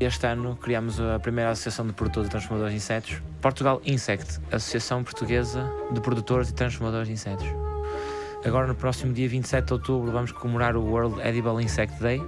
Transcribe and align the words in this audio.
Este 0.00 0.26
ano 0.28 0.54
criámos 0.54 1.00
a 1.00 1.18
primeira 1.18 1.50
Associação 1.50 1.84
de 1.84 1.92
Produtores 1.92 2.28
e 2.28 2.30
Transformadores 2.30 2.72
de 2.72 2.76
Insetos, 2.76 3.22
Portugal 3.40 3.82
Insect, 3.84 4.38
Associação 4.52 5.02
Portuguesa 5.02 5.68
de 5.90 6.00
Produtores 6.00 6.50
e 6.50 6.54
Transformadores 6.54 7.08
de 7.08 7.14
Insetos. 7.14 7.46
Agora, 8.44 8.68
no 8.68 8.76
próximo 8.76 9.12
dia 9.12 9.28
27 9.28 9.66
de 9.66 9.72
outubro, 9.72 10.12
vamos 10.12 10.30
comemorar 10.30 10.76
o 10.76 10.84
World 10.84 11.20
Edible 11.20 11.60
Insect 11.60 12.00
Day, 12.00 12.22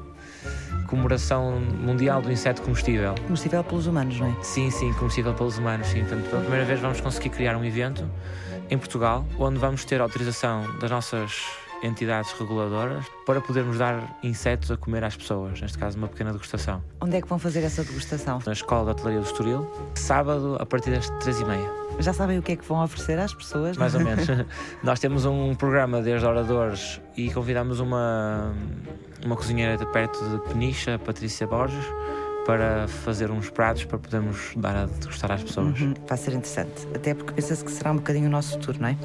comemoração 0.89 1.61
mundial 1.61 2.21
do 2.21 2.33
inseto 2.33 2.61
comestível. 2.63 3.15
Comestível 3.27 3.63
pelos 3.63 3.87
humanos, 3.87 4.19
não 4.19 4.27
é? 4.27 4.43
Sim, 4.43 4.69
sim, 4.73 4.93
comestível 4.95 5.33
pelos 5.35 5.57
humanos, 5.57 5.87
sim. 5.87 6.01
Portanto, 6.01 6.29
pela 6.29 6.41
primeira 6.41 6.65
vez 6.65 6.81
vamos 6.81 7.01
conseguir 7.01 7.31
criar 7.31 7.57
um 7.57 7.65
evento 7.65 8.05
em 8.69 8.77
Portugal, 8.77 9.25
onde 9.39 9.61
vamos 9.61 9.85
ter 9.85 10.01
autorização 10.01 10.77
das 10.81 10.91
nossas 10.91 11.45
entidades 11.83 12.33
reguladoras 12.33 13.05
para 13.25 13.41
podermos 13.41 13.79
dar 13.79 14.19
insetos 14.23 14.71
a 14.71 14.77
comer 14.77 15.05
às 15.05 15.17
pessoas, 15.17 15.61
neste 15.61 15.79
caso 15.79 15.97
uma 15.99 16.09
pequena 16.09 16.33
degustação. 16.33 16.83
Onde 17.01 17.17
é 17.17 17.23
que 17.23 17.29
vão 17.29 17.39
fazer 17.39 17.63
essa 17.63 17.83
degustação? 17.83 18.41
Na 18.45 18.53
Escola 18.53 18.85
de 18.85 18.91
Hotelaria 18.91 19.21
do 19.21 19.27
Estoril, 19.27 19.71
sábado 19.95 20.57
a 20.59 20.67
partir 20.67 20.91
das 20.91 21.09
três 21.21 21.41
e 21.41 21.45
meia. 21.45 21.71
Já 21.99 22.13
sabem 22.13 22.39
o 22.39 22.43
que 22.43 22.53
é 22.53 22.57
que 22.57 22.65
vão 22.65 22.83
oferecer 22.83 23.19
às 23.19 23.35
pessoas? 23.35 23.77
Mais 23.77 23.95
ou 23.95 24.01
menos. 24.01 24.27
Nós 24.83 24.99
temos 25.01 25.25
um 25.25 25.55
programa 25.55 26.01
desde 26.01 26.27
oradores 26.27 27.01
e 27.17 27.31
convidamos 27.31 27.81
uma, 27.81 28.53
uma 29.25 29.37
cozinheira 29.37 29.77
de 29.77 29.87
perto 29.87 30.19
de 30.31 30.49
Peniche, 30.49 30.97
Patrícia 30.99 31.47
Borges, 31.47 31.85
para 32.47 32.89
fazer 32.89 33.31
uns 33.31 33.51
pratos 33.51 33.85
para 33.85 33.99
podermos 33.99 34.53
dar 34.57 34.77
a 34.77 34.87
degustar 34.87 35.31
às 35.31 35.43
pessoas. 35.43 35.79
Uhum, 35.81 35.95
vai 36.09 36.19
ser 36.19 36.33
interessante, 36.33 36.89
até 36.95 37.15
porque 37.15 37.33
pensa-se 37.33 37.65
que 37.65 37.71
será 37.71 37.93
um 37.93 37.97
bocadinho 37.97 38.27
o 38.27 38.31
nosso 38.31 38.53
futuro, 38.53 38.81
não 38.81 38.89
é? 38.89 38.97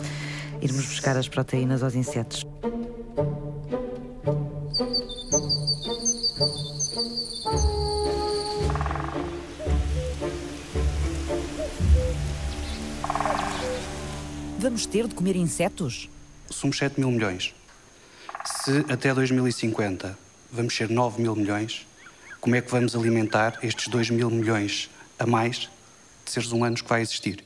Irmos 0.62 0.86
buscar 0.86 1.18
as 1.18 1.28
proteínas 1.28 1.84
aos 1.84 1.96
insetos. 1.96 2.46
Vamos 14.60 14.86
ter 14.86 15.08
de 15.08 15.14
comer 15.14 15.36
insetos? 15.36 16.10
Somos 16.50 16.78
7 16.78 17.00
mil 17.00 17.12
milhões. 17.12 17.54
Se 18.46 18.86
até 18.92 19.14
2050 19.14 20.18
vamos 20.52 20.76
ser 20.76 20.90
9 20.90 21.22
mil 21.22 21.36
milhões, 21.36 21.86
como 22.42 22.56
é 22.56 22.62
que 22.62 22.72
vamos 22.72 22.96
alimentar 22.96 23.60
estes 23.62 23.88
2 23.88 24.10
mil 24.10 24.30
milhões 24.30 24.90
a 25.20 25.26
mais 25.26 25.70
de 26.26 26.32
seres 26.32 26.52
humanos 26.52 26.82
que 26.82 26.90
vai 26.90 27.02
existir? 27.02 27.44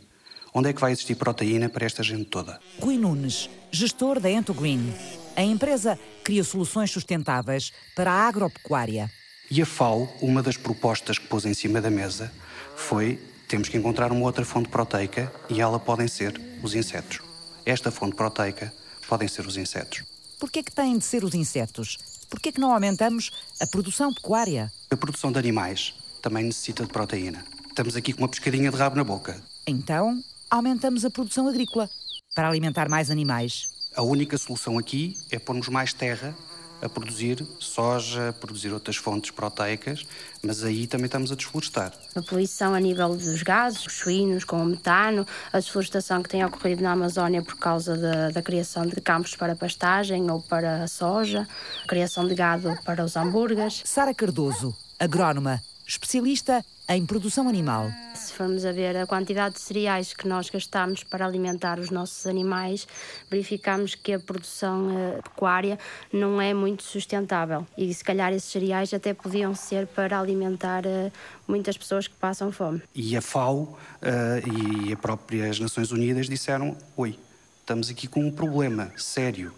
Onde 0.60 0.72
é 0.72 0.74
que 0.74 0.82
vai 0.82 0.92
existir 0.92 1.16
proteína 1.16 1.70
para 1.70 1.86
esta 1.86 2.04
gente 2.04 2.26
toda? 2.26 2.60
Rui 2.82 2.98
Nunes, 2.98 3.50
gestor 3.72 4.20
da 4.20 4.30
Entogreen. 4.30 4.94
A 5.34 5.42
empresa 5.42 5.98
cria 6.22 6.44
soluções 6.44 6.92
sustentáveis 6.92 7.72
para 7.96 8.12
a 8.12 8.28
agropecuária. 8.28 9.10
E 9.50 9.62
a 9.62 9.66
FAO, 9.66 10.14
uma 10.22 10.44
das 10.44 10.58
propostas 10.58 11.18
que 11.18 11.26
pôs 11.28 11.46
em 11.46 11.54
cima 11.54 11.80
da 11.80 11.90
mesa 11.90 12.30
foi 12.76 13.18
temos 13.48 13.70
que 13.70 13.78
encontrar 13.78 14.12
uma 14.12 14.26
outra 14.26 14.44
fonte 14.44 14.68
proteica 14.68 15.32
e 15.50 15.62
ela 15.62 15.80
podem 15.80 16.10
ser 16.10 16.38
os 16.62 16.76
insetos. 16.76 17.22
Esta 17.66 17.90
fonte 17.90 18.18
proteica 18.18 18.73
podem 19.08 19.30
ser 19.30 19.48
os 19.48 19.56
insetos. 19.56 20.04
Por 20.38 20.52
que 20.52 20.60
é 20.60 20.64
que 20.64 20.73
têm 20.73 20.98
de 20.98 21.06
ser 21.06 21.23
os 21.23 21.34
insetos? 21.34 21.98
Por 22.30 22.38
que 22.38 22.50
é 22.50 22.52
que 22.52 22.60
não 22.60 22.73
aumentamos 22.73 23.32
a 23.62 23.66
produção 23.66 24.14
pecuária? 24.14 24.70
A 24.92 24.98
produção 24.98 25.32
de 25.32 25.40
animais 25.40 25.94
também 26.22 26.44
necessita 26.44 26.84
de 26.84 26.92
proteína. 26.92 27.46
Estamos 27.70 27.96
aqui 27.96 28.12
com 28.12 28.23
uma 28.23 28.28
pescadinha 28.28 28.70
de 28.70 28.76
rabo 28.76 28.98
na 28.98 29.06
boca. 29.06 29.42
Então, 29.66 30.22
aumentamos 30.50 31.05
a 31.05 31.09
produção 31.09 31.47
agrícola 31.47 31.89
para 32.36 32.47
alimentar 32.47 32.89
mais 32.89 33.11
animais. 33.11 33.92
A 33.95 34.02
única 34.02 34.38
solução 34.38 34.78
aqui 34.78 35.17
é 35.31 35.39
pormos 35.39 35.67
mais 35.67 35.94
terra 35.94 36.36
a 36.81 36.88
produzir 36.88 37.45
soja, 37.59 38.30
a 38.30 38.33
produzir 38.33 38.72
outras 38.72 38.95
fontes 38.95 39.31
proteicas, 39.31 40.05
mas 40.42 40.64
aí 40.64 40.88
também 40.88 41.05
estamos 41.05 41.32
a 41.32 41.36
desflorestar. 41.36 41.92
A 42.15 42.21
poluição 42.21 42.73
a 42.73 42.80
nível 42.80 43.09
dos 43.15 43.43
gases, 43.43 43.86
os 43.86 43.93
suínos 43.93 44.43
com 44.43 44.61
o 44.61 44.65
metano, 44.65 45.27
a 45.52 45.59
desflorestação 45.59 46.23
que 46.23 46.30
tem 46.30 46.43
ocorrido 46.45 46.82
na 46.82 46.93
Amazónia 46.93 47.42
por 47.42 47.58
causa 47.58 47.98
da, 47.98 48.30
da 48.30 48.42
criação 48.42 48.86
de 48.86 48.99
campos 49.02 49.36
para 49.36 49.55
pastagem 49.55 50.32
ou 50.32 50.42
para 50.42 50.83
a 50.83 50.88
soja, 50.88 51.48
a 51.83 51.88
criação 51.88 52.27
de 52.27 52.36
gado 52.36 52.77
para 52.86 53.04
os 53.04 53.15
hambúrgueres. 53.15 53.82
Sara 53.86 54.14
Cardoso, 54.14 54.76
agrónoma, 54.98 55.61
especialista 55.89 56.64
em 56.88 57.04
produção 57.04 57.50
animal. 57.50 57.92
Se 58.14 58.32
formos 58.33 58.64
a 58.64 58.72
ver 58.72 58.95
a 58.95 59.08
quantidade 59.08 59.55
de 59.55 59.61
cereais 59.61 60.14
que 60.14 60.27
nós 60.27 60.48
gastamos 60.48 61.04
para 61.04 61.26
alimentar 61.26 61.80
os 61.80 61.89
nossos 61.89 62.27
animais, 62.27 62.88
verificamos 63.30 63.95
que 63.95 64.14
a 64.14 64.20
produção 64.20 64.88
uh, 64.88 65.23
pecuária 65.23 65.80
não 66.14 66.39
é 66.39 66.54
muito 66.54 66.83
sustentável 66.83 67.66
e 67.76 67.92
se 67.92 68.04
calhar 68.04 68.32
esses 68.32 68.52
cereais 68.52 68.94
até 68.94 69.16
podiam 69.16 69.55
ser 69.55 69.88
para 69.88 70.20
alimentar 70.20 70.86
uh, 70.86 71.11
muitas 71.48 71.76
pessoas 71.76 72.08
que 72.08 72.16
passam 72.16 72.52
fome. 72.52 72.83
E 72.94 73.17
a 73.17 73.21
FAO 73.21 73.58
uh, 73.64 74.88
e 74.88 74.94
as 74.94 75.00
próprias 75.00 75.60
Nações 75.60 75.92
Unidas 75.92 76.30
disseram: 76.30 76.77
oi, 76.95 77.17
estamos 77.61 77.89
aqui 77.89 78.08
com 78.08 78.23
um 78.23 78.32
problema 78.32 78.92
sério 78.95 79.52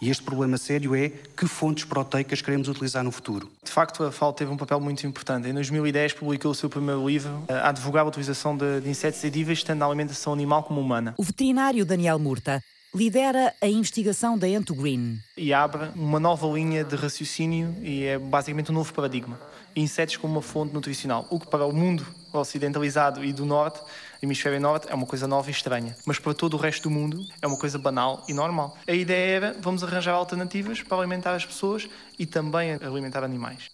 e 0.00 0.10
este 0.10 0.22
problema 0.22 0.58
sério 0.58 0.94
é 0.94 1.08
que 1.08 1.46
fontes 1.46 1.84
proteicas 1.84 2.40
queremos 2.40 2.68
utilizar 2.68 3.02
no 3.02 3.10
futuro. 3.10 3.50
De 3.64 3.70
facto, 3.70 4.02
a 4.04 4.12
FAO 4.12 4.32
teve 4.32 4.50
um 4.50 4.56
papel 4.56 4.80
muito 4.80 5.06
importante. 5.06 5.48
Em 5.48 5.54
2010 5.54 6.14
publicou 6.14 6.50
o 6.50 6.54
seu 6.54 6.68
primeiro 6.68 7.06
livro 7.08 7.44
a 7.48 7.68
advogar 7.70 8.04
a 8.04 8.08
utilização 8.08 8.56
de, 8.56 8.80
de 8.80 8.88
insetos 8.88 9.22
edíveis, 9.24 9.62
tanto 9.62 9.78
na 9.78 9.86
alimentação 9.86 10.32
animal 10.32 10.62
como 10.62 10.80
humana. 10.80 11.14
O 11.16 11.22
veterinário 11.22 11.84
Daniel 11.84 12.18
Murta 12.18 12.62
lidera 12.94 13.54
a 13.60 13.66
investigação 13.66 14.38
da 14.38 14.48
Entogreen. 14.48 15.18
E 15.36 15.52
abre 15.52 15.90
uma 15.94 16.18
nova 16.18 16.46
linha 16.46 16.82
de 16.82 16.96
raciocínio 16.96 17.74
e 17.82 18.04
é 18.04 18.18
basicamente 18.18 18.70
um 18.70 18.74
novo 18.74 18.92
paradigma. 18.92 19.38
Insetos 19.74 20.16
como 20.16 20.34
uma 20.34 20.42
fonte 20.42 20.72
nutricional, 20.72 21.26
o 21.30 21.38
que 21.38 21.46
para 21.46 21.66
o 21.66 21.72
mundo 21.72 22.06
ocidentalizado 22.32 23.24
e 23.24 23.32
do 23.32 23.44
norte 23.44 23.80
hemisfério 24.22 24.60
norte 24.60 24.86
é 24.90 24.94
uma 24.94 25.06
coisa 25.06 25.26
nova 25.26 25.48
e 25.48 25.52
estranha, 25.52 25.96
mas 26.04 26.18
para 26.18 26.34
todo 26.34 26.54
o 26.54 26.56
resto 26.56 26.84
do 26.84 26.90
mundo 26.90 27.24
é 27.40 27.46
uma 27.46 27.56
coisa 27.56 27.78
banal 27.78 28.24
e 28.28 28.34
normal. 28.34 28.76
A 28.86 28.92
ideia 28.92 29.36
era 29.36 29.56
vamos 29.60 29.82
arranjar 29.82 30.14
alternativas 30.14 30.82
para 30.82 30.98
alimentar 30.98 31.34
as 31.34 31.44
pessoas 31.44 31.88
e 32.18 32.26
também 32.26 32.74
alimentar 32.74 33.22
animais. 33.24 33.70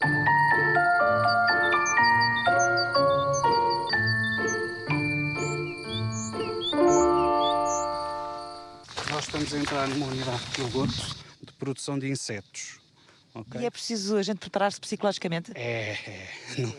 Nós 9.10 9.24
estamos 9.24 9.54
a 9.54 9.58
entrar 9.58 9.88
numa 9.88 10.06
unidade 10.06 10.44
de 10.44 10.50
piloto 10.50 11.16
de 11.42 11.52
produção 11.52 11.98
de 11.98 12.08
insetos. 12.08 12.80
Okay? 13.34 13.62
E 13.62 13.66
é 13.66 13.70
preciso 13.70 14.16
a 14.16 14.22
gente 14.22 14.38
preparar-se 14.38 14.80
psicologicamente? 14.80 15.52
É, 15.54 15.92
é. 15.92 16.28
Não, 16.58 16.74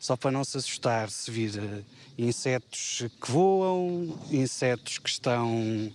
só 0.00 0.16
para 0.16 0.32
não 0.32 0.42
se 0.42 0.56
assustar 0.56 1.10
se 1.10 1.30
vir 1.30 1.56
uh, 1.58 1.84
insetos 2.18 3.04
que 3.20 3.30
voam, 3.30 4.18
insetos 4.32 4.98
que 4.98 5.08
estão 5.08 5.92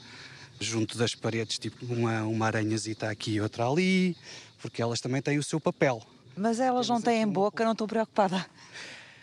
junto 0.59 0.97
das 0.97 1.13
paredes, 1.13 1.59
tipo 1.59 1.85
uma, 1.91 2.21
uma 2.23 2.45
aranhazita 2.45 3.09
aqui 3.09 3.31
e 3.31 3.41
outra 3.41 3.67
ali, 3.67 4.15
porque 4.61 4.81
elas 4.81 5.01
também 5.01 5.21
têm 5.21 5.37
o 5.37 5.43
seu 5.43 5.59
papel. 5.59 6.01
Mas 6.37 6.59
elas 6.59 6.87
não 6.87 7.01
têm 7.01 7.27
boca, 7.27 7.65
não 7.65 7.73
estou 7.73 7.87
preocupada 7.87 8.45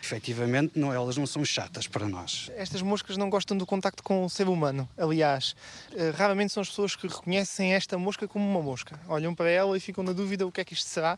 efetivamente 0.03 0.77
não, 0.77 0.93
elas 0.93 1.15
não 1.15 1.25
são 1.25 1.45
chatas 1.45 1.87
para 1.87 2.07
nós. 2.07 2.51
Estas 2.57 2.81
moscas 2.81 3.15
não 3.15 3.29
gostam 3.29 3.57
do 3.57 3.65
contacto 3.65 4.03
com 4.03 4.25
o 4.25 4.29
ser 4.29 4.49
humano. 4.49 4.87
Aliás, 4.97 5.55
eh, 5.95 6.11
raramente 6.15 6.51
são 6.51 6.61
as 6.61 6.67
pessoas 6.67 6.93
que 6.95 7.07
reconhecem 7.07 7.73
esta 7.73 7.97
mosca 7.97 8.27
como 8.27 8.45
uma 8.45 8.61
mosca. 8.61 8.99
Olham 9.07 9.33
para 9.33 9.49
ela 9.49 9.77
e 9.77 9.79
ficam 9.79 10.03
na 10.03 10.11
dúvida 10.11 10.45
o 10.45 10.51
que 10.51 10.59
é 10.59 10.65
que 10.65 10.73
isto 10.73 10.89
será, 10.89 11.17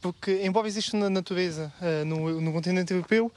porque, 0.00 0.40
embora 0.42 0.66
exista 0.66 0.96
na 0.96 1.10
natureza, 1.10 1.70
eh, 1.82 2.04
no, 2.04 2.40
no 2.40 2.52
continente 2.52 2.92
europeu, 2.92 3.30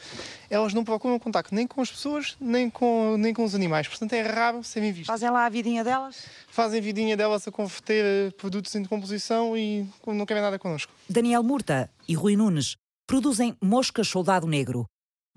elas 0.50 0.74
não 0.74 0.86
procuram 0.86 1.20
contacto 1.20 1.54
nem 1.54 1.68
com 1.68 1.82
as 1.82 1.92
pessoas, 1.92 2.38
nem 2.40 2.70
com, 2.70 3.18
nem 3.18 3.34
com 3.34 3.44
os 3.44 3.54
animais. 3.54 3.88
Portanto, 3.90 4.14
é 4.14 4.22
raro 4.22 4.64
serem 4.64 4.94
vistas. 4.94 5.08
Fazem 5.08 5.30
lá 5.30 5.46
a 5.46 5.50
vidinha 5.50 5.84
delas? 5.84 6.26
Fazem 6.48 6.80
a 6.80 6.84
vidinha 6.84 7.18
delas 7.18 7.46
a 7.46 7.52
converter 7.52 8.06
eh, 8.06 8.32
produtos 8.32 8.74
em 8.76 8.82
decomposição 8.82 9.58
e 9.58 9.86
não 10.08 10.26
querem 10.26 10.42
nada 10.42 10.58
connosco. 10.58 10.94
Daniel 11.10 11.44
Murta 11.44 11.90
e 12.08 12.16
Rui 12.16 12.38
Nunes 12.38 12.78
produzem 13.08 13.56
moscas 13.62 14.08
soldado 14.08 14.48
negro. 14.48 14.86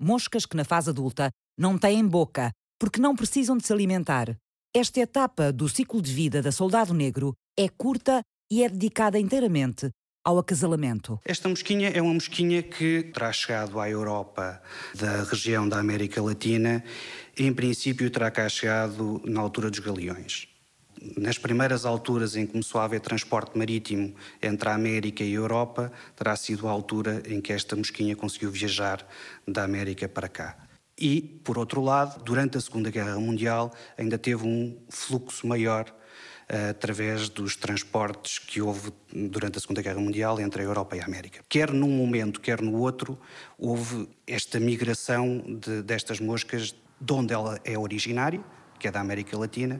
Moscas 0.01 0.45
que 0.45 0.55
na 0.55 0.63
fase 0.63 0.89
adulta 0.89 1.29
não 1.57 1.77
têm 1.77 2.07
boca 2.07 2.51
porque 2.79 3.01
não 3.01 3.15
precisam 3.15 3.57
de 3.57 3.65
se 3.65 3.73
alimentar. 3.73 4.35
Esta 4.73 5.01
etapa 5.01 5.51
do 5.51 5.67
ciclo 5.67 6.01
de 6.01 6.13
vida 6.13 6.41
da 6.41 6.51
soldado 6.51 6.93
negro 6.93 7.33
é 7.57 7.67
curta 7.67 8.21
e 8.49 8.63
é 8.63 8.69
dedicada 8.69 9.19
inteiramente 9.19 9.89
ao 10.23 10.37
acasalamento. 10.37 11.19
Esta 11.25 11.49
mosquinha 11.49 11.89
é 11.89 12.01
uma 12.01 12.13
mosquinha 12.13 12.63
que 12.63 13.03
terá 13.13 13.31
chegado 13.33 13.79
à 13.79 13.89
Europa 13.89 14.61
da 14.95 15.23
região 15.23 15.67
da 15.67 15.79
América 15.79 16.21
Latina 16.21 16.83
e, 17.37 17.45
em 17.45 17.53
princípio, 17.53 18.09
terá 18.09 18.31
cá 18.31 18.47
chegado 18.47 19.21
na 19.25 19.41
altura 19.41 19.69
dos 19.69 19.79
galeões 19.79 20.47
nas 21.17 21.37
primeiras 21.37 21.85
alturas 21.85 22.35
em 22.35 22.45
que 22.45 22.51
começou 22.51 22.81
a 22.81 22.85
haver 22.85 22.99
transporte 22.99 23.57
marítimo 23.57 24.13
entre 24.41 24.69
a 24.69 24.73
América 24.73 25.23
e 25.23 25.31
a 25.31 25.35
Europa, 25.35 25.91
terá 26.15 26.35
sido 26.35 26.67
a 26.67 26.71
altura 26.71 27.23
em 27.25 27.39
que 27.39 27.53
esta 27.53 27.75
mosquinha 27.75 28.15
conseguiu 28.15 28.51
viajar 28.51 29.05
da 29.47 29.63
América 29.63 30.07
para 30.09 30.27
cá. 30.27 30.57
E, 30.97 31.21
por 31.43 31.57
outro 31.57 31.81
lado, 31.81 32.21
durante 32.23 32.57
a 32.57 32.61
Segunda 32.61 32.91
Guerra 32.91 33.17
Mundial, 33.17 33.71
ainda 33.97 34.17
teve 34.17 34.45
um 34.45 34.77
fluxo 34.89 35.47
maior 35.47 35.95
através 36.69 37.29
dos 37.29 37.55
transportes 37.55 38.39
que 38.39 38.59
houve 38.59 38.91
durante 39.13 39.59
a 39.59 39.61
Segunda 39.61 39.83
Guerra 39.83 39.99
Mundial 39.99 40.39
entre 40.39 40.63
a 40.63 40.65
Europa 40.65 40.97
e 40.97 40.99
a 40.99 41.05
América. 41.05 41.41
Quer 41.47 41.71
num 41.71 41.89
momento, 41.89 42.41
quer 42.41 42.59
no 42.59 42.75
outro, 42.75 43.19
houve 43.57 44.09
esta 44.25 44.59
migração 44.59 45.43
de, 45.47 45.83
destas 45.83 46.19
moscas 46.19 46.75
de 46.99 47.13
onde 47.13 47.33
ela 47.33 47.59
é 47.63 47.77
originária, 47.77 48.43
que 48.79 48.87
é 48.87 48.91
da 48.91 48.99
América 48.99 49.37
Latina, 49.37 49.79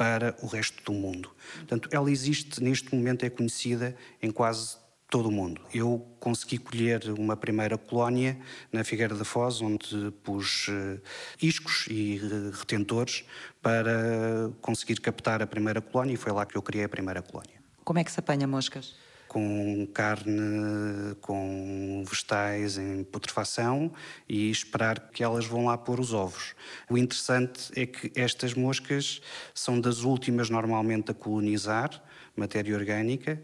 para 0.00 0.34
o 0.40 0.46
resto 0.46 0.82
do 0.82 0.94
mundo. 0.94 1.30
Portanto, 1.56 1.86
ela 1.92 2.10
existe, 2.10 2.64
neste 2.64 2.94
momento, 2.94 3.22
é 3.22 3.28
conhecida 3.28 3.94
em 4.22 4.30
quase 4.30 4.78
todo 5.10 5.28
o 5.28 5.30
mundo. 5.30 5.60
Eu 5.74 6.06
consegui 6.18 6.56
colher 6.56 7.04
uma 7.18 7.36
primeira 7.36 7.76
colónia 7.76 8.38
na 8.72 8.82
Figueira 8.82 9.14
da 9.14 9.26
Foz, 9.26 9.60
onde 9.60 10.10
pus 10.22 10.68
uh, 10.68 10.98
iscos 11.42 11.86
e 11.90 12.18
retentores 12.50 13.24
para 13.60 14.50
conseguir 14.62 14.98
captar 15.02 15.42
a 15.42 15.46
primeira 15.46 15.82
colónia 15.82 16.14
e 16.14 16.16
foi 16.16 16.32
lá 16.32 16.46
que 16.46 16.56
eu 16.56 16.62
criei 16.62 16.84
a 16.84 16.88
primeira 16.88 17.20
colónia. 17.20 17.60
Como 17.84 17.98
é 17.98 18.04
que 18.04 18.10
se 18.10 18.20
apanha 18.20 18.46
moscas? 18.46 18.96
Com 19.30 19.86
carne, 19.94 21.14
com 21.20 22.02
vegetais 22.04 22.76
em 22.76 23.04
putrefação 23.04 23.92
e 24.28 24.50
esperar 24.50 24.98
que 25.12 25.22
elas 25.22 25.46
vão 25.46 25.66
lá 25.66 25.78
pôr 25.78 26.00
os 26.00 26.12
ovos. 26.12 26.56
O 26.90 26.98
interessante 26.98 27.70
é 27.76 27.86
que 27.86 28.10
estas 28.16 28.54
moscas 28.54 29.20
são 29.54 29.80
das 29.80 30.02
últimas 30.02 30.50
normalmente 30.50 31.12
a 31.12 31.14
colonizar 31.14 32.02
matéria 32.34 32.74
orgânica 32.74 33.40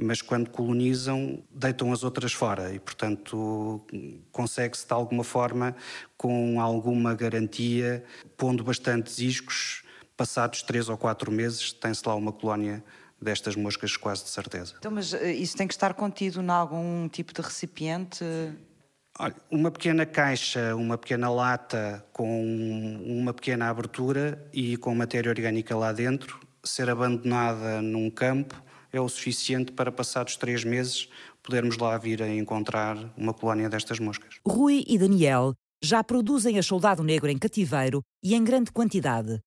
mas 0.00 0.22
quando 0.22 0.48
colonizam, 0.50 1.42
deitam 1.50 1.92
as 1.92 2.04
outras 2.04 2.32
fora 2.32 2.72
e, 2.72 2.78
portanto, 2.78 3.80
consegue-se 4.30 4.86
de 4.86 4.92
alguma 4.92 5.24
forma, 5.24 5.74
com 6.16 6.60
alguma 6.60 7.16
garantia, 7.16 8.04
pondo 8.36 8.62
bastantes 8.62 9.18
iscos, 9.18 9.82
passados 10.16 10.62
três 10.62 10.88
ou 10.88 10.96
quatro 10.96 11.32
meses, 11.32 11.72
tem-se 11.72 12.06
lá 12.06 12.14
uma 12.14 12.32
colónia 12.32 12.82
destas 13.20 13.56
moscas 13.56 13.96
quase 13.96 14.24
de 14.24 14.30
certeza. 14.30 14.74
Então, 14.78 14.90
mas 14.90 15.12
eh, 15.12 15.32
isso 15.32 15.56
tem 15.56 15.66
que 15.66 15.74
estar 15.74 15.94
contido 15.94 16.40
em 16.40 16.48
algum 16.48 17.08
tipo 17.08 17.32
de 17.32 17.40
recipiente? 17.40 18.24
Olha, 19.18 19.34
uma 19.50 19.70
pequena 19.70 20.06
caixa, 20.06 20.76
uma 20.76 20.96
pequena 20.96 21.28
lata 21.28 22.04
com 22.12 23.02
uma 23.04 23.34
pequena 23.34 23.68
abertura 23.68 24.48
e 24.52 24.76
com 24.76 24.94
matéria 24.94 25.30
orgânica 25.30 25.76
lá 25.76 25.92
dentro, 25.92 26.38
ser 26.62 26.88
abandonada 26.88 27.82
num 27.82 28.10
campo 28.10 28.62
é 28.92 29.00
o 29.00 29.08
suficiente 29.08 29.72
para, 29.72 29.92
passados 29.92 30.36
três 30.36 30.64
meses, 30.64 31.08
podermos 31.42 31.76
lá 31.76 31.96
vir 31.98 32.22
a 32.22 32.28
encontrar 32.28 32.96
uma 33.16 33.34
colónia 33.34 33.68
destas 33.68 33.98
moscas. 33.98 34.36
Rui 34.46 34.84
e 34.86 34.98
Daniel 34.98 35.52
já 35.82 36.02
produzem 36.02 36.58
a 36.58 36.62
soldado 36.62 37.02
negro 37.02 37.28
em 37.28 37.38
cativeiro 37.38 38.02
e 38.22 38.34
em 38.34 38.42
grande 38.42 38.72
quantidade. 38.72 39.40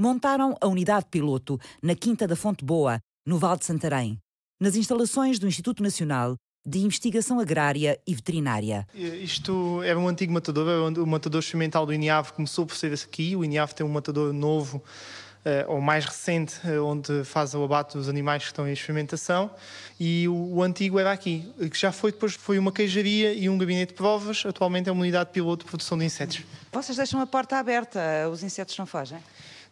Montaram 0.00 0.56
a 0.62 0.66
unidade 0.66 1.04
piloto 1.10 1.60
na 1.82 1.94
Quinta 1.94 2.26
da 2.26 2.34
Fonte 2.34 2.64
Boa, 2.64 2.98
no 3.26 3.36
Val 3.36 3.54
de 3.58 3.66
Santarém, 3.66 4.18
nas 4.58 4.74
instalações 4.74 5.38
do 5.38 5.46
Instituto 5.46 5.82
Nacional 5.82 6.36
de 6.66 6.78
Investigação 6.78 7.38
Agrária 7.38 8.00
e 8.06 8.14
Veterinária. 8.14 8.86
Isto 8.94 9.82
era 9.82 9.98
um 9.98 10.08
antigo 10.08 10.32
matador, 10.32 10.90
o 10.98 11.06
matador 11.06 11.40
experimental 11.40 11.84
do 11.84 11.92
INIAV 11.92 12.32
começou 12.32 12.64
por 12.64 12.76
ser 12.76 12.94
aqui. 12.94 13.36
O 13.36 13.44
INIAV 13.44 13.74
tem 13.74 13.84
um 13.84 13.90
matador 13.90 14.32
novo 14.32 14.78
uh, 14.78 15.70
ou 15.70 15.82
mais 15.82 16.06
recente, 16.06 16.54
uh, 16.66 16.82
onde 16.82 17.22
faz 17.24 17.52
o 17.54 17.62
abate 17.62 17.98
dos 17.98 18.08
animais 18.08 18.44
que 18.44 18.48
estão 18.48 18.66
em 18.66 18.72
experimentação, 18.72 19.50
e 19.98 20.26
o, 20.28 20.34
o, 20.34 20.62
antigo 20.62 20.98
era 20.98 21.12
aqui, 21.12 21.52
que 21.70 21.78
já 21.78 21.92
foi 21.92 22.10
depois 22.10 22.34
foi 22.34 22.58
uma 22.58 22.72
queijaria 22.72 23.34
e 23.34 23.50
um 23.50 23.58
gabinete 23.58 23.90
de 23.90 23.96
provas, 23.96 24.44
atualmente 24.46 24.88
é 24.88 24.92
uma 24.92 25.02
unidade 25.02 25.30
piloto 25.30 25.66
de 25.66 25.70
produção 25.70 25.98
de 25.98 26.06
insetos. 26.06 26.42
Vocês 26.72 26.96
deixam 26.96 27.20
a 27.20 27.26
porta 27.26 27.58
aberta, 27.58 28.00
os 28.32 28.42
insetos 28.42 28.78
não 28.78 28.86
fogem? 28.86 29.18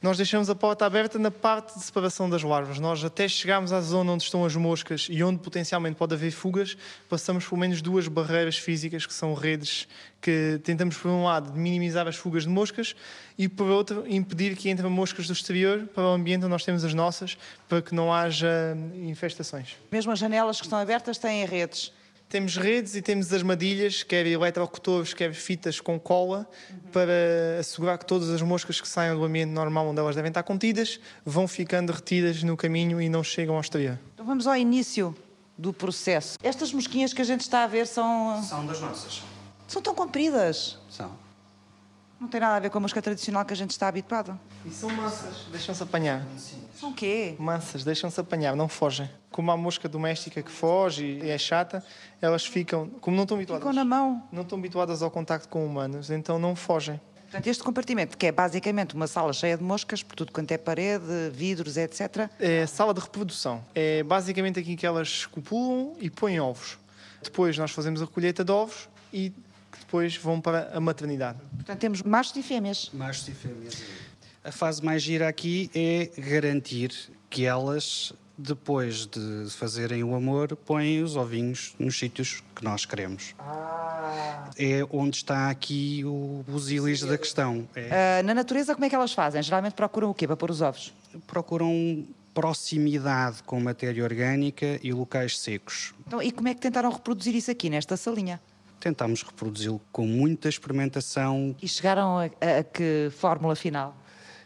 Nós 0.00 0.16
deixamos 0.16 0.48
a 0.48 0.54
porta 0.54 0.86
aberta 0.86 1.18
na 1.18 1.30
parte 1.30 1.76
de 1.76 1.82
separação 1.82 2.30
das 2.30 2.44
larvas. 2.44 2.78
Nós 2.78 3.02
até 3.02 3.26
chegarmos 3.26 3.72
à 3.72 3.80
zona 3.80 4.12
onde 4.12 4.22
estão 4.22 4.44
as 4.44 4.54
moscas 4.54 5.08
e 5.10 5.24
onde 5.24 5.40
potencialmente 5.40 5.96
pode 5.96 6.14
haver 6.14 6.30
fugas, 6.30 6.76
passamos 7.08 7.44
pelo 7.44 7.60
menos 7.60 7.82
duas 7.82 8.06
barreiras 8.06 8.56
físicas 8.56 9.06
que 9.06 9.12
são 9.12 9.34
redes 9.34 9.88
que 10.20 10.60
tentamos 10.62 10.96
por 10.96 11.10
um 11.10 11.24
lado 11.24 11.52
minimizar 11.52 12.06
as 12.06 12.16
fugas 12.16 12.44
de 12.44 12.48
moscas 12.48 12.94
e 13.36 13.48
por 13.48 13.66
outro 13.66 14.04
impedir 14.08 14.56
que 14.56 14.70
entrem 14.70 14.90
moscas 14.90 15.26
do 15.26 15.32
exterior 15.32 15.88
para 15.92 16.04
o 16.04 16.12
ambiente 16.12 16.42
onde 16.42 16.50
nós 16.50 16.64
temos 16.64 16.84
as 16.84 16.94
nossas, 16.94 17.36
para 17.68 17.82
que 17.82 17.94
não 17.94 18.12
haja 18.12 18.76
infestações. 18.94 19.76
Mesmo 19.90 20.12
as 20.12 20.18
janelas 20.18 20.58
que 20.60 20.66
estão 20.66 20.78
abertas 20.78 21.18
têm 21.18 21.44
redes. 21.44 21.92
Temos 22.28 22.56
redes 22.56 22.94
e 22.94 23.00
temos 23.00 23.32
armadilhas, 23.32 24.02
quer 24.02 24.26
eletrocutores, 24.26 25.14
quer 25.14 25.32
fitas 25.32 25.80
com 25.80 25.98
cola, 25.98 26.46
uhum. 26.70 26.78
para 26.92 27.58
assegurar 27.58 27.96
que 27.96 28.04
todas 28.04 28.28
as 28.28 28.42
moscas 28.42 28.80
que 28.80 28.86
saem 28.86 29.14
do 29.14 29.24
ambiente 29.24 29.50
normal 29.50 29.88
onde 29.88 29.98
elas 29.98 30.14
devem 30.14 30.28
estar 30.28 30.42
contidas 30.42 31.00
vão 31.24 31.48
ficando 31.48 31.90
retidas 31.90 32.42
no 32.42 32.54
caminho 32.54 33.00
e 33.00 33.08
não 33.08 33.24
chegam 33.24 33.54
ao 33.54 33.60
exterior. 33.62 33.98
Então 34.12 34.26
vamos 34.26 34.46
ao 34.46 34.54
início 34.56 35.16
do 35.56 35.72
processo. 35.72 36.38
Estas 36.42 36.70
mosquinhas 36.70 37.14
que 37.14 37.22
a 37.22 37.24
gente 37.24 37.40
está 37.40 37.64
a 37.64 37.66
ver 37.66 37.86
são. 37.86 38.42
São 38.42 38.66
das 38.66 38.80
nossas. 38.80 39.22
São 39.66 39.80
tão 39.80 39.94
compridas. 39.94 40.78
São. 40.90 41.27
Não 42.20 42.26
tem 42.26 42.40
nada 42.40 42.56
a 42.56 42.58
ver 42.60 42.70
com 42.70 42.78
a 42.78 42.80
mosca 42.80 43.00
tradicional 43.00 43.44
que 43.44 43.52
a 43.52 43.56
gente 43.56 43.70
está 43.70 43.86
habituado. 43.86 44.38
E 44.66 44.70
são 44.70 44.90
mansas, 44.90 45.46
deixam-se 45.52 45.82
apanhar. 45.82 46.26
São 46.74 46.92
quê? 46.92 47.36
Mansas, 47.38 47.84
deixam-se 47.84 48.20
apanhar, 48.20 48.56
não 48.56 48.68
fogem. 48.68 49.08
Como 49.30 49.52
a 49.52 49.56
mosca 49.56 49.88
doméstica 49.88 50.42
que 50.42 50.50
foge 50.50 51.20
e 51.22 51.30
é 51.30 51.38
chata, 51.38 51.84
elas 52.20 52.44
ficam, 52.44 52.88
como 53.00 53.16
não 53.16 53.22
estão 53.22 53.36
habituadas. 53.36 53.62
Ficam 53.62 53.72
na 53.72 53.84
mão. 53.84 54.22
Não 54.32 54.42
estão 54.42 54.58
habituadas 54.58 55.00
ao 55.00 55.10
contacto 55.12 55.48
com 55.48 55.64
humanos, 55.64 56.10
então 56.10 56.40
não 56.40 56.56
fogem. 56.56 57.00
Portanto, 57.22 57.46
este 57.46 57.62
compartimento, 57.62 58.16
que 58.16 58.26
é 58.26 58.32
basicamente 58.32 58.94
uma 58.94 59.06
sala 59.06 59.32
cheia 59.32 59.56
de 59.56 59.62
moscas, 59.62 60.02
por 60.02 60.16
tudo 60.16 60.32
quanto 60.32 60.50
é 60.50 60.58
parede, 60.58 61.04
vidros, 61.30 61.76
etc. 61.76 62.28
É 62.40 62.66
sala 62.66 62.92
de 62.94 63.00
reprodução. 63.00 63.62
É 63.74 64.02
basicamente 64.02 64.58
aqui 64.58 64.74
que 64.74 64.86
elas 64.86 65.26
copulam 65.26 65.92
e 66.00 66.10
põem 66.10 66.40
ovos. 66.40 66.78
Depois 67.22 67.56
nós 67.58 67.70
fazemos 67.70 68.00
a 68.00 68.06
colheita 68.06 68.42
de 68.42 68.50
ovos 68.50 68.88
e 69.12 69.32
depois 69.80 70.16
vão 70.16 70.40
para 70.40 70.70
a 70.76 70.80
maternidade. 70.80 71.38
Portanto, 71.54 71.78
temos 71.78 72.02
machos 72.02 72.36
e 72.36 72.42
fêmeas. 72.42 72.90
Machos 72.92 73.28
e 73.28 73.32
fêmeas. 73.32 73.82
A 74.44 74.52
fase 74.52 74.84
mais 74.84 75.02
gira 75.02 75.28
aqui 75.28 75.70
é 75.74 76.10
garantir 76.20 76.94
que 77.28 77.44
elas, 77.44 78.12
depois 78.36 79.06
de 79.06 79.50
fazerem 79.50 80.02
o 80.02 80.14
amor, 80.14 80.56
põem 80.56 81.02
os 81.02 81.16
ovinhos 81.16 81.74
nos 81.78 81.98
sítios 81.98 82.42
que 82.54 82.64
nós 82.64 82.86
queremos. 82.86 83.34
Ah. 83.38 84.48
É 84.56 84.86
onde 84.90 85.18
está 85.18 85.50
aqui 85.50 86.02
o 86.04 86.44
busilis 86.48 87.00
da 87.00 87.18
questão. 87.18 87.68
É. 87.74 88.20
Uh, 88.22 88.26
na 88.26 88.34
natureza, 88.34 88.74
como 88.74 88.84
é 88.84 88.88
que 88.88 88.94
elas 88.94 89.12
fazem? 89.12 89.42
Geralmente 89.42 89.74
procuram 89.74 90.10
o 90.10 90.14
quê 90.14 90.26
para 90.26 90.36
pôr 90.36 90.50
os 90.50 90.62
ovos? 90.62 90.94
Procuram 91.26 92.06
proximidade 92.32 93.42
com 93.42 93.60
matéria 93.60 94.04
orgânica 94.04 94.78
e 94.82 94.92
locais 94.92 95.38
secos. 95.38 95.92
Então, 96.06 96.22
e 96.22 96.30
como 96.30 96.46
é 96.48 96.54
que 96.54 96.60
tentaram 96.60 96.90
reproduzir 96.90 97.34
isso 97.34 97.50
aqui, 97.50 97.68
nesta 97.68 97.96
salinha? 97.96 98.40
Tentámos 98.78 99.22
reproduzi-lo 99.22 99.80
com 99.92 100.06
muita 100.06 100.48
experimentação. 100.48 101.54
E 101.60 101.68
chegaram 101.68 102.18
a, 102.18 102.24
a, 102.24 102.64
que 102.64 103.10
fórmula 103.12 103.54
final? 103.54 103.96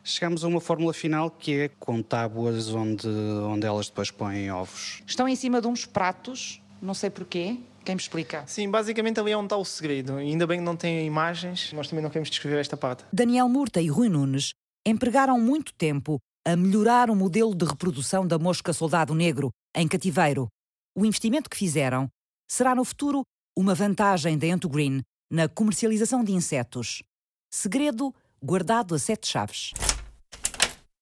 Chegámos 0.04 0.44
a 0.44 0.48
uma 0.48 0.60
fórmula 0.60 0.92
final 0.92 1.30
que 1.30 1.60
é 1.60 1.68
com 1.68 2.02
tábuas 2.02 2.74
onde, 2.74 3.06
onde 3.08 3.66
elas 3.66 3.88
depois 3.88 4.10
põem 4.10 4.50
ovos. 4.50 5.02
Estão 5.06 5.28
em 5.28 5.36
cima 5.36 5.60
de 5.60 5.68
uns 5.68 5.86
pratos, 5.86 6.60
não 6.80 6.94
sei 6.94 7.08
porquê. 7.08 7.58
Quem 7.84 7.96
me 7.96 8.00
explica? 8.00 8.44
Sim, 8.46 8.70
basicamente 8.70 9.18
ali 9.18 9.32
é 9.32 9.36
onde 9.36 9.46
está 9.46 9.56
o 9.56 9.64
segredo. 9.64 10.16
Ainda 10.16 10.46
bem 10.46 10.58
que 10.58 10.64
não 10.64 10.76
tem 10.76 11.04
imagens, 11.06 11.72
nós 11.72 11.88
também 11.88 12.02
não 12.02 12.10
queremos 12.10 12.30
descrever 12.30 12.58
esta 12.58 12.76
parte. 12.76 13.04
Daniel 13.12 13.48
Murta 13.48 13.80
e 13.80 13.88
Rui 13.88 14.08
Nunes 14.08 14.52
empregaram 14.86 15.40
muito 15.40 15.72
tempo 15.74 16.18
a 16.46 16.56
melhorar 16.56 17.10
o 17.10 17.16
modelo 17.16 17.54
de 17.54 17.64
reprodução 17.64 18.26
da 18.26 18.38
mosca 18.38 18.72
soldado 18.72 19.14
negro 19.14 19.50
em 19.76 19.86
cativeiro. 19.86 20.48
O 20.96 21.04
investimento 21.04 21.48
que 21.48 21.56
fizeram 21.56 22.08
será 22.50 22.74
no 22.74 22.84
futuro 22.84 23.22
uma 23.56 23.74
vantagem 23.74 24.38
da 24.38 24.46
Entogreen 24.46 25.02
na 25.30 25.48
comercialização 25.48 26.24
de 26.24 26.32
insetos. 26.32 27.02
Segredo 27.50 28.14
guardado 28.42 28.94
a 28.94 28.98
sete 28.98 29.28
chaves. 29.28 29.72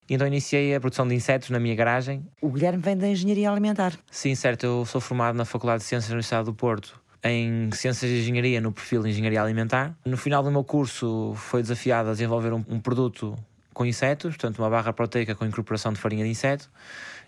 Então 0.09 0.27
iniciei 0.27 0.75
a 0.75 0.81
produção 0.81 1.07
de 1.07 1.15
insetos 1.15 1.51
na 1.51 1.61
minha 1.61 1.75
garagem. 1.75 2.27
O 2.43 2.51
Guilherme 2.51 2.83
vem 2.83 2.97
da 2.97 3.09
Engenharia 3.09 3.51
Alimentar. 3.51 3.97
Sim, 4.11 4.35
certo. 4.35 4.65
Eu 4.65 4.85
sou 4.85 5.01
formado 5.01 5.37
na 5.37 5.45
Faculdade 5.45 5.83
de 5.83 5.89
Ciências 5.89 6.09
da 6.09 6.15
Universidade 6.15 6.47
do 6.47 6.55
Porto 6.55 7.01
em 7.23 7.71
Ciências 7.73 8.11
de 8.11 8.19
Engenharia 8.19 8.61
no 8.61 8.73
perfil 8.73 9.03
de 9.03 9.11
Engenharia 9.11 9.43
Alimentar. 9.43 9.97
No 10.05 10.17
final 10.17 10.43
do 10.43 10.51
meu 10.51 10.65
curso 10.65 11.35
foi 11.37 11.63
desafiado 11.63 12.09
a 12.09 12.13
desenvolver 12.13 12.53
um, 12.53 12.65
um 12.69 12.81
produto 12.81 13.37
com 13.73 13.87
insetos, 13.87 14.37
portanto 14.37 14.59
uma 14.59 14.69
barra 14.69 14.93
proteica 14.93 15.35
com 15.35 15.47
incorporação 15.47 15.93
de 15.93 16.01
farinha 16.01 16.25
de 16.25 16.31
inseto. 16.31 16.69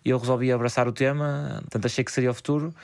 E 0.05 0.11
eu 0.11 0.19
resolvi 0.19 0.51
abraçar 0.51 0.89
o 0.89 0.93
tema, 0.93 1.59
portanto 1.61 1.87
achei 1.87 2.03
que 2.03 2.11
seria 2.11 2.31
o 2.33 2.35
futuro 2.35 2.75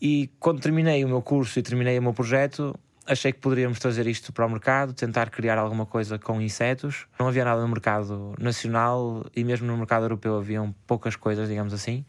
e 0.00 0.30
quando 0.38 0.60
terminei 0.60 1.04
o 1.04 1.08
meu 1.08 1.22
curso 1.22 1.58
e 1.58 1.62
terminei 1.62 1.98
o 1.98 2.02
meu 2.02 2.12
projeto, 2.12 2.74
achei 3.06 3.32
que 3.32 3.38
poderíamos 3.38 3.78
trazer 3.78 4.06
isto 4.06 4.32
para 4.32 4.46
o 4.46 4.50
mercado, 4.50 4.92
tentar 4.92 5.30
criar 5.30 5.58
alguma 5.58 5.86
coisa 5.86 6.18
com 6.18 6.40
insetos. 6.40 7.06
Não 7.18 7.26
havia 7.26 7.44
nada 7.44 7.62
no 7.62 7.68
mercado 7.68 8.34
nacional 8.38 9.24
e 9.34 9.42
mesmo 9.42 9.66
no 9.66 9.76
mercado 9.76 10.04
europeu 10.04 10.36
haviam 10.36 10.74
poucas 10.86 11.16
coisas, 11.16 11.48
digamos 11.48 11.72
assim. 11.72 12.04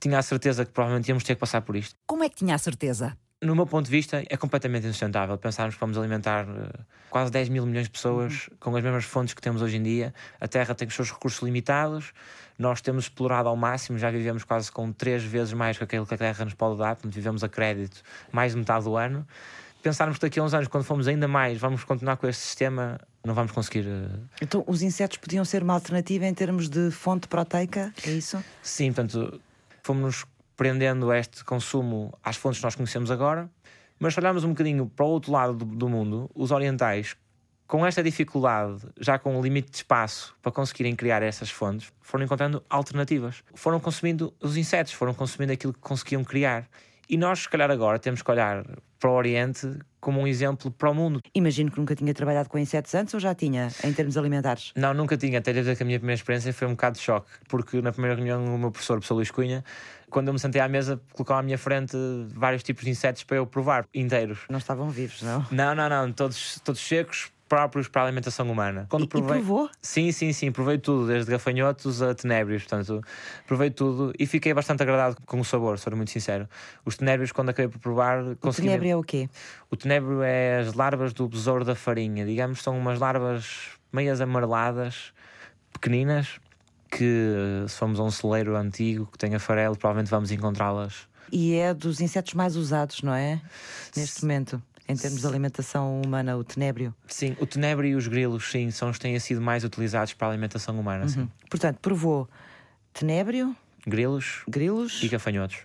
Tinha 0.00 0.18
a 0.18 0.22
certeza 0.22 0.64
que 0.64 0.72
provavelmente 0.72 1.08
íamos 1.08 1.22
ter 1.22 1.34
que 1.34 1.40
passar 1.40 1.60
por 1.60 1.76
isto. 1.76 1.94
Como 2.06 2.24
é 2.24 2.28
que 2.28 2.36
tinha 2.36 2.54
a 2.54 2.58
certeza? 2.58 3.16
No 3.42 3.56
meu 3.56 3.66
ponto 3.66 3.86
de 3.86 3.90
vista, 3.90 4.22
é 4.28 4.36
completamente 4.36 4.86
insustentável 4.86 5.38
pensarmos 5.38 5.74
que 5.74 5.80
vamos 5.80 5.96
alimentar 5.96 6.46
uh, 6.46 6.68
quase 7.08 7.30
10 7.32 7.48
mil 7.48 7.64
milhões 7.64 7.86
de 7.86 7.90
pessoas 7.90 8.48
uhum. 8.48 8.56
com 8.60 8.76
as 8.76 8.84
mesmas 8.84 9.04
fontes 9.04 9.32
que 9.32 9.40
temos 9.40 9.62
hoje 9.62 9.78
em 9.78 9.82
dia. 9.82 10.12
A 10.38 10.46
Terra 10.46 10.74
tem 10.74 10.86
os 10.86 10.94
seus 10.94 11.10
recursos 11.10 11.40
limitados, 11.42 12.12
nós 12.58 12.82
temos 12.82 13.04
explorado 13.04 13.48
ao 13.48 13.56
máximo, 13.56 13.98
já 13.98 14.10
vivemos 14.10 14.44
quase 14.44 14.70
com 14.70 14.92
três 14.92 15.24
vezes 15.24 15.54
mais 15.54 15.78
que 15.78 15.84
aquilo 15.84 16.06
que 16.06 16.12
a 16.12 16.18
Terra 16.18 16.44
nos 16.44 16.52
pode 16.52 16.78
dar, 16.78 16.96
portanto, 16.96 17.14
vivemos 17.14 17.42
a 17.42 17.48
crédito 17.48 18.02
mais 18.30 18.52
de 18.52 18.58
metade 18.58 18.84
do 18.84 18.94
ano. 18.94 19.26
Pensarmos 19.82 20.18
que 20.18 20.26
daqui 20.26 20.38
a 20.38 20.42
uns 20.42 20.52
anos, 20.52 20.68
quando 20.68 20.84
formos 20.84 21.08
ainda 21.08 21.26
mais, 21.26 21.58
vamos 21.58 21.82
continuar 21.84 22.18
com 22.18 22.28
este 22.28 22.42
sistema, 22.42 23.00
não 23.24 23.32
vamos 23.32 23.52
conseguir. 23.52 23.86
Uh... 23.86 24.20
Então, 24.42 24.62
os 24.66 24.82
insetos 24.82 25.16
podiam 25.16 25.42
ser 25.46 25.62
uma 25.62 25.72
alternativa 25.72 26.26
em 26.26 26.34
termos 26.34 26.68
de 26.68 26.90
fonte 26.90 27.26
proteica? 27.26 27.90
É 28.06 28.10
isso? 28.10 28.44
Sim, 28.62 28.92
portanto, 28.92 29.40
fomos 29.82 30.26
prendendo 30.60 31.10
este 31.10 31.42
consumo 31.42 32.12
às 32.22 32.36
fontes 32.36 32.58
que 32.58 32.64
nós 32.66 32.74
conhecemos 32.74 33.10
agora. 33.10 33.50
Mas 33.98 34.12
se 34.12 34.20
olharmos 34.20 34.44
um 34.44 34.50
bocadinho 34.50 34.84
para 34.94 35.06
o 35.06 35.08
outro 35.08 35.32
lado 35.32 35.54
do, 35.54 35.64
do 35.64 35.88
mundo, 35.88 36.30
os 36.34 36.50
orientais, 36.50 37.16
com 37.66 37.86
esta 37.86 38.02
dificuldade, 38.02 38.82
já 39.00 39.18
com 39.18 39.40
o 39.40 39.42
limite 39.42 39.70
de 39.70 39.78
espaço 39.78 40.36
para 40.42 40.52
conseguirem 40.52 40.94
criar 40.94 41.22
essas 41.22 41.50
fontes, 41.50 41.90
foram 42.02 42.26
encontrando 42.26 42.62
alternativas. 42.68 43.42
Foram 43.54 43.80
consumindo 43.80 44.34
os 44.38 44.58
insetos, 44.58 44.92
foram 44.92 45.14
consumindo 45.14 45.50
aquilo 45.50 45.72
que 45.72 45.80
conseguiam 45.80 46.22
criar. 46.22 46.68
E 47.08 47.16
nós, 47.16 47.38
se 47.38 47.48
calhar, 47.48 47.70
agora 47.70 47.98
temos 47.98 48.20
que 48.20 48.30
olhar 48.30 48.62
para 49.00 49.10
o 49.10 49.14
Oriente 49.14 49.66
como 49.98 50.20
um 50.20 50.26
exemplo 50.26 50.70
para 50.70 50.90
o 50.90 50.94
mundo. 50.94 51.20
Imagino 51.34 51.70
que 51.70 51.78
nunca 51.78 51.96
tinha 51.96 52.12
trabalhado 52.14 52.48
com 52.48 52.58
insetos 52.58 52.94
antes 52.94 53.14
ou 53.14 53.20
já 53.20 53.34
tinha, 53.34 53.68
em 53.82 53.92
termos 53.92 54.16
alimentares? 54.16 54.72
Não, 54.76 54.94
nunca 54.94 55.16
tinha. 55.16 55.38
Até 55.38 55.52
dizer 55.52 55.76
que 55.76 55.82
a 55.82 55.86
minha 55.86 55.98
primeira 55.98 56.18
experiência 56.18 56.52
foi 56.52 56.68
um 56.68 56.72
bocado 56.72 56.96
de 56.98 57.02
choque, 57.02 57.30
porque 57.48 57.80
na 57.80 57.92
primeira 57.92 58.14
reunião 58.14 58.44
o 58.44 58.58
meu 58.58 58.70
professor, 58.70 58.94
o 58.94 59.00
professor 59.00 59.14
Luís 59.14 59.30
Cunha, 59.30 59.64
quando 60.10 60.28
eu 60.28 60.34
me 60.34 60.38
sentei 60.38 60.60
à 60.60 60.68
mesa, 60.68 61.00
colocou 61.12 61.36
à 61.36 61.42
minha 61.42 61.58
frente 61.58 61.96
vários 62.34 62.62
tipos 62.62 62.84
de 62.84 62.90
insetos 62.90 63.24
para 63.24 63.36
eu 63.36 63.46
provar, 63.46 63.86
inteiros. 63.94 64.40
Não 64.48 64.58
estavam 64.58 64.90
vivos, 64.90 65.22
não? 65.22 65.46
Não, 65.50 65.74
não, 65.74 65.88
não. 65.88 66.12
Todos, 66.12 66.60
todos 66.62 66.80
secos, 66.80 67.30
próprios 67.50 67.88
para 67.88 68.02
a 68.02 68.04
alimentação 68.04 68.48
humana. 68.48 68.86
Quando 68.88 69.04
e, 69.04 69.08
provei... 69.08 69.38
e 69.38 69.44
provou? 69.44 69.68
Sim, 69.82 70.12
sim, 70.12 70.32
sim, 70.32 70.52
provei 70.52 70.78
tudo, 70.78 71.08
desde 71.08 71.28
gafanhotos 71.30 72.00
a 72.00 72.14
tenébrios, 72.14 72.62
portanto, 72.62 73.02
provei 73.44 73.70
tudo 73.70 74.12
e 74.16 74.24
fiquei 74.24 74.54
bastante 74.54 74.84
agradado 74.84 75.16
com 75.26 75.40
o 75.40 75.44
sabor, 75.44 75.76
sou 75.76 75.94
muito 75.96 76.12
sincero. 76.12 76.48
Os 76.84 76.96
tenébrios, 76.96 77.32
quando 77.32 77.48
acabei 77.48 77.68
por 77.68 77.80
provar, 77.80 78.36
consegui... 78.36 78.68
O 78.68 78.70
tenébrio 78.70 78.92
é 78.92 78.96
o 78.96 79.02
quê? 79.02 79.28
O 79.68 79.76
tenébrio 79.76 80.22
é 80.22 80.60
as 80.60 80.74
larvas 80.74 81.12
do 81.12 81.28
besouro 81.28 81.64
da 81.64 81.74
farinha, 81.74 82.24
digamos, 82.24 82.62
são 82.62 82.78
umas 82.78 83.00
larvas 83.00 83.70
meias 83.92 84.20
amareladas, 84.20 85.12
pequeninas, 85.72 86.38
que 86.90 87.64
se 87.68 87.76
formos 87.76 88.00
a 88.00 88.02
um 88.02 88.10
celeiro 88.10 88.56
antigo 88.56 89.06
que 89.06 89.18
tenha 89.18 89.38
farelo, 89.38 89.76
provavelmente 89.76 90.10
vamos 90.10 90.30
encontrá-las. 90.30 91.08
E 91.32 91.54
é 91.54 91.72
dos 91.72 92.00
insetos 92.00 92.34
mais 92.34 92.56
usados, 92.56 93.02
não 93.02 93.14
é? 93.14 93.40
Neste 93.96 94.22
momento 94.22 94.60
em 94.90 94.96
termos 94.96 95.20
de 95.20 95.26
alimentação 95.26 96.00
humana, 96.04 96.36
o 96.36 96.42
tenébrio? 96.42 96.92
Sim, 97.06 97.36
o 97.38 97.46
tenébrio 97.46 97.90
e 97.90 97.94
os 97.94 98.08
grilos, 98.08 98.50
sim, 98.50 98.72
são 98.72 98.90
os 98.90 98.96
que 98.96 99.02
têm 99.02 99.18
sido 99.20 99.40
mais 99.40 99.62
utilizados 99.62 100.14
para 100.14 100.26
a 100.26 100.30
alimentação 100.32 100.78
humana. 100.78 101.06
Uhum. 101.16 101.28
Portanto, 101.48 101.78
provou 101.80 102.28
tenébrio, 102.92 103.54
grilos, 103.86 104.42
grilos 104.48 105.00
e 105.02 105.08
gafanhotos. 105.08 105.58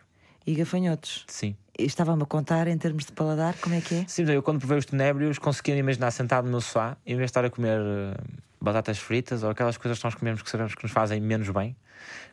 E 0.46 0.53
gafanhotos. 0.53 1.25
Sim. 1.27 1.55
Estava-me 1.77 2.22
a 2.22 2.25
contar 2.25 2.67
em 2.67 2.77
termos 2.77 3.05
de 3.05 3.12
paladar, 3.12 3.55
como 3.60 3.74
é 3.74 3.82
que 3.82 3.96
é? 3.96 4.05
Sim, 4.08 4.29
eu 4.32 4.44
quando 4.44 4.60
provei 4.60 4.77
os 4.77 4.86
tenébrios 4.86 5.39
conseguia 5.39 5.75
imaginar 5.75 6.12
sentado 6.12 6.48
no 6.48 6.62
sofá, 6.62 6.96
em 7.03 7.15
vez 7.15 7.25
de 7.25 7.32
estar 7.32 7.44
a 7.44 7.50
comer 7.50 7.79
uh, 7.82 8.54
batatas 8.65 8.98
fritas 8.98 9.43
ou 9.43 9.50
aquelas 9.51 9.77
coisas 9.77 10.00
que 10.00 10.05
nós 10.05 10.15
comemos 10.15 10.41
que 10.41 10.50
sabemos 10.50 10.74
que 10.74 10.84
nos 10.84 10.91
fazem 10.91 11.22
menos 11.22 11.50
bem, 11.50 11.75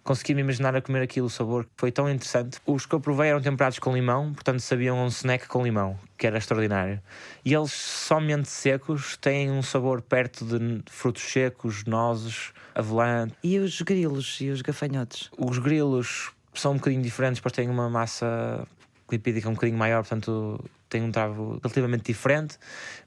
consegui-me 0.02 0.40
imaginar 0.40 0.74
a 0.74 0.80
comer 0.80 1.02
aquilo, 1.02 1.26
o 1.26 1.30
sabor 1.30 1.68
foi 1.76 1.92
tão 1.92 2.08
interessante. 2.10 2.58
Os 2.66 2.86
que 2.86 2.94
eu 2.94 3.00
provei 3.00 3.28
eram 3.28 3.40
temperados 3.40 3.78
com 3.78 3.94
limão, 3.94 4.32
portanto 4.32 4.60
sabiam 4.60 4.98
um 4.98 5.08
snack 5.08 5.46
com 5.46 5.62
limão, 5.62 5.98
que 6.16 6.26
era 6.26 6.38
extraordinário. 6.38 7.00
E 7.44 7.54
eles, 7.54 7.72
somente 7.72 8.48
secos, 8.48 9.16
têm 9.18 9.50
um 9.50 9.62
sabor 9.62 10.00
perto 10.00 10.44
de 10.44 10.82
frutos 10.90 11.22
secos, 11.22 11.84
nozes, 11.84 12.52
avelã. 12.74 13.28
E 13.44 13.58
os 13.58 13.82
grilos 13.82 14.40
e 14.40 14.48
os 14.48 14.62
gafanhotos? 14.62 15.30
Os 15.36 15.58
grilos 15.58 16.32
são 16.54 16.72
um 16.72 16.76
bocadinho 16.76 17.02
diferentes, 17.02 17.40
pois 17.40 17.52
têm 17.52 17.68
uma 17.68 17.90
massa 17.90 18.66
lipídica 19.10 19.48
um 19.48 19.54
bocadinho 19.54 19.78
maior, 19.78 20.02
portanto 20.02 20.64
têm 20.92 21.02
um 21.02 21.10
travo 21.10 21.58
relativamente 21.62 22.04
diferente, 22.04 22.58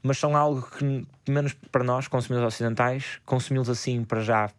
mas 0.02 0.18
são 0.18 0.36
algo 0.36 0.62
que, 0.62 1.08
menos 1.28 1.54
para 1.72 1.84
nós, 1.84 2.08
consumidores 2.08 2.54
ocidentais, 2.54 3.20
consumi-los 3.26 3.70
assim 3.70 4.04
para 4.04 4.22
já 4.22 4.50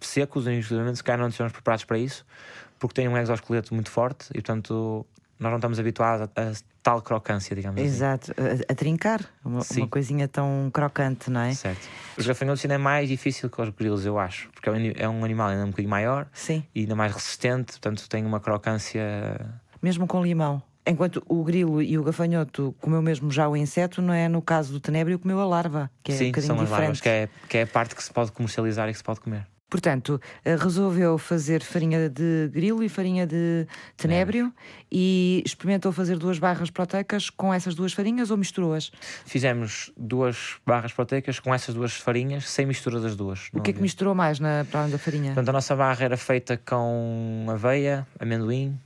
secos, 0.00 0.46
exclusivamente, 0.46 0.98
se 0.98 1.04
calhar 1.04 1.20
não 1.20 1.28
estamos 1.28 1.52
preparados 1.52 1.84
para 1.84 1.98
isso, 1.98 2.24
porque 2.78 2.94
têm 2.94 3.08
um 3.08 3.16
exoesqueleto 3.16 3.74
muito 3.74 3.90
forte 3.90 4.26
e, 4.30 4.34
portanto, 4.34 5.06
nós 5.38 5.50
não 5.50 5.58
estamos 5.58 5.78
habituados 5.78 6.28
a, 6.36 6.42
a 6.42 6.52
tal 6.82 7.00
crocância, 7.00 7.54
digamos 7.54 7.80
Exato. 7.80 8.32
assim. 8.32 8.42
Exato, 8.42 8.64
a, 8.68 8.72
a, 8.72 8.74
trincar, 8.74 9.20
uma, 9.44 9.60
uma, 9.76 9.88
coisinha 9.88 10.28
tão 10.28 10.70
crocante, 10.72 11.30
não 11.30 11.40
é? 11.40 11.54
Certo. 11.54 11.88
Os 12.16 12.26
gafanhotos 12.26 12.64
ainda 12.64 12.74
é 12.74 12.78
mais 12.78 13.08
difícil 13.08 13.48
que 13.48 13.60
os 13.60 13.68
grilos, 13.70 14.04
eu 14.04 14.18
acho, 14.18 14.50
porque 14.50 14.68
é 14.68 14.72
um, 14.72 14.92
é 14.96 15.08
um 15.08 15.24
animal 15.24 15.48
ainda 15.48 15.64
um 15.64 15.70
bocadinho 15.70 15.90
maior 15.90 16.26
Sim. 16.32 16.64
e 16.74 16.80
ainda 16.80 16.94
mais 16.94 17.12
resistente, 17.12 17.72
portanto 17.72 18.08
tem 18.08 18.24
uma 18.24 18.40
crocância. 18.40 19.02
Mesmo 19.80 20.06
com 20.06 20.22
limão. 20.22 20.62
Enquanto 20.84 21.22
o 21.28 21.44
grilo 21.44 21.80
e 21.80 21.96
o 21.96 22.02
gafanhoto 22.02 22.74
comeu 22.80 23.00
mesmo 23.00 23.30
já 23.30 23.48
o 23.48 23.56
inseto, 23.56 24.02
não 24.02 24.12
é 24.12 24.28
no 24.28 24.42
caso 24.42 24.72
do 24.72 24.80
tenébrio 24.80 25.18
comeu 25.18 25.40
a 25.40 25.44
larva, 25.44 25.90
que 26.02 26.12
é 26.12 26.16
Sim, 26.16 26.24
um 26.24 26.26
bocadinho 26.28 26.54
são 26.54 26.56
diferente. 26.56 26.74
as 26.74 26.80
larvas, 26.80 27.00
que 27.00 27.08
é, 27.08 27.28
que 27.48 27.58
é 27.58 27.62
a 27.62 27.66
parte 27.66 27.94
que 27.94 28.02
se 28.02 28.12
pode 28.12 28.32
comercializar 28.32 28.88
e 28.88 28.92
que 28.92 28.98
se 28.98 29.04
pode 29.04 29.20
comer. 29.20 29.46
Portanto, 29.72 30.20
eh, 30.44 30.54
resolveu 30.54 31.16
fazer 31.16 31.62
farinha 31.62 32.10
de 32.10 32.50
grilo 32.52 32.84
e 32.84 32.90
farinha 32.90 33.26
de 33.26 33.66
tenébrio 33.96 34.52
é. 34.54 34.62
e 34.92 35.42
experimentou 35.46 35.90
fazer 35.92 36.18
duas 36.18 36.38
barras 36.38 36.68
proteicas 36.68 37.30
com 37.30 37.54
essas 37.54 37.74
duas 37.74 37.94
farinhas 37.94 38.30
ou 38.30 38.36
misturou-as? 38.36 38.92
Fizemos 39.24 39.90
duas 39.96 40.56
barras 40.66 40.92
proteicas 40.92 41.40
com 41.40 41.54
essas 41.54 41.74
duas 41.74 41.94
farinhas, 41.94 42.50
sem 42.50 42.66
mistura 42.66 43.00
das 43.00 43.16
duas. 43.16 43.48
O 43.54 43.62
que 43.62 43.70
é 43.70 43.72
que 43.72 43.80
misturou 43.80 44.14
mais 44.14 44.38
na 44.38 44.66
para 44.70 44.88
da 44.88 44.98
farinha? 44.98 45.28
Portanto, 45.28 45.48
a 45.48 45.52
nossa 45.52 45.74
barra 45.74 46.04
era 46.04 46.18
feita 46.18 46.58
com 46.58 47.46
aveia, 47.48 48.06
amendoim, 48.20 48.78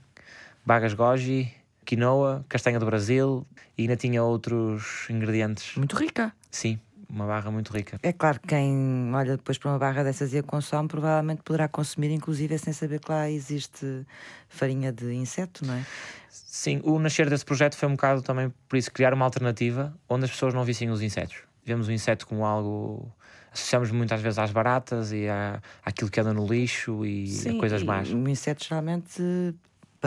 bagas 0.65 0.93
goji, 0.93 1.53
quinoa, 1.87 2.45
castanha 2.49 2.77
do 2.79 2.85
Brasil 2.85 3.47
e 3.77 3.83
ainda 3.83 3.95
tinha 3.95 4.21
outros 4.21 5.09
ingredientes. 5.09 5.75
Muito 5.77 5.95
rica. 5.95 6.33
Sim, 6.51 6.77
uma 7.09 7.25
barra 7.25 7.49
muito 7.49 7.71
rica. 7.71 7.97
É 8.03 8.11
claro 8.11 8.41
que 8.41 8.47
quem 8.49 9.09
olha 9.15 9.37
depois 9.37 9.57
para 9.57 9.71
uma 9.71 9.79
barra 9.79 10.03
dessas 10.03 10.33
e 10.33 10.37
a 10.37 10.43
consome, 10.43 10.89
provavelmente 10.89 11.41
poderá 11.43 11.69
consumir, 11.69 12.11
inclusive, 12.11 12.57
sem 12.57 12.73
saber 12.73 12.99
que 12.99 13.09
lá 13.09 13.29
existe 13.29 14.05
farinha 14.49 14.91
de 14.91 15.13
inseto, 15.13 15.65
não 15.65 15.75
é? 15.75 15.85
Sim, 16.29 16.81
o 16.83 16.99
nascer 16.99 17.29
desse 17.29 17.45
projeto 17.45 17.77
foi 17.77 17.87
um 17.87 17.93
bocado 17.93 18.21
também 18.21 18.53
por 18.67 18.75
isso 18.75 18.91
criar 18.91 19.13
uma 19.13 19.23
alternativa 19.23 19.93
onde 20.09 20.25
as 20.25 20.31
pessoas 20.31 20.53
não 20.53 20.65
vissem 20.65 20.89
os 20.89 21.01
insetos. 21.01 21.37
Vemos 21.63 21.87
o 21.87 21.91
inseto 21.91 22.27
como 22.27 22.45
algo. 22.45 23.09
Associamos 23.51 23.89
muitas 23.91 24.21
vezes 24.21 24.37
às 24.37 24.51
baratas 24.51 25.11
e 25.11 25.27
à, 25.27 25.61
àquilo 25.83 26.11
que 26.11 26.19
anda 26.19 26.33
no 26.33 26.45
lixo 26.45 27.05
e 27.05 27.27
Sim, 27.27 27.57
a 27.57 27.59
coisas 27.59 27.81
más. 27.81 28.11
O 28.11 28.27
inseto 28.27 28.63
geralmente, 28.63 29.55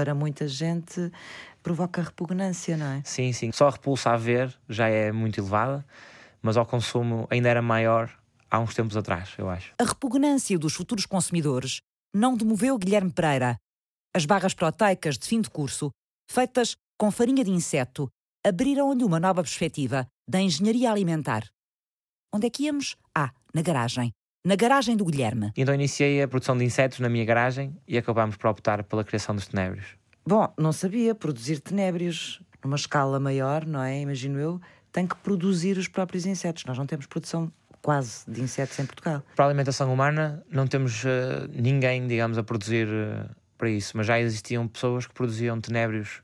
para 0.00 0.14
muita 0.14 0.48
gente, 0.48 1.12
provoca 1.62 2.02
repugnância, 2.02 2.76
não 2.76 2.86
é? 2.86 3.02
Sim, 3.04 3.32
sim. 3.32 3.52
Só 3.52 3.68
a 3.68 3.70
repulsa 3.70 4.10
a 4.10 4.16
ver 4.16 4.54
já 4.68 4.88
é 4.88 5.12
muito 5.12 5.38
elevada 5.38 5.84
mas 6.42 6.56
ao 6.56 6.66
consumo 6.66 7.26
ainda 7.30 7.48
era 7.48 7.62
maior 7.62 8.10
há 8.50 8.58
uns 8.58 8.74
tempos 8.74 8.96
atrás, 8.96 9.34
eu 9.38 9.48
acho. 9.48 9.74
A 9.78 9.84
repugnância 9.84 10.58
dos 10.58 10.74
futuros 10.74 11.06
consumidores 11.06 11.80
não 12.14 12.36
demoveu 12.36 12.78
Guilherme 12.78 13.12
Pereira. 13.12 13.56
As 14.14 14.24
barras 14.24 14.54
proteicas 14.54 15.16
de 15.16 15.26
fim 15.26 15.40
de 15.40 15.50
curso, 15.50 15.90
feitas 16.30 16.74
com 16.98 17.10
farinha 17.10 17.44
de 17.44 17.50
inseto, 17.50 18.08
abriram-lhe 18.44 19.04
uma 19.04 19.20
nova 19.20 19.42
perspectiva 19.42 20.06
da 20.28 20.40
engenharia 20.40 20.90
alimentar. 20.90 21.46
Onde 22.32 22.46
é 22.46 22.50
que 22.50 22.64
íamos? 22.64 22.96
Ah, 23.14 23.30
na 23.54 23.62
garagem. 23.62 24.10
Na 24.42 24.56
garagem 24.56 24.96
do 24.96 25.04
Guilherme. 25.04 25.52
Então 25.54 25.74
iniciei 25.74 26.22
a 26.22 26.28
produção 26.28 26.56
de 26.56 26.64
insetos 26.64 26.98
na 27.00 27.10
minha 27.10 27.24
garagem 27.26 27.76
e 27.86 27.98
acabámos 27.98 28.36
por 28.36 28.48
optar 28.48 28.82
pela 28.84 29.04
criação 29.04 29.34
dos 29.34 29.46
tenébrios. 29.46 29.96
Bom, 30.26 30.50
não 30.58 30.72
sabia 30.72 31.14
produzir 31.14 31.60
tenébrios 31.60 32.40
numa 32.64 32.76
escala 32.76 33.20
maior, 33.20 33.66
não 33.66 33.82
é? 33.82 34.00
Imagino 34.00 34.38
eu 34.38 34.60
tem 34.90 35.06
que 35.06 35.14
produzir 35.16 35.76
os 35.76 35.88
próprios 35.88 36.24
insetos. 36.24 36.64
Nós 36.64 36.78
não 36.78 36.86
temos 36.86 37.06
produção 37.06 37.52
quase 37.82 38.30
de 38.30 38.40
insetos 38.40 38.78
em 38.78 38.86
Portugal. 38.86 39.22
Para 39.36 39.44
a 39.44 39.48
alimentação 39.48 39.92
humana, 39.92 40.42
não 40.50 40.66
temos 40.66 41.04
uh, 41.04 41.08
ninguém, 41.52 42.06
digamos, 42.06 42.38
a 42.38 42.42
produzir 42.42 42.88
uh, 42.88 43.28
para 43.56 43.70
isso, 43.70 43.96
mas 43.96 44.06
já 44.06 44.18
existiam 44.18 44.66
pessoas 44.66 45.06
que 45.06 45.14
produziam 45.14 45.60
tenébrios 45.60 46.22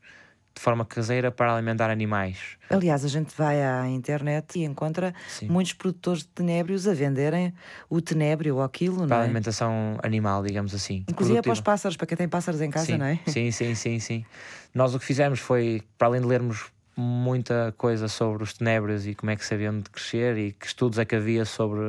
de 0.57 0.63
forma 0.63 0.87
caseira 0.87 1.31
para 1.31 1.53
alimentar 1.53 1.91
animais. 1.91 2.57
Aliás, 2.71 3.05
a 3.05 3.09
gente 3.09 3.37
vai 3.37 3.63
à 3.63 3.87
internet 3.87 4.59
e 4.59 4.65
encontra 4.65 5.15
Sim. 5.29 5.49
muitos 5.49 5.75
produtores 5.75 6.23
de 6.23 6.29
tenébrios 6.29 6.89
a 6.89 6.95
venderem 6.95 7.53
o 7.91 8.01
tenébrio 8.01 8.57
ou 8.57 8.63
aquilo, 8.63 8.97
para 8.97 9.07
não 9.07 9.17
é? 9.17 9.25
alimentação 9.25 9.99
animal, 10.03 10.43
digamos 10.43 10.75
assim. 10.75 11.05
Inclusive 11.09 11.39
é 11.39 11.43
para 11.43 11.53
os 11.53 11.61
pássaros, 11.61 11.97
para 11.97 12.07
quem 12.07 12.17
tem 12.17 12.29
pássaros 12.29 12.63
em 12.63 12.71
casa, 12.71 12.87
sim. 12.87 12.97
não 12.97 13.05
é? 13.05 13.21
Sim, 13.27 13.51
sim, 13.51 13.75
sim, 13.75 14.01
sim. 14.01 14.25
Nós 14.75 14.95
o 14.95 14.99
que 14.99 15.05
fizemos 15.05 15.39
foi, 15.39 15.83
para 15.99 16.09
além 16.09 16.23
de 16.23 16.27
lermos 16.27 16.73
muita 16.97 17.75
coisa 17.77 18.09
sobre 18.09 18.43
os 18.43 18.55
tenébrios 18.55 19.07
e 19.07 19.15
como 19.15 19.31
é 19.31 19.37
que 19.37 19.45
sabiam 19.45 19.79
de 19.79 19.91
crescer 19.91 20.39
e 20.39 20.53
que 20.53 20.67
estudos 20.67 20.99
é 20.99 21.05
que 21.05 21.15
havia 21.15 21.45
sobre 21.45 21.81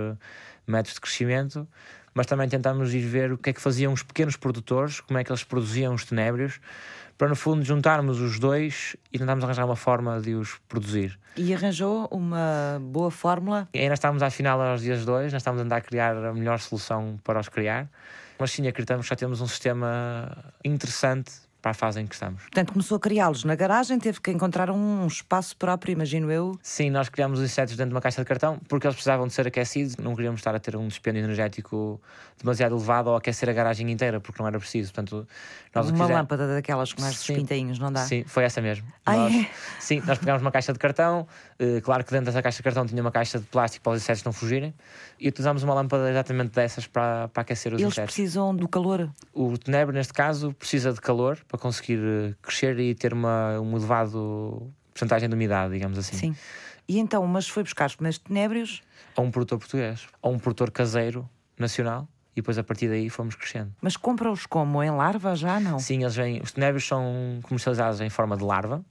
métodos 0.67 0.95
de 0.95 1.01
crescimento. 1.01 1.65
mas 2.13 2.25
também 2.25 2.49
tentamos 2.49 2.93
ir 2.93 3.05
ver 3.05 3.31
o 3.31 3.37
que 3.37 3.51
é 3.51 3.53
que 3.53 3.61
faziam 3.61 3.93
os 3.93 4.03
pequenos 4.03 4.35
produtores, 4.35 4.99
como 4.99 5.17
é 5.17 5.23
que 5.23 5.31
eles 5.31 5.43
produziam 5.43 5.93
os 5.93 6.03
tenébrios, 6.03 6.59
para 7.17 7.27
no 7.27 7.35
fundo 7.35 7.63
juntarmos 7.63 8.19
os 8.19 8.39
dois 8.39 8.95
e 9.11 9.17
tentarmos 9.17 9.43
arranjar 9.43 9.65
uma 9.65 9.75
forma 9.75 10.21
de 10.21 10.35
os 10.35 10.59
produzir. 10.67 11.17
E 11.35 11.53
arranjou 11.53 12.07
uma 12.11 12.79
boa 12.81 13.09
fórmula? 13.09 13.67
E 13.73 13.79
ainda 13.79 13.95
estamos 13.95 14.21
à 14.21 14.29
final 14.29 14.61
aos 14.61 14.81
dias 14.81 15.03
dois, 15.05 15.33
nós 15.33 15.41
estamos 15.41 15.59
a 15.59 15.63
andar 15.63 15.77
a 15.77 15.81
criar 15.81 16.15
a 16.15 16.33
melhor 16.33 16.59
solução 16.59 17.19
para 17.23 17.39
os 17.39 17.49
criar, 17.49 17.89
mas 18.37 18.51
sim 18.51 18.67
acreditamos 18.67 19.05
que 19.05 19.09
já 19.09 19.15
temos 19.15 19.41
um 19.41 19.47
sistema 19.47 20.53
interessante 20.63 21.46
para 21.61 21.71
a 21.71 21.73
fase 21.73 21.99
em 21.99 22.07
que 22.07 22.13
estamos. 22.13 22.41
Portanto, 22.43 22.71
começou 22.73 22.97
a 22.97 22.99
criá-los 22.99 23.43
na 23.43 23.55
garagem, 23.55 23.99
teve 23.99 24.21
que 24.21 24.31
encontrar 24.31 24.69
um 24.69 25.05
espaço 25.07 25.55
próprio, 25.57 25.91
imagino 25.91 26.31
eu. 26.31 26.57
Sim, 26.61 26.89
nós 26.89 27.09
criámos 27.09 27.39
os 27.39 27.45
insetos 27.45 27.75
dentro 27.75 27.89
de 27.89 27.95
uma 27.95 28.01
caixa 28.01 28.21
de 28.21 28.27
cartão 28.27 28.59
porque 28.67 28.87
eles 28.87 28.95
precisavam 28.95 29.27
de 29.27 29.33
ser 29.33 29.47
aquecidos, 29.47 29.97
não 29.97 30.15
queríamos 30.15 30.39
estar 30.39 30.55
a 30.55 30.59
ter 30.59 30.75
um 30.75 30.87
dispêndio 30.87 31.23
energético 31.23 31.99
demasiado 32.37 32.75
elevado 32.75 33.09
ou 33.09 33.15
aquecer 33.15 33.49
a 33.49 33.53
garagem 33.53 33.89
inteira 33.91 34.19
porque 34.19 34.41
não 34.41 34.47
era 34.47 34.59
preciso. 34.59 34.93
Portanto, 34.93 35.27
nós 35.73 35.89
uma 35.89 36.05
lâmpada 36.05 36.47
daquelas 36.47 36.93
com 36.93 37.01
mais 37.01 37.25
pintainhos, 37.25 37.79
não 37.79 37.91
dá? 37.91 38.05
Sim, 38.05 38.23
foi 38.25 38.43
essa 38.43 38.61
mesmo. 38.61 38.87
Ah, 39.05 39.15
nós, 39.15 39.33
é? 39.33 39.49
Sim, 39.79 40.01
nós 40.05 40.17
pegámos 40.17 40.41
uma 40.41 40.51
caixa 40.51 40.71
de 40.71 40.79
cartão, 40.79 41.27
uh, 41.59 41.81
claro 41.81 42.03
que 42.03 42.11
dentro 42.11 42.25
dessa 42.27 42.41
caixa 42.41 42.57
de 42.57 42.63
cartão 42.63 42.85
tinha 42.85 43.01
uma 43.01 43.11
caixa 43.11 43.39
de 43.39 43.45
plástico 43.45 43.83
para 43.83 43.93
os 43.93 44.01
insetos 44.01 44.23
não 44.23 44.31
fugirem 44.31 44.73
e 45.19 45.27
utilizámos 45.27 45.63
uma 45.63 45.73
lâmpada 45.73 46.09
exatamente 46.09 46.51
dessas 46.51 46.85
para, 46.85 47.27
para 47.29 47.41
aquecer 47.41 47.73
os 47.73 47.81
Eles 47.81 47.93
insetos. 47.93 47.97
Eles 47.97 48.15
precisam 48.15 48.55
do 48.55 48.67
calor? 48.67 49.09
O 49.33 49.57
tenebre, 49.57 49.95
neste 49.95 50.13
caso, 50.13 50.53
precisa 50.53 50.93
de 50.93 51.01
calor 51.01 51.39
para 51.47 51.56
conseguir 51.57 51.99
eh, 51.99 52.33
crescer 52.41 52.79
e 52.79 52.95
ter 52.95 53.13
uma, 53.13 53.59
um 53.59 53.75
elevado 53.75 54.71
porcentagem 54.93 55.29
de 55.29 55.35
umidade, 55.35 55.73
digamos 55.73 55.97
assim. 55.97 56.17
Sim. 56.17 56.35
E 56.87 56.99
então, 56.99 57.25
mas 57.27 57.47
foi 57.47 57.63
buscar 57.63 57.87
os 57.87 57.95
primeiros 57.95 58.17
tenébrios? 58.17 58.81
A 59.15 59.21
um 59.21 59.29
produtor 59.29 59.59
português, 59.59 60.07
a 60.21 60.29
um 60.29 60.39
produtor 60.39 60.71
caseiro 60.71 61.29
nacional, 61.57 62.07
e 62.33 62.41
depois 62.41 62.57
a 62.57 62.63
partir 62.63 62.87
daí 62.87 63.09
fomos 63.09 63.35
crescendo. 63.35 63.73
Mas 63.81 63.97
compra-os 63.97 64.45
como? 64.45 64.81
Em 64.81 64.91
larva 64.91 65.35
já, 65.35 65.59
não? 65.59 65.79
Sim, 65.79 66.03
eles 66.03 66.15
vêm, 66.15 66.39
os 66.41 66.51
tenébrios 66.51 66.87
são 66.87 67.39
comercializados 67.43 67.99
em 67.99 68.09
forma 68.09 68.37
de 68.37 68.43
larva, 68.43 68.85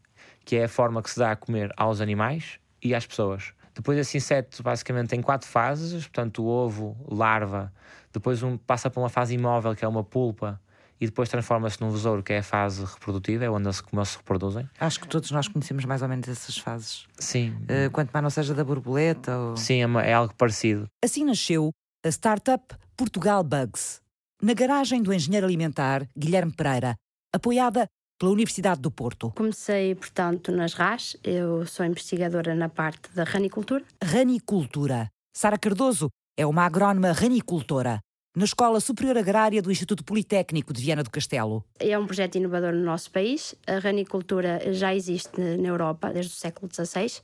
que 0.45 0.57
é 0.57 0.65
a 0.65 0.69
forma 0.69 1.03
que 1.03 1.11
se 1.11 1.19
dá 1.19 1.33
a 1.33 1.37
comer 1.37 1.73
aos 1.77 2.01
animais 2.01 2.59
e 2.83 2.95
às 2.95 3.07
pessoas. 3.07 3.53
Depois 3.75 3.99
esse 3.99 4.17
inseto 4.17 4.63
basicamente 4.63 5.09
tem 5.09 5.23
quatro 5.23 5.49
fases, 5.49 6.07
portanto 6.07 6.43
o 6.43 6.47
ovo, 6.47 6.97
larva, 7.09 7.73
depois 8.13 8.43
um, 8.43 8.57
passa 8.57 8.89
para 8.89 9.01
uma 9.01 9.09
fase 9.09 9.35
imóvel 9.35 9.75
que 9.75 9.85
é 9.85 9.89
uma 9.89 10.03
pulpa, 10.03 10.61
e 11.01 11.07
depois 11.07 11.29
transforma-se 11.29 11.81
num 11.81 11.91
besouro, 11.91 12.23
que 12.23 12.33
é 12.33 12.39
a 12.39 12.43
fase 12.43 12.85
reprodutiva, 12.85 13.45
é 13.45 13.51
onde 13.51 13.67
eles, 13.67 13.83
se 14.09 14.17
reproduzem. 14.17 14.69
Acho 14.81 15.01
que 15.01 15.09
todos 15.09 15.31
nós 15.31 15.49
conhecemos 15.49 15.85
mais 15.85 16.03
ou 16.03 16.09
menos 16.09 16.29
essas 16.29 16.57
fases. 16.57 17.07
Sim. 17.19 17.51
Uh, 17.51 17.91
quanto 17.93 18.11
mais 18.13 18.23
não 18.23 18.31
seja 18.31 18.55
da 18.55 18.65
borboleta. 18.65 19.37
Ou... 19.37 19.57
Sim, 19.57 19.83
é, 19.83 19.87
uma, 19.87 20.03
é 20.03 20.13
algo 20.13 20.35
parecido. 20.35 20.87
Assim 21.05 21.25
nasceu 21.25 21.71
a 22.05 22.09
startup 22.09 22.75
Portugal 22.97 23.43
Bugs, 23.43 24.01
na 24.43 24.55
garagem 24.55 25.03
do 25.03 25.13
engenheiro 25.13 25.47
alimentar 25.47 26.09
Guilherme 26.17 26.53
Pereira, 26.53 26.95
apoiada 27.35 27.87
pela 28.19 28.33
Universidade 28.33 28.81
do 28.81 28.91
Porto. 28.91 29.31
Comecei, 29.37 29.95
portanto, 29.95 30.51
nas 30.51 30.73
RAS. 30.73 31.17
Eu 31.23 31.67
sou 31.67 31.85
investigadora 31.85 32.55
na 32.55 32.69
parte 32.69 33.11
da 33.15 33.25
ranicultura. 33.25 33.85
Ranicultura. 34.03 35.09
Sara 35.37 35.59
Cardoso 35.59 36.09
é 36.37 36.47
uma 36.47 36.65
agrónoma 36.65 37.13
ranicultora 37.13 38.01
na 38.37 38.45
Escola 38.45 38.81
Superior 38.81 39.17
Agrária 39.17 39.63
do 39.63 39.73
Instituto 39.73 40.05
Politécnico 40.05 40.71
de 40.71 40.83
Viana 40.83 41.03
do 41.03 41.11
Castelo. 41.11 41.65
É 41.81 41.99
um 41.99 42.05
projeto 42.05 42.35
inovador 42.35 42.75
no 42.75 42.85
nosso 42.85 43.11
país. 43.11 43.55
A 43.67 43.79
ranicultura 43.79 44.75
já 44.75 44.95
existe 44.95 45.41
na 45.41 45.69
Europa 45.69 46.13
desde 46.13 46.35
o 46.35 46.37
século 46.37 46.71
XVI. 46.71 47.23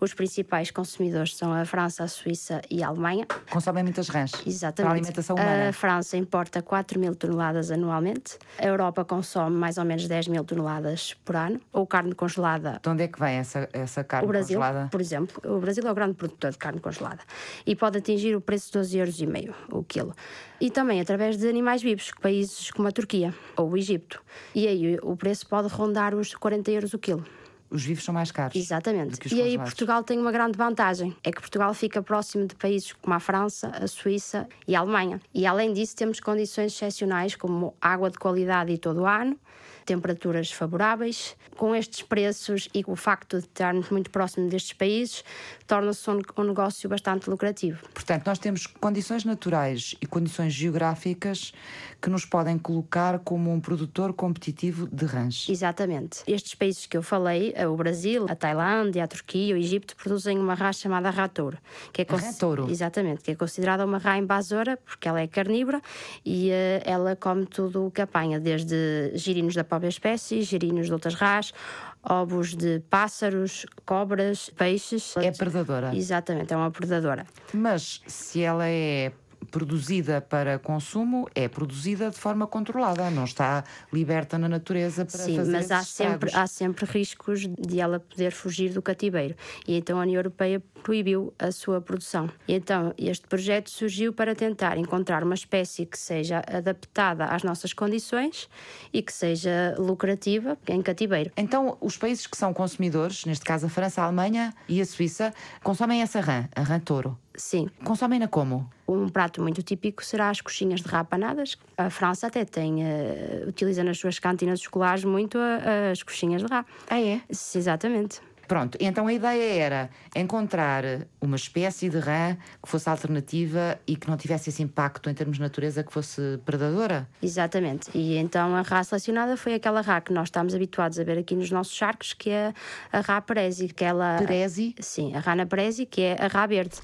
Os 0.00 0.14
principais 0.14 0.70
consumidores 0.70 1.34
são 1.34 1.52
a 1.52 1.64
França, 1.64 2.04
a 2.04 2.08
Suíça 2.08 2.62
e 2.70 2.80
a 2.80 2.86
Alemanha. 2.86 3.26
Consomem 3.50 3.82
muitas 3.82 4.08
rãs 4.08 4.30
Exatamente. 4.46 4.76
para 4.76 4.88
a 4.88 4.92
alimentação 4.92 5.34
humana. 5.34 5.68
A 5.70 5.72
França 5.72 6.16
importa 6.16 6.62
4 6.62 7.00
mil 7.00 7.16
toneladas 7.16 7.72
anualmente. 7.72 8.38
A 8.56 8.64
Europa 8.64 9.04
consome 9.04 9.56
mais 9.56 9.78
ou 9.78 9.84
menos 9.84 10.06
10 10.06 10.28
mil 10.28 10.44
toneladas 10.44 11.14
por 11.24 11.34
ano. 11.34 11.60
Ou 11.72 11.84
carne 11.88 12.14
congelada. 12.14 12.78
De 12.80 12.88
onde 12.88 13.02
é 13.02 13.08
que 13.08 13.18
vem 13.18 13.34
essa, 13.34 13.68
essa 13.72 14.04
carne 14.04 14.26
o 14.26 14.28
Brasil, 14.28 14.60
congelada? 14.60 14.88
por 14.92 15.00
exemplo. 15.00 15.42
O 15.56 15.58
Brasil 15.58 15.82
é 15.84 15.90
o 15.90 15.94
grande 15.94 16.14
produtor 16.14 16.52
de 16.52 16.58
carne 16.58 16.78
congelada. 16.78 17.22
E 17.66 17.74
pode 17.74 17.98
atingir 17.98 18.36
o 18.36 18.40
preço 18.40 18.70
de 18.70 18.78
12,5 18.78 19.36
euros 19.36 19.56
o 19.72 19.82
quilo 19.82 20.14
e 20.62 20.70
também 20.70 21.00
através 21.00 21.36
de 21.36 21.48
animais 21.48 21.82
vivos, 21.82 22.12
países 22.20 22.70
como 22.70 22.86
a 22.86 22.92
Turquia 22.92 23.34
ou 23.56 23.68
o 23.68 23.76
Egito. 23.76 24.22
E 24.54 24.68
aí 24.68 24.96
o 25.02 25.16
preço 25.16 25.44
pode 25.48 25.66
rondar 25.66 26.14
os 26.14 26.36
40 26.36 26.70
euros 26.70 26.94
o 26.94 27.00
quilo. 27.00 27.24
Os 27.68 27.82
vivos 27.82 28.04
são 28.04 28.14
mais 28.14 28.30
caros. 28.30 28.54
Exatamente. 28.54 29.18
e 29.34 29.40
aí 29.40 29.42
congelados. 29.42 29.70
Portugal 29.72 30.04
tem 30.04 30.20
uma 30.20 30.30
grande 30.30 30.56
vantagem: 30.56 31.16
é 31.24 31.32
que 31.32 31.40
Portugal 31.40 31.74
fica 31.74 32.00
próximo 32.00 32.46
de 32.46 32.54
países 32.54 32.92
como 32.92 33.12
a 33.12 33.18
França, 33.18 33.70
a 33.70 33.88
Suíça 33.88 34.46
e 34.68 34.76
a 34.76 34.80
Alemanha. 34.80 35.20
E 35.34 35.44
além 35.46 35.72
disso, 35.72 35.96
temos 35.96 36.20
condições 36.20 36.72
excepcionais 36.72 37.34
como 37.34 37.74
água 37.80 38.08
de 38.08 38.18
qualidade 38.18 38.70
e 38.70 38.78
todo 38.78 39.00
o 39.00 39.06
ano, 39.06 39.36
temperaturas 39.84 40.50
favoráveis. 40.50 41.36
Com 41.56 41.74
estes 41.74 42.02
preços 42.02 42.68
e 42.74 42.82
com 42.82 42.92
o 42.92 42.96
facto 42.96 43.38
de 43.38 43.44
estarmos 43.44 43.90
muito 43.90 44.10
próximo 44.10 44.48
destes 44.48 44.72
países, 44.72 45.24
torna-se 45.66 46.08
um, 46.10 46.20
um 46.38 46.44
negócio 46.44 46.88
bastante 46.88 47.28
lucrativo. 47.28 47.82
Portanto, 47.94 48.26
nós 48.26 48.38
temos 48.38 48.66
condições 48.66 49.24
naturais 49.24 49.94
e 50.00 50.06
condições 50.06 50.52
geográficas 50.52 51.52
que 52.00 52.10
nos 52.10 52.24
podem 52.24 52.58
colocar 52.58 53.18
como 53.20 53.52
um 53.52 53.60
produtor 53.60 54.12
competitivo 54.12 54.88
de 54.90 55.04
rãs. 55.04 55.46
Exatamente. 55.48 56.22
Estes 56.26 56.54
países 56.54 56.86
que 56.86 56.96
eu 56.96 57.02
falei, 57.02 57.54
o 57.70 57.76
Brasil, 57.76 58.26
a 58.28 58.34
Tailândia, 58.34 59.04
a 59.04 59.06
Turquia, 59.06 59.54
o 59.54 59.58
Egito, 59.58 59.94
produzem 59.96 60.38
uma 60.38 60.54
rã 60.54 60.72
chamada 60.72 61.10
ratouro. 61.10 61.58
Que 61.92 62.02
é 62.02 62.06
ratouro? 62.14 62.70
Exatamente, 62.70 63.22
que 63.22 63.30
é 63.30 63.34
considerada 63.34 63.84
uma 63.84 63.98
rã 63.98 64.18
invasora, 64.18 64.76
porque 64.84 65.08
ela 65.08 65.20
é 65.20 65.26
carnívora 65.26 65.80
e 66.24 66.50
uh, 66.50 66.82
ela 66.84 67.14
come 67.16 67.46
tudo 67.46 67.86
o 67.86 67.90
que 67.90 68.00
apanha, 68.00 68.40
desde 68.40 69.12
girinos 69.14 69.54
da 69.54 69.64
própria 69.72 69.88
espécie, 69.88 70.42
girinos 70.42 70.86
de 70.86 70.92
outras 70.92 71.14
rãs, 71.14 71.54
ovos 72.02 72.54
de 72.54 72.80
pássaros, 72.90 73.64
cobras, 73.86 74.50
peixes. 74.50 75.16
É 75.16 75.30
predadora. 75.30 75.96
Exatamente, 75.96 76.52
é 76.52 76.56
uma 76.56 76.70
predadora. 76.70 77.26
Mas 77.54 78.02
se 78.06 78.42
ela 78.42 78.68
é 78.68 79.12
produzida 79.50 80.20
para 80.20 80.58
consumo, 80.58 81.28
é 81.34 81.48
produzida 81.48 82.10
de 82.10 82.18
forma 82.18 82.46
controlada, 82.46 83.10
não 83.10 83.24
está 83.24 83.64
liberta 83.92 84.38
na 84.38 84.48
natureza 84.48 85.04
para 85.04 85.18
Sim, 85.18 85.36
fazer 85.36 85.52
mas 85.52 85.70
há 85.70 85.82
sempre, 85.82 86.30
há 86.34 86.46
sempre 86.46 86.84
riscos 86.86 87.46
de 87.46 87.80
ela 87.80 88.00
poder 88.00 88.32
fugir 88.32 88.72
do 88.72 88.82
cativeiro. 88.82 89.34
E 89.66 89.76
então 89.76 89.98
a 89.98 90.02
União 90.02 90.18
Europeia 90.18 90.62
proibiu 90.82 91.32
a 91.38 91.50
sua 91.52 91.80
produção. 91.80 92.28
E 92.46 92.54
então 92.54 92.94
este 92.98 93.26
projeto 93.26 93.70
surgiu 93.70 94.12
para 94.12 94.34
tentar 94.34 94.78
encontrar 94.78 95.22
uma 95.22 95.34
espécie 95.34 95.86
que 95.86 95.98
seja 95.98 96.42
adaptada 96.46 97.26
às 97.26 97.42
nossas 97.42 97.72
condições 97.72 98.48
e 98.92 99.02
que 99.02 99.12
seja 99.12 99.74
lucrativa 99.78 100.58
em 100.68 100.82
cativeiro. 100.82 101.30
Então, 101.36 101.76
os 101.80 101.96
países 101.96 102.26
que 102.26 102.36
são 102.36 102.52
consumidores, 102.52 103.24
neste 103.24 103.44
caso 103.44 103.66
a 103.66 103.68
França, 103.68 104.02
a 104.02 104.04
Alemanha 104.04 104.54
e 104.68 104.80
a 104.80 104.86
Suíça, 104.86 105.32
consomem 105.62 106.02
essa 106.02 106.20
rã, 106.20 106.48
a 106.54 106.62
rã 106.62 106.78
touro. 106.78 107.18
Sim. 107.34 107.68
Consomem-na 107.84 108.28
como? 108.28 108.68
Um 108.86 109.08
prato 109.08 109.40
muito 109.40 109.62
típico 109.62 110.04
será 110.04 110.28
as 110.28 110.40
coxinhas 110.40 110.80
de 110.80 110.88
rapanadas. 110.88 111.56
A 111.78 111.88
França 111.88 112.26
até 112.26 112.44
tem, 112.44 112.82
uh, 112.82 113.48
utiliza 113.48 113.82
nas 113.82 113.98
suas 113.98 114.18
cantinas 114.18 114.60
escolares 114.60 115.04
muito 115.04 115.38
a, 115.38 115.90
as 115.90 116.02
coxinhas 116.02 116.42
de 116.42 116.48
rá. 116.48 116.64
Ah, 116.88 117.00
é? 117.00 117.20
Sim, 117.30 117.58
exatamente. 117.58 118.20
Pronto, 118.52 118.76
então 118.78 119.06
a 119.06 119.12
ideia 119.14 119.64
era 119.64 119.90
encontrar 120.14 120.84
uma 121.18 121.36
espécie 121.36 121.88
de 121.88 121.98
rã 121.98 122.36
que 122.62 122.68
fosse 122.68 122.86
alternativa 122.86 123.80
e 123.86 123.96
que 123.96 124.06
não 124.10 124.14
tivesse 124.18 124.50
esse 124.50 124.62
impacto 124.62 125.08
em 125.08 125.14
termos 125.14 125.38
de 125.38 125.42
natureza, 125.42 125.82
que 125.82 125.90
fosse 125.90 126.38
predadora. 126.44 127.08
Exatamente. 127.22 127.90
E 127.94 128.18
então 128.18 128.54
a 128.54 128.60
rá 128.60 128.84
selecionada 128.84 129.38
foi 129.38 129.54
aquela 129.54 129.80
rá 129.80 130.02
que 130.02 130.12
nós 130.12 130.28
estamos 130.28 130.54
habituados 130.54 130.98
a 130.98 131.02
ver 131.02 131.16
aqui 131.16 131.34
nos 131.34 131.50
nossos 131.50 131.72
charcos, 131.72 132.12
que 132.12 132.28
é 132.28 132.52
a 132.92 133.00
rá 133.00 133.22
perezi. 133.22 133.68
Que 133.68 133.86
ela... 133.86 134.18
Perezi? 134.18 134.74
Sim, 134.80 135.14
a 135.14 135.20
rana 135.20 135.46
perezi, 135.46 135.86
que 135.86 136.02
é 136.02 136.22
a 136.22 136.26
rá 136.26 136.46
verde. 136.46 136.76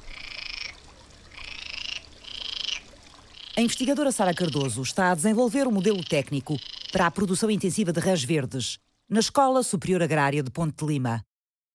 A 3.55 3.61
investigadora 3.61 4.11
Sara 4.11 4.33
Cardoso 4.33 4.81
está 4.81 5.11
a 5.11 5.15
desenvolver 5.15 5.69
um 5.69 5.73
modelo 5.73 6.03
técnico 6.03 6.57
para 6.91 7.07
a 7.07 7.11
produção 7.11 7.51
intensiva 7.51 7.93
de 7.93 8.01
rãs 8.01 8.25
verdes 8.25 8.79
na 9.07 9.21
Escola 9.21 9.63
Superior 9.63 10.03
Agrária 10.03 10.43
de 10.43 10.51
Ponte 10.51 10.75
de 10.79 10.87
Lima. 10.87 11.28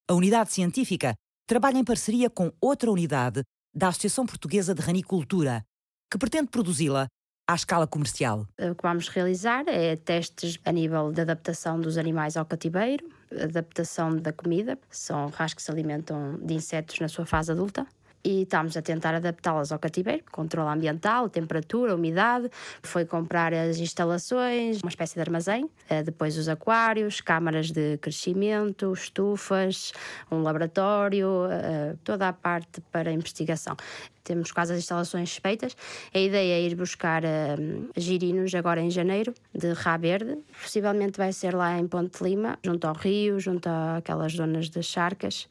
A 0.10 0.14
unidade 0.14 0.52
científica 0.52 1.14
trabalha 1.48 1.78
em 1.78 1.84
parceria 1.84 2.30
com 2.30 2.52
outra 2.60 2.92
unidade 2.92 3.42
da 3.74 3.88
Associação 3.88 4.26
Portuguesa 4.26 4.76
de 4.76 4.82
Ranicultura, 4.82 5.64
que 6.12 6.18
pretende 6.18 6.50
produzi-la 6.50 7.08
à 7.48 7.56
escala 7.56 7.88
comercial. 7.88 8.46
O 8.60 8.76
que 8.76 8.84
vamos 8.84 9.08
realizar 9.08 9.64
é 9.68 9.96
testes 9.96 10.60
a 10.66 10.74
nível 10.74 11.14
de 11.14 11.22
adaptação 11.22 11.80
dos 11.80 11.98
animais 11.98 12.36
ao 12.36 12.46
cativeiro, 12.46 13.10
adaptação 13.32 14.18
da 14.18 14.34
comida, 14.34 14.78
são 14.90 15.30
rãs 15.30 15.54
que 15.54 15.62
se 15.62 15.72
alimentam 15.72 16.38
de 16.38 16.54
insetos 16.54 17.00
na 17.00 17.08
sua 17.08 17.26
fase 17.26 17.54
adulta. 17.54 17.88
E 18.24 18.44
estamos 18.44 18.78
a 18.78 18.82
tentar 18.82 19.14
adaptá-las 19.14 19.72
ao 19.72 19.80
cativeiro, 19.80 20.24
controle 20.32 20.70
ambiental, 20.70 21.30
temperatura, 21.30 21.94
umidade. 21.94 22.50
Foi 22.82 23.06
comprar 23.06 23.54
as 23.54 23.78
instalações, 23.78 24.82
uma 24.82 24.90
espécie 24.90 25.16
de 25.16 25.22
armazém, 25.22 25.70
eh, 25.90 26.04
depois 26.04 26.38
os 26.38 26.48
aquários, 26.48 27.20
câmaras 27.20 27.70
de 27.70 27.98
crescimento, 27.98 28.94
estufas, 28.94 29.92
um 30.32 30.42
laboratório, 30.42 31.46
eh, 31.52 31.96
toda 32.04 32.30
a 32.30 32.34
parte 32.34 32.82
para 32.92 33.12
investigação. 33.12 33.76
Temos 34.24 34.54
quase 34.54 34.72
as 34.72 34.80
instalações 34.80 35.36
feitas. 35.36 35.76
A 36.14 36.18
ideia 36.18 36.54
é 36.54 36.62
ir 36.62 36.76
buscar 36.76 37.24
uh, 37.26 37.90
girinos 37.98 38.56
agora 38.56 38.80
em 38.80 38.90
janeiro, 38.90 39.34
de 39.54 39.74
Rá 39.74 39.98
Verde. 39.98 40.38
Possivelmente 40.62 41.18
vai 41.18 41.34
ser 41.34 41.54
lá 41.54 41.78
em 41.78 41.86
Ponte 41.86 42.24
Lima, 42.24 42.58
junto 42.64 42.88
ao 42.88 42.96
rio, 42.96 43.38
junto 43.38 43.68
àquelas 43.68 44.32
zonas 44.32 44.70
das 44.70 44.86
charcas 44.86 45.50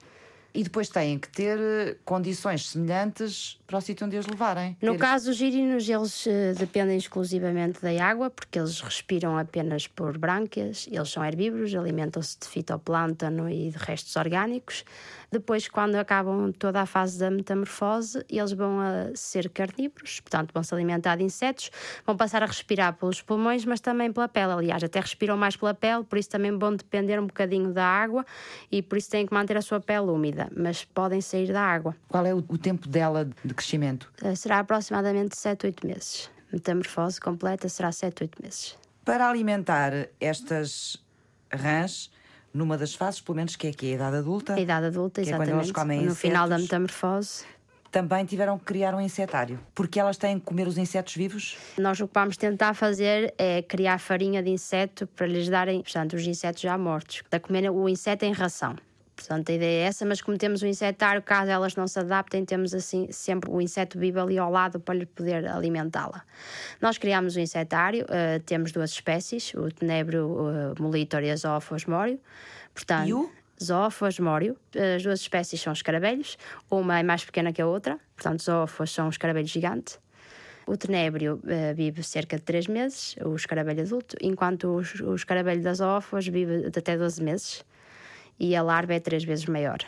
e 0.54 0.62
depois 0.62 0.88
têm 0.88 1.18
que 1.18 1.28
ter 1.28 1.58
eh, 1.58 1.96
condições 2.04 2.68
semelhantes 2.68 3.58
para 3.66 3.78
o 3.78 3.80
sítio 3.80 4.06
onde 4.06 4.18
os 4.18 4.26
levarem. 4.26 4.76
No 4.82 4.92
ter... 4.92 4.98
caso, 4.98 5.30
os 5.30 5.36
girinos, 5.36 5.88
eles 5.88 6.26
uh, 6.26 6.54
dependem 6.58 6.96
exclusivamente 6.96 7.80
da 7.80 7.90
água, 8.04 8.28
porque 8.28 8.58
eles 8.58 8.80
respiram 8.80 9.38
apenas 9.38 9.86
por 9.86 10.18
brânquias, 10.18 10.86
eles 10.90 11.10
são 11.10 11.24
herbívoros, 11.24 11.74
alimentam-se 11.74 12.38
de 12.38 12.46
fitoplâncton 12.46 13.48
e 13.48 13.70
de 13.70 13.78
restos 13.78 14.14
orgânicos. 14.16 14.84
Depois, 15.32 15.66
quando 15.66 15.94
acabam 15.94 16.52
toda 16.52 16.82
a 16.82 16.86
fase 16.86 17.18
da 17.18 17.30
metamorfose, 17.30 18.22
eles 18.28 18.52
vão 18.52 18.78
a 18.78 19.16
ser 19.16 19.48
carnívoros, 19.48 20.20
portanto, 20.20 20.52
vão 20.52 20.62
se 20.62 20.74
alimentar 20.74 21.16
de 21.16 21.24
insetos, 21.24 21.70
vão 22.04 22.14
passar 22.14 22.42
a 22.42 22.46
respirar 22.46 22.92
pelos 22.92 23.22
pulmões, 23.22 23.64
mas 23.64 23.80
também 23.80 24.12
pela 24.12 24.28
pele. 24.28 24.52
Aliás, 24.52 24.84
até 24.84 25.00
respiram 25.00 25.34
mais 25.38 25.56
pela 25.56 25.72
pele, 25.72 26.04
por 26.04 26.18
isso 26.18 26.28
também 26.28 26.56
vão 26.58 26.76
depender 26.76 27.18
um 27.18 27.26
bocadinho 27.26 27.72
da 27.72 27.86
água 27.86 28.26
e 28.70 28.82
por 28.82 28.98
isso 28.98 29.08
têm 29.08 29.26
que 29.26 29.32
manter 29.32 29.56
a 29.56 29.62
sua 29.62 29.80
pele 29.80 30.10
úmida, 30.10 30.50
mas 30.54 30.84
podem 30.84 31.22
sair 31.22 31.50
da 31.50 31.62
água. 31.62 31.96
Qual 32.08 32.26
é 32.26 32.34
o, 32.34 32.44
o 32.46 32.58
tempo 32.58 32.86
dela 32.86 33.26
de 33.42 33.54
crescimento? 33.54 34.12
Uh, 34.22 34.36
será 34.36 34.58
aproximadamente 34.58 35.34
7, 35.34 35.64
8 35.66 35.86
meses. 35.86 36.30
Metamorfose 36.52 37.18
completa 37.18 37.70
será 37.70 37.90
7, 37.90 38.24
8 38.24 38.42
meses. 38.42 38.78
Para 39.02 39.26
alimentar 39.28 39.92
estas 40.20 41.02
rãs, 41.50 42.10
numa 42.52 42.76
das 42.76 42.94
fases, 42.94 43.20
pelo 43.20 43.36
menos 43.36 43.56
que 43.56 43.66
é 43.66 43.72
que 43.72 43.86
é 43.86 43.90
a 43.90 43.94
idade 43.94 44.16
adulta. 44.16 44.54
A 44.54 44.60
idade 44.60 44.86
adulta, 44.86 45.20
exatamente. 45.20 45.48
É 45.48 45.52
quando 45.52 45.60
elas 45.60 45.72
comem 45.72 45.98
no 45.98 46.04
insetos, 46.06 46.20
final 46.20 46.48
da 46.48 46.58
metamorfose. 46.58 47.44
Também 47.90 48.24
tiveram 48.24 48.58
que 48.58 48.64
criar 48.64 48.94
um 48.94 49.00
insetário, 49.00 49.60
porque 49.74 50.00
elas 50.00 50.16
têm 50.16 50.38
que 50.38 50.46
comer 50.46 50.66
os 50.66 50.78
insetos 50.78 51.14
vivos? 51.14 51.58
Nós 51.76 52.00
o 52.00 52.08
que 52.08 52.14
vamos 52.14 52.36
tentar 52.38 52.72
fazer 52.72 53.34
é 53.36 53.60
criar 53.60 53.98
farinha 53.98 54.42
de 54.42 54.48
inseto 54.48 55.06
para 55.06 55.26
lhes 55.26 55.48
darem, 55.48 55.82
portanto, 55.82 56.14
os 56.14 56.26
insetos 56.26 56.62
já 56.62 56.78
mortos, 56.78 57.22
da 57.30 57.38
comer 57.38 57.70
o 57.70 57.88
inseto 57.88 58.24
em 58.24 58.32
ração. 58.32 58.76
Portanto, 59.22 59.50
a 59.50 59.54
ideia 59.54 59.84
é 59.84 59.86
essa, 59.86 60.04
mas 60.04 60.20
como 60.20 60.36
temos 60.36 60.62
o 60.62 60.66
insetário, 60.66 61.22
caso 61.22 61.48
elas 61.48 61.76
não 61.76 61.86
se 61.86 61.96
adaptem, 61.98 62.44
temos 62.44 62.74
assim 62.74 63.06
sempre 63.12 63.48
o 63.50 63.60
inseto 63.60 63.96
vivo 63.96 64.18
ali 64.18 64.36
ao 64.36 64.50
lado 64.50 64.80
para 64.80 64.96
lhe 64.96 65.06
poder 65.06 65.46
alimentá-la. 65.46 66.24
Nós 66.80 66.98
criamos 66.98 67.36
o 67.36 67.40
insetário, 67.40 68.04
uh, 68.04 68.40
temos 68.44 68.72
duas 68.72 68.90
espécies, 68.90 69.54
o 69.54 69.70
tenebro 69.70 70.26
uh, 70.26 70.82
molitor 70.82 71.22
e 71.22 71.30
a 71.30 71.36
zoofosmório. 71.36 72.18
Portanto, 72.74 73.08
e 73.08 73.14
o? 73.14 73.30
Zoofosmório. 73.62 74.56
As 74.96 75.04
duas 75.04 75.20
espécies 75.20 75.60
são 75.60 75.72
escaravelhos, 75.72 76.36
uma 76.68 76.98
é 76.98 77.02
mais 77.04 77.24
pequena 77.24 77.52
que 77.52 77.62
a 77.62 77.66
outra, 77.66 78.00
portanto, 78.16 78.42
zoofos 78.42 78.90
são 78.90 79.06
um 79.06 79.10
escaravelho 79.10 79.46
gigante. 79.46 80.00
O 80.66 80.76
tenébrio 80.76 81.40
uh, 81.44 81.74
vive 81.76 82.02
cerca 82.02 82.36
de 82.36 82.42
3 82.42 82.66
meses, 82.66 83.14
o 83.24 83.36
escaravelho 83.36 83.82
adulto, 83.82 84.16
enquanto 84.20 84.64
o, 84.64 85.10
o 85.10 85.14
escaravelho 85.14 85.62
das 85.62 85.78
zoofos 85.78 86.26
vive 86.26 86.70
de 86.70 86.78
até 86.78 86.96
12 86.96 87.22
meses 87.22 87.64
e 88.42 88.56
a 88.56 88.62
larva 88.62 88.94
é 88.94 88.98
três 88.98 89.22
vezes 89.22 89.46
maior. 89.46 89.78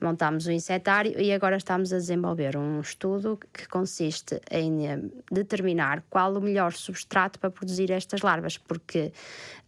Montámos 0.00 0.46
o 0.46 0.52
insetário 0.52 1.20
e 1.20 1.32
agora 1.32 1.56
estamos 1.56 1.92
a 1.92 1.96
desenvolver 1.96 2.56
um 2.56 2.80
estudo 2.80 3.38
que 3.52 3.68
consiste 3.68 4.40
em 4.50 4.86
eh, 4.86 5.00
determinar 5.30 6.04
qual 6.08 6.34
o 6.36 6.40
melhor 6.40 6.72
substrato 6.72 7.38
para 7.38 7.50
produzir 7.50 7.90
estas 7.90 8.22
larvas, 8.22 8.56
porque 8.56 9.12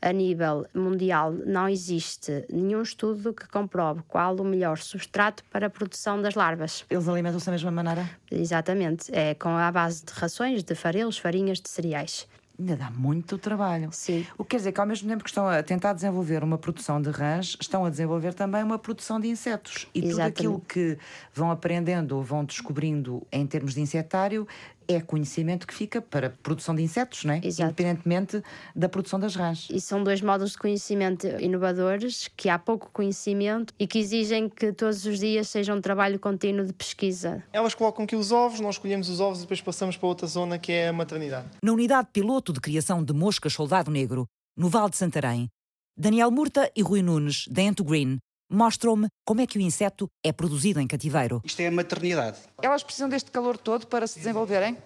a 0.00 0.12
nível 0.12 0.64
mundial 0.72 1.32
não 1.32 1.68
existe 1.68 2.46
nenhum 2.48 2.80
estudo 2.80 3.34
que 3.34 3.46
comprove 3.48 4.02
qual 4.06 4.36
o 4.36 4.44
melhor 4.44 4.78
substrato 4.78 5.42
para 5.50 5.66
a 5.66 5.70
produção 5.70 6.22
das 6.22 6.36
larvas. 6.36 6.86
Eles 6.88 7.08
alimentam-se 7.08 7.46
da 7.46 7.52
mesma 7.52 7.72
maneira? 7.72 8.08
Exatamente, 8.30 9.10
é 9.12 9.34
com 9.34 9.50
a 9.50 9.70
base 9.70 10.04
de 10.04 10.12
rações, 10.12 10.62
de 10.62 10.74
farelos, 10.76 11.18
farinhas, 11.18 11.60
de 11.60 11.68
cereais 11.68 12.26
ainda 12.60 12.76
dá 12.76 12.90
muito 12.90 13.38
trabalho. 13.38 13.88
Sim. 13.90 14.26
O 14.36 14.44
que 14.44 14.50
quer 14.50 14.56
dizer 14.58 14.72
que, 14.72 14.80
ao 14.80 14.86
mesmo 14.86 15.08
tempo 15.08 15.24
que 15.24 15.30
estão 15.30 15.48
a 15.48 15.62
tentar 15.62 15.92
desenvolver 15.94 16.44
uma 16.44 16.58
produção 16.58 17.00
de 17.00 17.10
rãs, 17.10 17.56
estão 17.60 17.84
a 17.84 17.90
desenvolver 17.90 18.34
também 18.34 18.62
uma 18.62 18.78
produção 18.78 19.18
de 19.18 19.28
insetos. 19.28 19.86
E 19.94 20.00
Exatamente. 20.04 20.36
tudo 20.36 20.48
aquilo 20.48 20.60
que 20.60 20.98
vão 21.34 21.50
aprendendo 21.50 22.16
ou 22.16 22.22
vão 22.22 22.44
descobrindo 22.44 23.26
em 23.32 23.46
termos 23.46 23.74
de 23.74 23.80
insetário 23.80 24.46
é 24.90 25.00
conhecimento 25.00 25.66
que 25.66 25.74
fica 25.74 26.00
para 26.02 26.26
a 26.28 26.30
produção 26.30 26.74
de 26.74 26.82
insetos, 26.82 27.24
não 27.24 27.34
é? 27.34 27.40
Exato. 27.42 27.70
independentemente 27.70 28.42
da 28.74 28.88
produção 28.88 29.18
das 29.18 29.34
rãs. 29.34 29.68
E 29.70 29.80
são 29.80 30.02
dois 30.02 30.20
modos 30.20 30.52
de 30.52 30.58
conhecimento 30.58 31.26
inovadores, 31.40 32.28
que 32.36 32.48
há 32.48 32.58
pouco 32.58 32.90
conhecimento 32.92 33.72
e 33.78 33.86
que 33.86 33.98
exigem 33.98 34.48
que 34.48 34.72
todos 34.72 35.04
os 35.06 35.18
dias 35.18 35.48
seja 35.48 35.74
um 35.74 35.80
trabalho 35.80 36.18
contínuo 36.18 36.66
de 36.66 36.72
pesquisa. 36.72 37.42
Elas 37.52 37.74
colocam 37.74 38.04
aqui 38.04 38.16
os 38.16 38.32
ovos, 38.32 38.60
nós 38.60 38.74
escolhemos 38.74 39.08
os 39.08 39.20
ovos 39.20 39.38
e 39.38 39.42
depois 39.42 39.60
passamos 39.60 39.96
para 39.96 40.08
outra 40.08 40.26
zona 40.26 40.58
que 40.58 40.72
é 40.72 40.88
a 40.88 40.92
maternidade. 40.92 41.48
Na 41.62 41.72
unidade 41.72 42.08
piloto 42.12 42.52
de 42.52 42.60
criação 42.60 43.02
de 43.04 43.12
moscas 43.12 43.52
soldado 43.52 43.90
negro, 43.90 44.26
no 44.56 44.68
Val 44.68 44.88
de 44.88 44.96
Santarém, 44.96 45.48
Daniel 45.96 46.30
Murta 46.30 46.70
e 46.74 46.82
Rui 46.82 47.02
Nunes, 47.02 47.46
da 47.48 47.62
Ento 47.62 47.84
Green, 47.84 48.18
mostram-me 48.50 49.08
como 49.24 49.40
é 49.40 49.46
que 49.46 49.56
o 49.56 49.60
inseto 49.60 50.10
é 50.24 50.32
produzido 50.32 50.80
em 50.80 50.86
cativeiro. 50.86 51.40
Isto 51.44 51.60
é 51.60 51.68
a 51.68 51.70
maternidade. 51.70 52.38
Elas 52.60 52.82
precisam 52.82 53.08
deste 53.08 53.30
calor 53.30 53.56
todo 53.56 53.86
para 53.86 54.06
se 54.06 54.18
desenvolverem? 54.18 54.76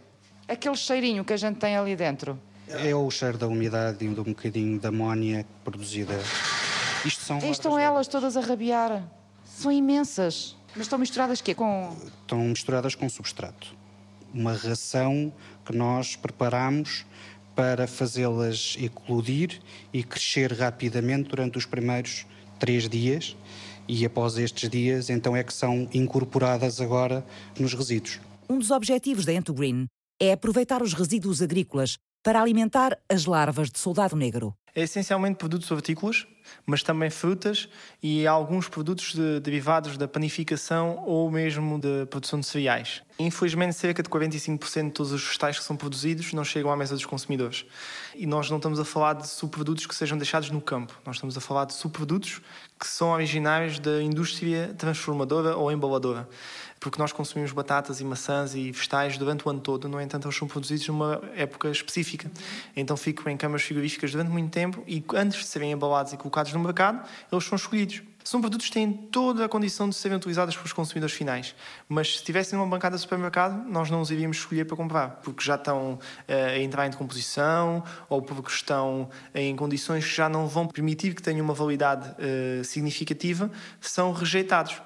Aquele 0.46 0.76
cheirinho 0.76 1.24
que 1.24 1.32
a 1.32 1.36
gente 1.36 1.56
tem 1.56 1.76
ali 1.76 1.96
dentro? 1.96 2.38
É 2.68 2.94
o 2.94 3.10
cheiro 3.10 3.38
da 3.38 3.48
umidade 3.48 4.04
e 4.04 4.08
de 4.08 4.20
um 4.20 4.24
bocadinho 4.24 4.78
de 4.78 4.86
amónia 4.86 5.46
produzida. 5.64 6.14
Isto 7.04 7.22
são. 7.22 7.38
estão 7.38 7.78
elas 7.78 8.06
todas 8.06 8.36
a 8.36 8.40
rabiar. 8.40 9.02
São 9.44 9.72
imensas. 9.72 10.56
Mas 10.74 10.82
estão 10.82 10.98
misturadas 10.98 11.40
quê? 11.40 11.54
Com. 11.54 11.96
Estão 12.22 12.40
misturadas 12.40 12.94
com 12.94 13.08
substrato. 13.08 13.74
Uma 14.32 14.52
ração 14.52 15.32
que 15.64 15.74
nós 15.74 16.16
preparamos 16.16 17.06
para 17.54 17.86
fazê-las 17.86 18.76
eclodir 18.80 19.60
e 19.92 20.02
crescer 20.02 20.52
rapidamente 20.52 21.28
durante 21.28 21.56
os 21.56 21.64
primeiros 21.64 22.26
três 22.58 22.88
dias 22.88 23.36
e 23.88 24.04
após 24.04 24.38
estes 24.38 24.68
dias 24.68 25.10
então 25.10 25.36
é 25.36 25.42
que 25.42 25.52
são 25.52 25.88
incorporadas 25.92 26.80
agora 26.80 27.24
nos 27.58 27.74
resíduos. 27.74 28.20
Um 28.48 28.58
dos 28.58 28.70
objetivos 28.70 29.24
da 29.24 29.32
Green 29.52 29.86
é 30.20 30.32
aproveitar 30.32 30.82
os 30.82 30.92
resíduos 30.92 31.42
agrícolas 31.42 31.96
para 32.22 32.40
alimentar 32.40 32.98
as 33.08 33.26
larvas 33.26 33.70
de 33.70 33.78
soldado 33.78 34.16
negro. 34.16 34.54
É 34.74 34.82
essencialmente 34.82 35.36
produtos 35.36 35.70
hortícolas, 35.70 36.26
mas 36.66 36.82
também 36.82 37.08
frutas 37.08 37.68
e 38.02 38.26
alguns 38.26 38.68
produtos 38.68 39.14
de, 39.14 39.38
derivados 39.38 39.96
da 39.96 40.08
panificação 40.08 41.02
ou 41.06 41.30
mesmo 41.30 41.78
da 41.78 42.06
produção 42.06 42.40
de 42.40 42.46
cereais. 42.46 43.02
Infelizmente, 43.18 43.76
cerca 43.76 44.02
de 44.02 44.08
45% 44.08 44.86
de 44.86 44.90
todos 44.90 45.12
os 45.12 45.22
vegetais 45.22 45.58
que 45.58 45.64
são 45.64 45.76
produzidos 45.76 46.32
não 46.32 46.42
chegam 46.42 46.72
à 46.72 46.76
mesa 46.76 46.94
dos 46.94 47.06
consumidores. 47.06 47.64
E 48.16 48.26
nós 48.26 48.50
não 48.50 48.56
estamos 48.56 48.80
a 48.80 48.84
falar 48.84 49.14
de 49.14 49.28
subprodutos 49.28 49.86
que 49.86 49.94
sejam 49.94 50.18
deixados 50.18 50.50
no 50.50 50.60
campo, 50.60 51.00
nós 51.06 51.16
estamos 51.16 51.36
a 51.36 51.40
falar 51.40 51.66
de 51.66 51.74
subprodutos 51.74 52.40
que 52.78 52.86
são 52.88 53.10
originários 53.10 53.78
da 53.78 54.02
indústria 54.02 54.74
transformadora 54.76 55.56
ou 55.56 55.70
embaladora 55.70 56.28
porque 56.84 56.98
nós 56.98 57.12
consumimos 57.12 57.50
batatas 57.50 57.98
e 57.98 58.04
maçãs 58.04 58.54
e 58.54 58.70
vegetais 58.70 59.16
durante 59.16 59.48
o 59.48 59.50
ano 59.50 59.58
todo, 59.58 59.88
no 59.88 59.98
entanto, 59.98 60.26
eles 60.26 60.36
são 60.36 60.46
produzidos 60.46 60.86
numa 60.88 61.18
época 61.34 61.70
específica. 61.70 62.30
Então 62.76 62.94
ficam 62.94 63.32
em 63.32 63.38
câmaras 63.38 63.62
frigoríficas 63.62 64.12
durante 64.12 64.30
muito 64.30 64.50
tempo 64.50 64.84
e 64.86 65.02
antes 65.14 65.38
de 65.38 65.46
serem 65.46 65.72
embalados 65.72 66.12
e 66.12 66.18
colocados 66.18 66.52
no 66.52 66.60
mercado, 66.60 67.02
eles 67.32 67.44
são 67.44 67.56
escolhidos. 67.56 68.02
São 68.24 68.40
produtos 68.40 68.68
que 68.68 68.72
têm 68.72 68.90
toda 68.90 69.44
a 69.44 69.48
condição 69.50 69.86
de 69.86 69.94
serem 69.94 70.16
utilizados 70.16 70.56
pelos 70.56 70.72
consumidores 70.72 71.14
finais. 71.14 71.54
Mas 71.86 72.08
se 72.08 72.14
estivessem 72.16 72.58
numa 72.58 72.66
bancada 72.66 72.96
de 72.96 73.02
supermercado, 73.02 73.68
nós 73.68 73.90
não 73.90 74.00
os 74.00 74.10
iríamos 74.10 74.38
escolher 74.38 74.64
para 74.64 74.74
comprar, 74.74 75.08
porque 75.22 75.44
já 75.44 75.56
estão 75.56 75.92
uh, 75.92 76.32
a 76.32 76.58
entrar 76.58 76.86
em 76.86 76.90
decomposição 76.90 77.84
ou 78.08 78.22
porque 78.22 78.50
estão 78.50 79.10
em 79.34 79.54
condições 79.54 80.06
que 80.06 80.16
já 80.16 80.26
não 80.26 80.48
vão 80.48 80.66
permitir 80.66 81.14
que 81.14 81.22
tenham 81.22 81.44
uma 81.44 81.52
validade 81.52 82.08
uh, 82.12 82.64
significativa, 82.64 83.50
são 83.78 84.10
rejeitados 84.10 84.80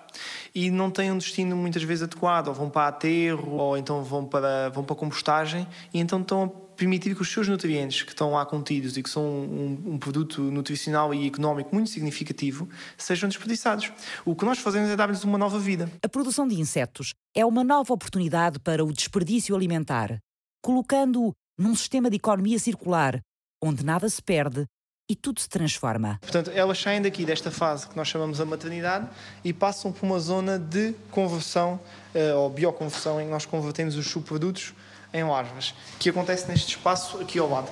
e 0.53 0.69
não 0.69 0.91
têm 0.91 1.13
um 1.13 1.19
destino 1.19 1.55
muitas 1.55 1.85
vezes 1.85 2.03
adequado, 2.03 2.49
ou 2.49 2.55
vão 2.55 2.69
para 2.69 2.89
aterro, 2.89 3.53
ou 3.53 3.79
então 3.79 4.03
vão 4.03 4.25
para, 4.25 4.69
vão 4.71 4.83
para 4.83 4.97
compostagem, 4.97 5.65
e 5.95 6.01
então 6.01 6.21
estão 6.21 6.68
permitir 6.79 7.15
que 7.15 7.21
os 7.21 7.31
seus 7.31 7.49
nutrientes 7.49 8.03
que 8.03 8.13
estão 8.13 8.31
lá 8.31 8.47
contidos 8.47 8.97
e 8.97 9.03
que 9.03 9.11
são 9.11 9.25
um, 9.25 9.83
um, 9.95 9.99
produto 9.99 10.41
nutricional 10.41 11.13
e 11.13 11.27
económico 11.27 11.75
muito 11.75 11.91
significativo 11.91 12.69
sejam 12.97 13.29
desperdiçados. 13.29 13.93
O 14.25 14.37
que 14.37 14.45
nós 14.45 14.59
fazemos 14.59 14.89
é 14.89 14.95
dar-lhes 14.95 15.25
uma 15.25 15.37
nova 15.37 15.59
vida. 15.59 15.91
A 16.03 16.09
produção 16.09 16.47
de 16.47 16.59
insetos 16.59 17.13
é 17.35 17.45
uma 17.45 17.65
nova 17.65 17.93
oportunidade 17.93 18.61
para 18.61 18.85
o 18.85 18.93
desperdício 18.93 19.57
alimentar, 19.57 20.19
colocando-o 20.63 21.33
num 21.59 21.75
sistema 21.75 22.09
de 22.09 22.17
economia 22.17 22.61
circular, 22.61 23.21
onde 23.61 23.85
nada 23.85 24.09
se 24.09 24.23
perde 24.23 24.65
e 25.11 25.17
tudo 25.17 25.41
se 25.41 25.49
transforma. 25.49 26.19
Portanto, 26.21 26.51
elas 26.55 26.79
saem 26.79 27.03
daqui 27.03 27.25
desta 27.25 27.51
fase 27.51 27.89
que 27.89 27.97
nós 27.97 28.07
chamamos 28.07 28.41
a 28.41 28.45
maternidade 28.45 29.09
e 29.43 29.53
passam 29.53 29.91
por 29.91 30.07
uma 30.07 30.21
zona 30.21 30.59
de 30.59 30.95
conversão 31.11 31.81
uh, 32.15 32.37
ou 32.37 32.51
bioconversão 32.51 33.21
em 33.21 33.25
que 33.25 33.31
nós 33.31 33.47
convertemos 33.47 33.97
os 33.97 34.07
subprodutos 34.07 34.75
em 35.19 35.25
larvas, 35.25 35.75
que 35.99 36.11
acontece 36.11 36.49
neste 36.49 36.77
espaço 36.77 37.19
aqui 37.19 37.39
ao 37.39 37.51
lado. 37.51 37.71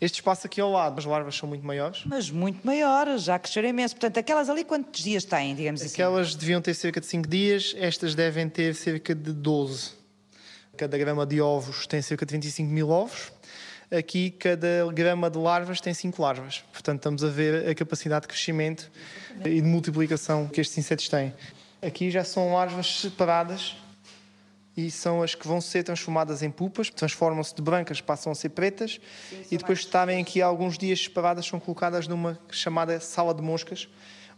Este 0.00 0.16
espaço 0.16 0.46
aqui 0.46 0.60
ao 0.60 0.70
lado, 0.70 0.98
as 0.98 1.04
larvas 1.06 1.34
são 1.36 1.48
muito 1.48 1.64
maiores. 1.66 2.02
Mas 2.04 2.30
muito 2.30 2.66
maiores, 2.66 3.22
já 3.22 3.38
cresceram 3.38 3.68
imenso. 3.68 3.94
Portanto, 3.94 4.18
aquelas 4.18 4.50
ali 4.50 4.62
quantos 4.62 5.02
dias 5.02 5.24
têm, 5.24 5.54
digamos 5.54 5.80
assim? 5.80 5.94
Aquelas 5.94 6.34
deviam 6.34 6.60
ter 6.60 6.74
cerca 6.74 7.00
de 7.00 7.06
5 7.06 7.26
dias, 7.28 7.74
estas 7.78 8.14
devem 8.14 8.48
ter 8.48 8.74
cerca 8.74 9.14
de 9.14 9.32
12. 9.32 9.92
Cada 10.76 10.98
grama 10.98 11.24
de 11.24 11.40
ovos 11.40 11.86
tem 11.86 12.02
cerca 12.02 12.26
de 12.26 12.32
25 12.32 12.70
mil 12.70 12.90
ovos. 12.90 13.32
Aqui, 13.90 14.30
cada 14.32 14.92
grama 14.92 15.30
de 15.30 15.38
larvas 15.38 15.80
tem 15.80 15.94
5 15.94 16.20
larvas. 16.20 16.62
Portanto, 16.72 16.98
estamos 16.98 17.24
a 17.24 17.28
ver 17.28 17.66
a 17.66 17.74
capacidade 17.74 18.22
de 18.22 18.28
crescimento 18.28 18.90
e 19.40 19.60
de 19.60 19.62
multiplicação 19.62 20.46
que 20.46 20.60
estes 20.60 20.76
insetos 20.76 21.08
têm. 21.08 21.32
Aqui 21.80 22.10
já 22.10 22.24
são 22.24 22.52
larvas 22.52 23.00
separadas 23.00 23.76
e 24.76 24.90
são 24.90 25.22
as 25.22 25.34
que 25.34 25.46
vão 25.46 25.60
ser 25.60 25.82
transformadas 25.82 26.42
em 26.42 26.50
pupas, 26.50 26.90
transformam-se 26.90 27.54
de 27.54 27.62
brancas, 27.62 28.00
passam 28.00 28.30
a 28.30 28.34
ser 28.34 28.50
pretas 28.50 29.00
Sim, 29.30 29.44
e 29.50 29.56
depois 29.56 29.78
de 29.78 29.86
estarem 29.86 30.20
aqui 30.20 30.42
alguns 30.42 30.76
dias 30.76 31.00
separadas 31.00 31.46
são 31.46 31.58
colocadas 31.58 32.06
numa 32.06 32.38
chamada 32.50 33.00
sala 33.00 33.32
de 33.32 33.40
moscas, 33.40 33.88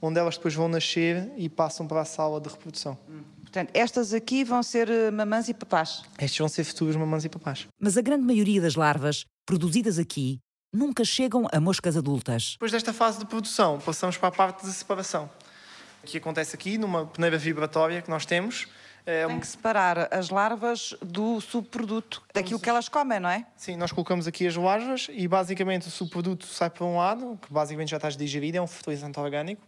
onde 0.00 0.20
elas 0.20 0.36
depois 0.36 0.54
vão 0.54 0.68
nascer 0.68 1.32
e 1.36 1.48
passam 1.48 1.86
para 1.86 2.02
a 2.02 2.04
sala 2.04 2.40
de 2.40 2.48
reprodução. 2.48 2.96
Hum. 3.08 3.22
Portanto, 3.40 3.70
estas 3.74 4.12
aqui 4.12 4.44
vão 4.44 4.62
ser 4.62 4.90
eh, 4.90 5.10
mamãs 5.10 5.48
e 5.48 5.54
papás? 5.54 6.02
Estes 6.20 6.38
vão 6.38 6.48
ser 6.48 6.64
futuros 6.64 6.94
mamãs 6.94 7.24
e 7.24 7.28
papás. 7.28 7.66
Mas 7.80 7.96
a 7.96 8.02
grande 8.02 8.24
maioria 8.24 8.60
das 8.60 8.74
larvas 8.74 9.24
produzidas 9.46 9.98
aqui 9.98 10.38
nunca 10.72 11.02
chegam 11.02 11.46
a 11.50 11.58
moscas 11.58 11.96
adultas. 11.96 12.52
Depois 12.52 12.70
desta 12.70 12.92
fase 12.92 13.18
de 13.18 13.26
produção, 13.26 13.80
passamos 13.80 14.18
para 14.18 14.28
a 14.28 14.32
parte 14.32 14.66
de 14.66 14.72
separação, 14.72 15.30
que 16.04 16.18
acontece 16.18 16.54
aqui 16.54 16.76
numa 16.76 17.06
peneira 17.06 17.38
vibratória 17.38 18.02
que 18.02 18.10
nós 18.10 18.26
temos, 18.26 18.68
é 19.10 19.26
Tem 19.26 19.40
que 19.40 19.46
separar 19.46 20.06
as 20.12 20.28
larvas 20.28 20.94
do 21.00 21.40
subproduto, 21.40 22.22
daquilo 22.34 22.60
que 22.60 22.68
elas 22.68 22.90
comem, 22.90 23.18
não 23.18 23.30
é? 23.30 23.46
Sim, 23.56 23.76
nós 23.76 23.90
colocamos 23.90 24.26
aqui 24.26 24.46
as 24.46 24.54
larvas 24.54 25.06
e 25.10 25.26
basicamente 25.26 25.88
o 25.88 25.90
subproduto 25.90 26.46
sai 26.46 26.68
para 26.68 26.84
um 26.84 26.98
lado, 26.98 27.38
que 27.40 27.50
basicamente 27.50 27.88
já 27.88 27.96
está 27.96 28.10
digerido, 28.10 28.58
é 28.58 28.60
um 28.60 28.66
fertilizante 28.66 29.18
orgânico, 29.18 29.66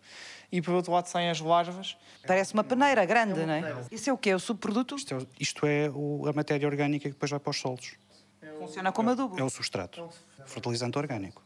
e 0.52 0.60
por 0.60 0.74
outro 0.74 0.92
lado 0.92 1.06
saem 1.06 1.30
as 1.30 1.40
larvas. 1.40 1.96
Parece 2.26 2.52
uma 2.52 2.62
peneira 2.62 3.02
grande, 3.06 3.40
é 3.40 3.44
uma 3.44 3.46
não 3.46 3.54
é? 3.54 3.60
Peneira. 3.62 3.86
Isso 3.90 4.10
é 4.10 4.12
o 4.12 4.18
quê? 4.18 4.34
O 4.34 4.38
subproduto? 4.38 4.96
Isto 4.96 5.14
é, 5.14 5.18
isto 5.40 5.66
é 5.66 5.88
o, 5.88 6.28
a 6.28 6.34
matéria 6.34 6.68
orgânica 6.68 7.04
que 7.04 7.14
depois 7.14 7.30
vai 7.30 7.40
para 7.40 7.50
os 7.50 7.58
solos. 7.58 7.94
Funciona 8.58 8.92
como 8.92 9.08
adubo. 9.08 9.40
É 9.40 9.42
o 9.42 9.48
substrato, 9.48 10.06
fertilizante 10.44 10.98
orgânico 10.98 11.42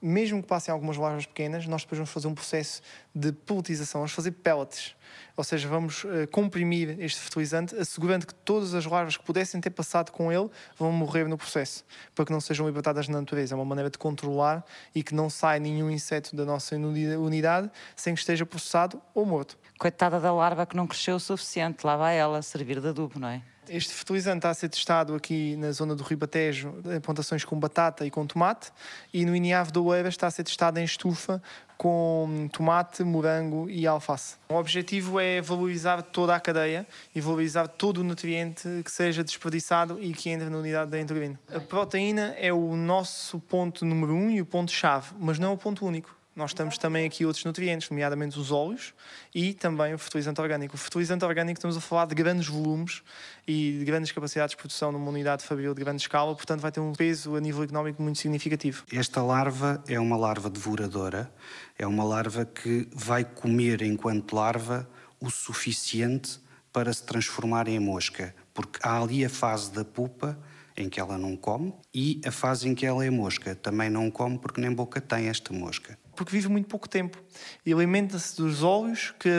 mesmo 0.00 0.42
que 0.42 0.48
passem 0.48 0.72
algumas 0.72 0.96
larvas 0.96 1.26
pequenas, 1.26 1.66
nós 1.66 1.82
depois 1.82 1.98
vamos 1.98 2.10
fazer 2.10 2.26
um 2.26 2.34
processo 2.34 2.80
de 3.14 3.32
pelletização, 3.32 4.00
vamos 4.00 4.12
fazer 4.12 4.30
pellets. 4.32 4.94
Ou 5.36 5.44
seja, 5.44 5.68
vamos 5.68 6.04
uh, 6.04 6.28
comprimir 6.30 6.96
este 7.00 7.20
fertilizante, 7.20 7.74
assegurando 7.76 8.26
que 8.26 8.34
todas 8.34 8.74
as 8.74 8.86
larvas 8.86 9.16
que 9.16 9.24
pudessem 9.24 9.60
ter 9.60 9.70
passado 9.70 10.10
com 10.12 10.32
ele 10.32 10.48
vão 10.78 10.92
morrer 10.92 11.26
no 11.28 11.36
processo, 11.36 11.84
para 12.14 12.24
que 12.24 12.32
não 12.32 12.40
sejam 12.40 12.66
libertadas 12.66 13.08
na 13.08 13.18
natureza. 13.18 13.54
É 13.54 13.56
uma 13.56 13.64
maneira 13.64 13.90
de 13.90 13.98
controlar 13.98 14.64
e 14.94 15.02
que 15.02 15.14
não 15.14 15.28
saia 15.28 15.58
nenhum 15.58 15.90
inseto 15.90 16.34
da 16.36 16.44
nossa 16.44 16.76
unidade 16.76 17.70
sem 17.96 18.14
que 18.14 18.20
esteja 18.20 18.46
processado 18.46 19.00
ou 19.14 19.26
morto. 19.26 19.58
Coitada 19.78 20.20
da 20.20 20.32
larva 20.32 20.66
que 20.66 20.76
não 20.76 20.86
cresceu 20.86 21.16
o 21.16 21.20
suficiente, 21.20 21.84
lá 21.84 21.96
vai 21.96 22.16
ela 22.16 22.42
servir 22.42 22.80
de 22.80 22.88
adubo, 22.88 23.18
não 23.18 23.28
é? 23.28 23.42
Este 23.68 23.92
fertilizante 23.92 24.38
está 24.38 24.50
a 24.50 24.54
ser 24.54 24.68
testado 24.68 25.14
aqui 25.14 25.54
na 25.56 25.70
zona 25.70 25.94
do 25.94 26.02
Ribatejo, 26.02 26.74
em 26.86 27.00
plantações 27.00 27.44
com 27.44 27.58
batata 27.58 28.04
e 28.04 28.10
com 28.10 28.26
tomate, 28.26 28.72
e 29.12 29.24
no 29.24 29.36
Iniave 29.36 29.70
do 29.70 29.84
Oeiras 29.84 30.14
está 30.14 30.26
a 30.26 30.30
ser 30.30 30.44
testado 30.44 30.80
em 30.80 30.84
estufa 30.84 31.40
com 31.76 32.48
tomate, 32.52 33.02
morango 33.02 33.70
e 33.70 33.86
alface. 33.86 34.36
O 34.48 34.54
objetivo 34.54 35.18
é 35.18 35.40
valorizar 35.40 36.02
toda 36.02 36.34
a 36.34 36.40
cadeia 36.40 36.86
e 37.14 37.20
valorizar 37.20 37.68
todo 37.68 37.98
o 37.98 38.04
nutriente 38.04 38.68
que 38.84 38.90
seja 38.90 39.24
desperdiçado 39.24 39.98
e 40.00 40.12
que 40.12 40.28
entre 40.28 40.50
na 40.50 40.58
unidade 40.58 40.90
da 40.90 41.00
endocrina. 41.00 41.40
A 41.50 41.60
proteína 41.60 42.34
é 42.38 42.52
o 42.52 42.76
nosso 42.76 43.38
ponto 43.40 43.84
número 43.84 44.12
um 44.14 44.30
e 44.30 44.42
o 44.42 44.46
ponto-chave, 44.46 45.14
mas 45.18 45.38
não 45.38 45.50
é 45.50 45.54
o 45.54 45.56
ponto 45.56 45.86
único 45.86 46.19
nós 46.34 46.54
temos 46.54 46.78
também 46.78 47.06
aqui 47.06 47.26
outros 47.26 47.44
nutrientes, 47.44 47.90
nomeadamente 47.90 48.38
os 48.38 48.52
óleos 48.52 48.94
e 49.34 49.52
também 49.52 49.92
o 49.92 49.98
fertilizante 49.98 50.40
orgânico. 50.40 50.76
O 50.76 50.78
fertilizante 50.78 51.24
orgânico 51.24 51.58
estamos 51.58 51.76
a 51.76 51.80
falar 51.80 52.06
de 52.06 52.14
grandes 52.14 52.46
volumes 52.46 53.02
e 53.46 53.76
de 53.78 53.84
grandes 53.84 54.12
capacidades 54.12 54.52
de 54.52 54.56
produção 54.56 54.92
numa 54.92 55.10
unidade 55.10 55.44
fabril 55.44 55.74
de 55.74 55.80
grande 55.80 56.00
escala, 56.02 56.34
portanto 56.34 56.60
vai 56.60 56.70
ter 56.70 56.80
um 56.80 56.92
peso 56.92 57.34
a 57.34 57.40
nível 57.40 57.64
económico 57.64 58.00
muito 58.00 58.18
significativo. 58.18 58.84
Esta 58.92 59.22
larva 59.22 59.82
é 59.88 59.98
uma 59.98 60.16
larva 60.16 60.48
devoradora, 60.48 61.32
é 61.76 61.86
uma 61.86 62.04
larva 62.04 62.44
que 62.44 62.88
vai 62.94 63.24
comer 63.24 63.82
enquanto 63.82 64.32
larva 64.34 64.88
o 65.20 65.30
suficiente 65.30 66.40
para 66.72 66.92
se 66.92 67.02
transformar 67.02 67.66
em 67.66 67.80
mosca, 67.80 68.34
porque 68.54 68.78
há 68.82 69.00
ali 69.00 69.24
a 69.24 69.28
fase 69.28 69.72
da 69.72 69.84
pupa 69.84 70.38
em 70.76 70.88
que 70.88 71.00
ela 71.00 71.18
não 71.18 71.36
come 71.36 71.74
e 71.92 72.20
a 72.24 72.30
fase 72.30 72.68
em 72.68 72.74
que 72.74 72.86
ela 72.86 73.04
é 73.04 73.10
mosca. 73.10 73.54
Também 73.56 73.90
não 73.90 74.08
come 74.10 74.38
porque 74.38 74.60
nem 74.60 74.72
boca 74.72 75.00
tem 75.00 75.28
esta 75.28 75.52
mosca 75.52 75.98
porque 76.20 76.32
vive 76.32 76.48
muito 76.48 76.68
pouco 76.68 76.86
tempo 76.86 77.16
e 77.64 77.72
alimenta-se 77.72 78.36
dos 78.36 78.62
óleos 78.62 79.14
que 79.18 79.30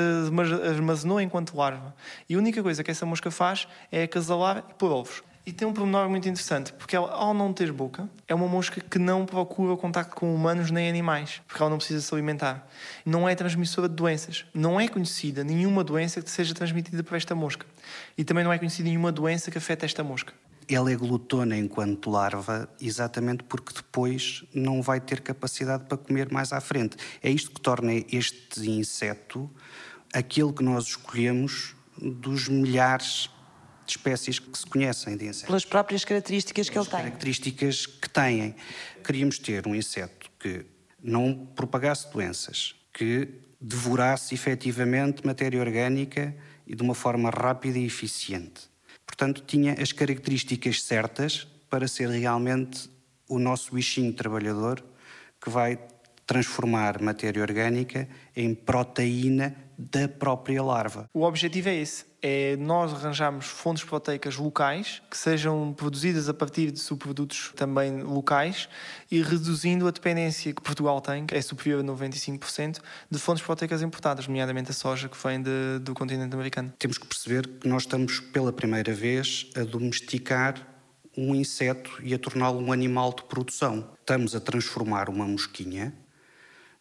armazenou 0.67 1.21
enquanto 1.21 1.55
larva. 1.55 1.93
E 2.27 2.33
a 2.33 2.39
única 2.39 2.63
coisa 2.63 2.83
que 2.83 2.89
essa 2.89 3.05
mosca 3.05 3.29
faz 3.29 3.67
é 3.91 4.01
acasalar 4.01 4.63
pôr 4.79 4.91
ovos. 4.91 5.21
E 5.45 5.51
tem 5.51 5.67
um 5.67 5.73
pormenor 5.73 6.09
muito 6.09 6.27
interessante, 6.27 6.73
porque 6.73 6.95
ela, 6.95 7.11
ao 7.11 7.35
não 7.35 7.53
ter 7.53 7.71
boca, 7.71 8.09
é 8.27 8.33
uma 8.33 8.47
mosca 8.47 8.81
que 8.81 8.97
não 8.97 9.27
procura 9.27 9.77
contacto 9.77 10.15
com 10.15 10.33
humanos 10.33 10.71
nem 10.71 10.89
animais, 10.89 11.39
porque 11.45 11.61
ela 11.61 11.69
não 11.69 11.77
precisa 11.77 12.01
se 12.01 12.11
alimentar. 12.15 12.67
Não 13.05 13.29
é 13.29 13.35
transmissora 13.35 13.87
de 13.87 13.93
doenças. 13.93 14.43
Não 14.51 14.81
é 14.81 14.87
conhecida 14.87 15.43
nenhuma 15.43 15.83
doença 15.83 16.19
que 16.19 16.31
seja 16.31 16.55
transmitida 16.55 17.03
por 17.03 17.15
esta 17.15 17.35
mosca. 17.35 17.63
E 18.17 18.23
também 18.23 18.43
não 18.43 18.51
é 18.51 18.57
conhecida 18.57 18.89
nenhuma 18.89 19.11
doença 19.11 19.51
que 19.51 19.57
afeta 19.59 19.85
esta 19.85 20.03
mosca 20.03 20.33
ela 20.75 20.91
é 20.91 20.95
glutona 20.95 21.57
enquanto 21.57 22.09
larva, 22.09 22.69
exatamente 22.79 23.43
porque 23.43 23.73
depois 23.73 24.43
não 24.53 24.81
vai 24.81 24.99
ter 24.99 25.21
capacidade 25.21 25.85
para 25.85 25.97
comer 25.97 26.31
mais 26.31 26.53
à 26.53 26.61
frente. 26.61 26.97
É 27.21 27.29
isto 27.29 27.51
que 27.51 27.59
torna 27.59 27.91
este 27.93 28.69
inseto 28.69 29.49
aquele 30.13 30.51
que 30.53 30.63
nós 30.63 30.87
escolhemos 30.87 31.75
dos 31.97 32.47
milhares 32.47 33.29
de 33.85 33.91
espécies 33.91 34.39
que 34.39 34.57
se 34.57 34.65
conhecem 34.65 35.17
de 35.17 35.25
insetos. 35.25 35.47
Pelas 35.47 35.65
próprias 35.65 36.05
características 36.05 36.69
que 36.69 36.77
ele 36.77 36.85
tem. 36.85 36.99
características 36.99 37.85
que 37.85 38.09
têm. 38.09 38.55
Queríamos 39.03 39.39
ter 39.39 39.67
um 39.67 39.75
inseto 39.75 40.29
que 40.39 40.65
não 41.01 41.45
propagasse 41.55 42.11
doenças, 42.11 42.75
que 42.93 43.29
devorasse 43.59 44.33
efetivamente 44.33 45.25
matéria 45.25 45.59
orgânica 45.59 46.35
e 46.65 46.75
de 46.75 46.81
uma 46.81 46.95
forma 46.95 47.29
rápida 47.29 47.77
e 47.77 47.85
eficiente 47.85 48.70
Portanto, 49.05 49.43
tinha 49.45 49.75
as 49.81 49.91
características 49.91 50.83
certas 50.83 51.47
para 51.69 51.87
ser 51.87 52.09
realmente 52.09 52.89
o 53.27 53.39
nosso 53.39 53.73
bichinho 53.73 54.13
trabalhador 54.13 54.83
que 55.41 55.49
vai 55.49 55.79
transformar 56.25 57.01
matéria 57.01 57.41
orgânica 57.41 58.07
em 58.35 58.53
proteína 58.53 59.55
da 59.91 60.07
própria 60.07 60.61
larva. 60.61 61.09
O 61.13 61.23
objetivo 61.23 61.69
é 61.69 61.75
esse: 61.75 62.05
é 62.21 62.55
nós 62.57 62.93
arranjarmos 62.93 63.47
fontes 63.47 63.83
proteicas 63.83 64.37
locais 64.37 65.01
que 65.09 65.17
sejam 65.17 65.73
produzidas 65.73 66.29
a 66.29 66.33
partir 66.33 66.71
de 66.71 66.79
subprodutos 66.79 67.51
também 67.55 68.01
locais 68.03 68.69
e 69.09 69.21
reduzindo 69.21 69.87
a 69.87 69.91
dependência 69.91 70.53
que 70.53 70.61
Portugal 70.61 71.01
tem, 71.01 71.25
que 71.25 71.35
é 71.35 71.41
superior 71.41 71.79
a 71.79 71.83
95%, 71.83 72.79
de 73.09 73.17
fontes 73.17 73.43
proteicas 73.43 73.81
importadas, 73.81 74.27
nomeadamente 74.27 74.69
a 74.69 74.73
soja 74.73 75.09
que 75.09 75.17
vem 75.25 75.41
de, 75.41 75.79
do 75.79 75.93
continente 75.93 76.33
americano. 76.33 76.71
Temos 76.77 76.97
que 76.97 77.07
perceber 77.07 77.47
que 77.47 77.67
nós 77.67 77.83
estamos 77.83 78.19
pela 78.19 78.53
primeira 78.53 78.93
vez 78.93 79.49
a 79.55 79.63
domesticar 79.63 80.67
um 81.17 81.35
inseto 81.35 81.91
e 82.03 82.13
a 82.13 82.19
torná-lo 82.19 82.59
um 82.59 82.71
animal 82.71 83.13
de 83.13 83.23
produção. 83.23 83.89
Estamos 83.99 84.35
a 84.35 84.39
transformar 84.39 85.09
uma 85.09 85.25
mosquinha 85.25 85.93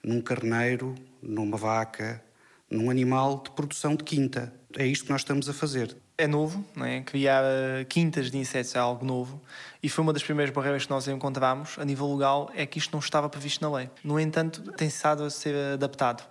num 0.03 0.21
carneiro, 0.21 0.95
numa 1.23 1.57
vaca, 1.57 2.23
num 2.71 2.89
animal 2.89 3.43
de 3.43 3.51
produção 3.51 3.95
de 3.95 4.05
quinta. 4.05 4.53
É 4.77 4.87
isto 4.87 5.05
que 5.05 5.11
nós 5.11 5.23
estamos 5.23 5.49
a 5.49 5.53
fazer. 5.53 5.97
É 6.17 6.27
novo, 6.27 6.65
não 6.77 6.85
é? 6.85 7.01
criar 7.01 7.43
uh, 7.43 7.85
quintas 7.89 8.31
de 8.31 8.37
insetos 8.37 8.75
é 8.75 8.79
algo 8.79 9.05
novo 9.05 9.41
e 9.83 9.89
foi 9.89 10.03
uma 10.03 10.13
das 10.13 10.23
primeiras 10.23 10.55
barreiras 10.55 10.85
que 10.85 10.91
nós 10.91 11.09
encontramos 11.09 11.79
a 11.79 11.85
nível 11.85 12.13
legal 12.13 12.51
é 12.55 12.67
que 12.67 12.79
isto 12.79 12.93
não 12.93 13.01
estava 13.01 13.29
previsto 13.29 13.63
na 13.63 13.75
lei. 13.75 13.91
No 14.05 14.21
entanto, 14.21 14.61
tem 14.73 14.87
estado 14.87 15.25
a 15.25 15.31
ser 15.31 15.55
adaptado. 15.73 16.23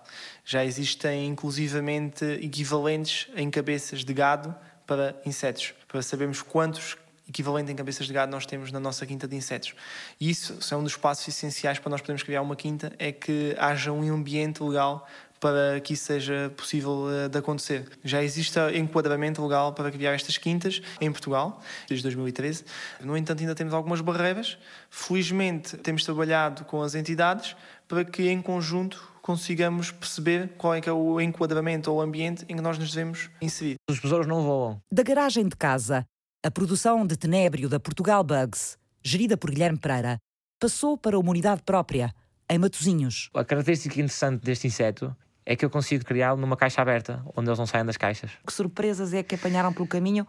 Já 0.44 0.64
existem 0.64 1.26
inclusivamente 1.26 2.24
equivalentes 2.24 3.26
em 3.34 3.50
cabeças 3.50 4.04
de 4.04 4.14
gado 4.14 4.54
para 4.86 5.20
insetos, 5.26 5.74
para 5.88 6.00
sabermos 6.02 6.40
quantos 6.40 6.96
equivalente 7.28 7.70
em 7.70 7.76
cabeças 7.76 8.06
de 8.06 8.12
gado 8.12 8.30
nós 8.30 8.44
temos 8.44 8.70
na 8.72 8.80
nossa 8.80 9.06
quinta 9.06 9.26
de 9.26 9.36
insetos. 9.36 9.74
E 10.20 10.28
isso 10.28 10.58
é 10.72 10.76
um 10.76 10.82
dos 10.82 10.96
passos 10.96 11.26
essenciais 11.28 11.78
para 11.78 11.88
nós 11.88 12.00
podermos 12.00 12.22
criar 12.22 12.42
uma 12.42 12.56
quinta, 12.56 12.92
é 12.98 13.12
que 13.12 13.54
haja 13.58 13.92
um 13.92 14.02
ambiente 14.12 14.62
legal 14.62 15.06
para 15.40 15.80
que 15.80 15.94
isso 15.94 16.04
seja 16.04 16.52
possível 16.56 17.06
uh, 17.06 17.28
de 17.28 17.38
acontecer. 17.38 17.88
Já 18.04 18.22
existe 18.22 18.58
enquadramento 18.74 19.42
legal 19.42 19.72
para 19.72 19.90
criar 19.90 20.12
estas 20.12 20.36
quintas 20.36 20.82
em 21.00 21.10
Portugal, 21.10 21.60
desde 21.88 22.04
2013. 22.04 22.64
No 23.00 23.16
entanto, 23.16 23.40
ainda 23.40 23.54
temos 23.54 23.72
algumas 23.72 24.02
barreiras. 24.02 24.58
Felizmente, 24.90 25.78
temos 25.78 26.04
trabalhado 26.04 26.64
com 26.66 26.82
as 26.82 26.94
entidades 26.94 27.56
para 27.88 28.04
que, 28.04 28.28
em 28.28 28.42
conjunto, 28.42 29.02
consigamos 29.22 29.90
perceber 29.90 30.50
qual 30.58 30.74
é 30.74 30.80
que 30.80 30.88
é 30.88 30.92
o 30.92 31.20
enquadramento 31.20 31.90
ou 31.90 31.98
o 31.98 32.00
ambiente 32.00 32.44
em 32.48 32.56
que 32.56 32.62
nós 32.62 32.78
nos 32.78 32.92
devemos 32.92 33.30
inserir. 33.40 33.76
Os 33.88 33.98
besouros 33.98 34.26
não 34.26 34.42
voam. 34.42 34.80
Da 34.92 35.02
garagem 35.02 35.48
de 35.48 35.56
casa, 35.56 36.04
a 36.44 36.50
produção 36.50 37.06
de 37.06 37.16
tenébrio 37.16 37.68
da 37.68 37.80
Portugal 37.80 38.22
Bugs, 38.22 38.76
gerida 39.02 39.36
por 39.36 39.50
Guilherme 39.50 39.78
Pereira, 39.78 40.18
passou 40.60 40.96
para 40.96 41.18
uma 41.18 41.30
unidade 41.30 41.62
própria, 41.62 42.14
em 42.48 42.58
Matozinhos. 42.58 43.30
A 43.34 43.44
característica 43.44 43.94
interessante 43.94 44.44
deste 44.44 44.66
inseto 44.66 45.16
é 45.50 45.56
que 45.56 45.64
eu 45.64 45.68
consigo 45.68 46.04
criá-lo 46.04 46.40
numa 46.40 46.56
caixa 46.56 46.80
aberta, 46.80 47.24
onde 47.34 47.48
eles 47.48 47.58
não 47.58 47.66
saem 47.66 47.84
das 47.84 47.96
caixas. 47.96 48.30
Que 48.46 48.52
surpresas 48.52 49.12
é 49.12 49.20
que 49.20 49.34
apanharam 49.34 49.72
pelo 49.72 49.88
caminho 49.88 50.24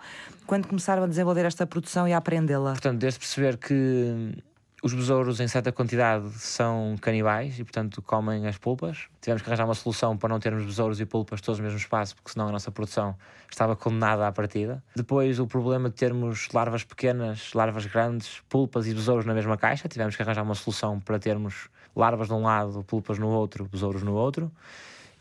quando 0.48 0.68
começaram 0.68 1.04
a 1.04 1.08
desenvolver 1.08 1.46
esta 1.46 1.64
produção 1.68 2.08
e 2.08 2.14
a 2.14 2.18
aprendê-la? 2.18 2.72
Portanto, 2.72 2.98
desde 2.98 3.20
perceber 3.20 3.58
que 3.58 4.34
os 4.82 4.96
besouros, 4.96 5.40
em 5.40 5.48
certa 5.48 5.72
quantidade, 5.72 6.28
são 6.40 6.96
canibais 7.00 7.60
e, 7.60 7.64
portanto, 7.64 8.02
comem 8.02 8.48
as 8.48 8.58
pulpas. 8.58 9.06
Tivemos 9.22 9.44
que 9.44 9.48
arranjar 9.48 9.66
uma 9.66 9.76
solução 9.76 10.18
para 10.18 10.30
não 10.30 10.40
termos 10.40 10.66
besouros 10.66 11.00
e 11.00 11.06
pulpas 11.06 11.40
todos 11.40 11.60
no 11.60 11.66
mesmo 11.66 11.78
espaço, 11.78 12.16
porque 12.16 12.32
senão 12.32 12.48
a 12.48 12.52
nossa 12.52 12.72
produção 12.72 13.16
estava 13.48 13.76
condenada 13.76 14.26
à 14.26 14.32
partida. 14.32 14.84
Depois, 14.96 15.40
o 15.40 15.46
problema 15.46 15.88
de 15.88 15.98
termos 15.98 16.50
larvas 16.52 16.84
pequenas, 16.84 17.54
larvas 17.54 17.86
grandes, 17.86 18.42
pulpas 18.50 18.88
e 18.88 18.94
besouros 18.96 19.24
na 19.24 19.36
mesma 19.36 19.56
caixa. 19.56 19.88
Tivemos 19.88 20.16
que 20.16 20.24
arranjar 20.24 20.42
uma 20.42 20.56
solução 20.56 21.00
para 21.00 21.20
termos 21.20 21.70
larvas 21.96 22.28
de 22.28 22.34
um 22.34 22.42
lado, 22.42 22.84
pulpas 22.86 23.20
no 23.20 23.28
outro, 23.28 23.70
besouros 23.72 24.02
no 24.02 24.16
outro. 24.16 24.52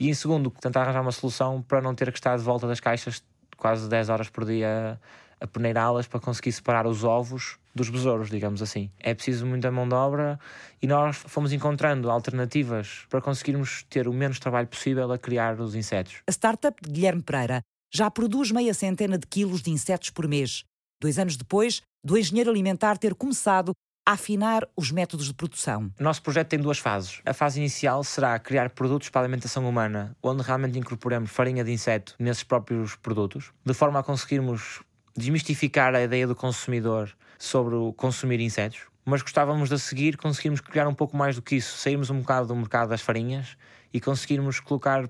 E, 0.01 0.09
em 0.09 0.15
segundo, 0.15 0.51
tentar 0.51 0.81
arranjar 0.81 1.03
uma 1.03 1.13
solução 1.13 1.61
para 1.61 1.83
não 1.83 1.95
ter 1.95 2.11
que 2.11 2.19
estar 2.19 2.35
de 2.35 2.43
volta 2.43 2.67
das 2.67 2.81
caixas 2.81 3.23
quase 3.59 3.87
10 3.87 4.09
horas 4.09 4.31
por 4.31 4.47
dia 4.47 4.99
a 5.39 5.47
peneirá-las 5.47 6.07
para 6.07 6.19
conseguir 6.19 6.53
separar 6.53 6.87
os 6.87 7.05
ovos 7.05 7.59
dos 7.75 7.91
besouros, 7.91 8.31
digamos 8.31 8.63
assim. 8.63 8.91
É 8.99 9.15
preciso 9.15 9.47
muita 9.47 9.71
mão 9.71 9.87
de 9.87 9.95
obra 9.95 10.41
e 10.83 10.87
nós 10.87 11.17
fomos 11.17 11.53
encontrando 11.53 12.11
alternativas 12.11 13.07
para 13.11 13.21
conseguirmos 13.21 13.85
ter 13.91 14.09
o 14.09 14.13
menos 14.13 14.39
trabalho 14.39 14.67
possível 14.67 15.13
a 15.13 15.19
criar 15.19 15.61
os 15.61 15.75
insetos. 15.75 16.23
A 16.27 16.33
startup 16.33 16.81
de 16.83 16.91
Guilherme 16.91 17.23
Pereira 17.23 17.61
já 17.93 18.11
produz 18.11 18.51
meia 18.51 18.73
centena 18.73 19.19
de 19.19 19.27
quilos 19.27 19.63
de 19.63 19.71
insetos 19.71 20.11
por 20.11 20.27
mês. 20.27 20.65
Dois 21.01 21.19
anos 21.19 21.37
depois 21.37 21.83
do 22.05 22.17
engenheiro 22.17 22.51
alimentar 22.51 22.97
ter 22.97 23.15
começado 23.15 23.73
afinar 24.05 24.67
os 24.77 24.91
métodos 24.91 25.27
de 25.27 25.35
produção. 25.35 25.91
O 25.99 26.03
nosso 26.03 26.23
projeto 26.23 26.49
tem 26.49 26.59
duas 26.59 26.79
fases. 26.79 27.21
A 27.25 27.33
fase 27.33 27.61
inicial 27.61 28.03
será 28.03 28.39
criar 28.39 28.71
produtos 28.71 29.09
para 29.09 29.21
a 29.21 29.25
alimentação 29.25 29.69
humana, 29.69 30.17
onde 30.23 30.43
realmente 30.43 30.79
incorporemos 30.79 31.31
farinha 31.31 31.63
de 31.63 31.73
inseto 31.73 32.15
nesses 32.19 32.43
próprios 32.43 32.97
produtos, 32.97 33.53
de 33.65 33.75
forma 33.75 34.01
a 34.01 34.03
conseguirmos 34.03 34.81
desmistificar 35.17 35.95
a 35.95 36.03
ideia 36.03 36.27
do 36.27 36.35
consumidor 36.35 37.15
sobre 37.39 37.75
o 37.75 37.93
consumir 37.93 38.41
insetos, 38.41 38.81
mas 39.05 39.23
gostávamos 39.23 39.69
de 39.69 39.75
a 39.75 39.79
seguir 39.79 40.17
conseguirmos 40.17 40.61
criar 40.61 40.87
um 40.87 40.95
pouco 40.95 41.17
mais 41.17 41.37
do 41.37 41.43
que 41.43 41.57
isso, 41.57 41.77
sairmos 41.77 42.11
um 42.11 42.21
bocado 42.21 42.49
do 42.49 42.57
mercado 42.57 42.89
das 42.91 43.01
farinhas 43.01 43.57
e 43.93 44.01
conseguirmos 44.01 44.61
colocar 44.61 45.09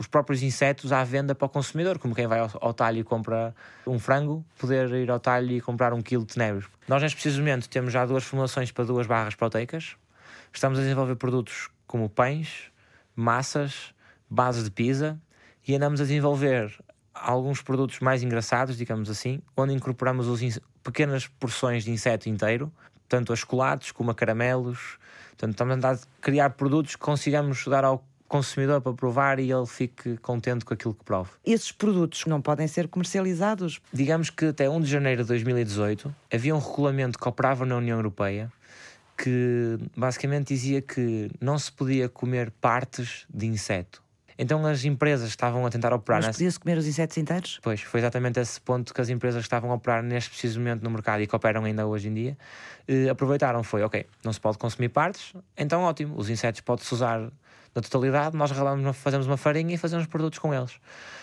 os 0.00 0.06
próprios 0.06 0.42
insetos 0.42 0.92
à 0.92 1.04
venda 1.04 1.34
para 1.34 1.44
o 1.44 1.48
consumidor, 1.50 1.98
como 1.98 2.14
quem 2.14 2.26
vai 2.26 2.40
ao, 2.40 2.50
ao 2.58 2.72
talho 2.72 3.00
e 3.00 3.04
compra 3.04 3.54
um 3.86 3.98
frango, 3.98 4.42
poder 4.58 4.90
ir 4.92 5.10
ao 5.10 5.20
talho 5.20 5.52
e 5.52 5.60
comprar 5.60 5.92
um 5.92 6.00
quilo 6.00 6.24
de 6.24 6.32
tenebros. 6.32 6.70
Nós, 6.88 7.02
neste 7.02 7.16
preciso 7.16 7.38
momento, 7.40 7.68
temos 7.68 7.92
já 7.92 8.06
duas 8.06 8.24
formulações 8.24 8.72
para 8.72 8.84
duas 8.84 9.06
barras 9.06 9.34
proteicas. 9.34 9.96
Estamos 10.50 10.78
a 10.78 10.82
desenvolver 10.82 11.16
produtos 11.16 11.68
como 11.86 12.08
pães, 12.08 12.72
massas, 13.14 13.92
bases 14.28 14.64
de 14.64 14.70
pizza 14.70 15.20
e 15.68 15.76
andamos 15.76 16.00
a 16.00 16.04
desenvolver 16.04 16.74
alguns 17.12 17.60
produtos 17.60 18.00
mais 18.00 18.22
engraçados, 18.22 18.78
digamos 18.78 19.10
assim, 19.10 19.42
onde 19.54 19.74
incorporamos 19.74 20.28
os 20.28 20.58
pequenas 20.82 21.26
porções 21.26 21.84
de 21.84 21.90
inseto 21.90 22.26
inteiro, 22.26 22.72
tanto 23.06 23.34
a 23.34 23.36
chocolates 23.36 23.92
como 23.92 24.10
a 24.10 24.14
caramelos. 24.14 24.98
Portanto, 25.36 25.50
estamos 25.50 25.84
a 25.84 25.98
criar 26.22 26.48
produtos 26.50 26.96
que 26.96 27.02
consigamos 27.02 27.66
dar 27.66 27.84
ao 27.84 28.02
consumidor 28.30 28.80
para 28.80 28.94
provar 28.94 29.40
e 29.40 29.50
ele 29.50 29.66
fique 29.66 30.16
contente 30.18 30.64
com 30.64 30.72
aquilo 30.72 30.94
que 30.94 31.04
prova. 31.04 31.28
Esses 31.44 31.72
produtos 31.72 32.24
não 32.26 32.40
podem 32.40 32.68
ser 32.68 32.86
comercializados? 32.86 33.80
Digamos 33.92 34.30
que 34.30 34.46
até 34.46 34.70
1 34.70 34.80
de 34.80 34.86
janeiro 34.88 35.22
de 35.22 35.28
2018 35.28 36.14
havia 36.32 36.54
um 36.54 36.60
regulamento 36.60 37.18
que 37.18 37.28
operava 37.28 37.66
na 37.66 37.76
União 37.76 37.98
Europeia 37.98 38.50
que 39.18 39.78
basicamente 39.94 40.54
dizia 40.54 40.80
que 40.80 41.30
não 41.40 41.58
se 41.58 41.70
podia 41.70 42.08
comer 42.08 42.50
partes 42.52 43.26
de 43.28 43.46
inseto. 43.46 44.02
Então 44.38 44.64
as 44.64 44.86
empresas 44.86 45.28
estavam 45.28 45.66
a 45.66 45.70
tentar 45.70 45.92
operar. 45.92 46.22
Mas 46.22 46.36
podia-se 46.36 46.58
comer 46.58 46.78
os 46.78 46.86
insetos 46.86 47.18
inteiros? 47.18 47.60
Pois, 47.62 47.82
foi 47.82 48.00
exatamente 48.00 48.40
esse 48.40 48.58
ponto 48.58 48.94
que 48.94 49.00
as 49.00 49.10
empresas 49.10 49.42
estavam 49.42 49.70
a 49.70 49.74
operar 49.74 50.02
neste 50.02 50.30
preciso 50.30 50.58
momento 50.58 50.82
no 50.82 50.90
mercado 50.90 51.20
e 51.20 51.26
que 51.26 51.36
operam 51.36 51.64
ainda 51.64 51.86
hoje 51.86 52.08
em 52.08 52.14
dia. 52.14 52.38
Eh, 52.88 53.10
aproveitaram, 53.10 53.62
foi, 53.62 53.82
ok, 53.82 54.06
não 54.24 54.32
se 54.32 54.40
pode 54.40 54.56
consumir 54.56 54.88
partes, 54.88 55.34
então 55.58 55.82
ótimo, 55.82 56.16
os 56.16 56.30
insetos 56.30 56.62
podem-se 56.62 56.94
usar 56.94 57.30
na 57.74 57.82
totalidade, 57.82 58.36
nós 58.36 58.50
regalamos, 58.50 58.96
fazemos 58.96 59.26
uma 59.26 59.36
farinha 59.36 59.74
e 59.74 59.78
fazemos 59.78 60.06
produtos 60.06 60.38
com 60.38 60.54
eles. 60.54 60.72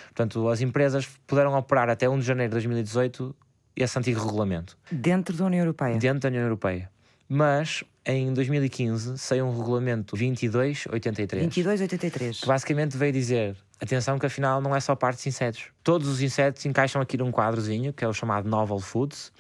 Portanto, 0.08 0.48
as 0.50 0.62
empresas 0.62 1.08
puderam 1.28 1.54
operar 1.54 1.90
até 1.90 2.10
1 2.10 2.20
de 2.20 2.26
janeiro 2.26 2.50
de 2.50 2.56
2018 2.56 3.36
esse 3.76 4.00
antigo 4.00 4.20
regulamento. 4.20 4.78
Dentro 4.92 5.36
da 5.36 5.46
União 5.46 5.62
Europeia? 5.62 5.98
Dentro 5.98 6.22
da 6.22 6.30
União 6.30 6.44
Europeia. 6.44 6.90
Mas 7.30 7.84
em 8.06 8.34
2015 8.34 9.18
saiu 9.18 9.46
um 9.46 9.56
regulamento 9.56 10.16
2283. 10.16 11.44
2283. 11.44 12.40
Que 12.40 12.48
basicamente 12.48 12.98
veio 12.98 13.12
dizer: 13.12 13.56
atenção, 13.82 14.18
que 14.18 14.26
afinal 14.26 14.62
não 14.62 14.76
é 14.76 14.80
só 14.80 14.96
partes 14.96 15.24
de 15.24 15.30
insetos. 15.30 15.66
Todos 15.84 16.08
os 16.08 16.22
insetos 16.22 16.66
encaixam 16.66 17.02
aqui 17.02 17.18
num 17.18 17.32
quadrozinho, 17.32 17.92
que 17.92 18.04
é 18.04 18.08
o 18.08 18.14
chamado 18.14 18.50
Novel 18.50 18.80
Foods, 18.80 19.32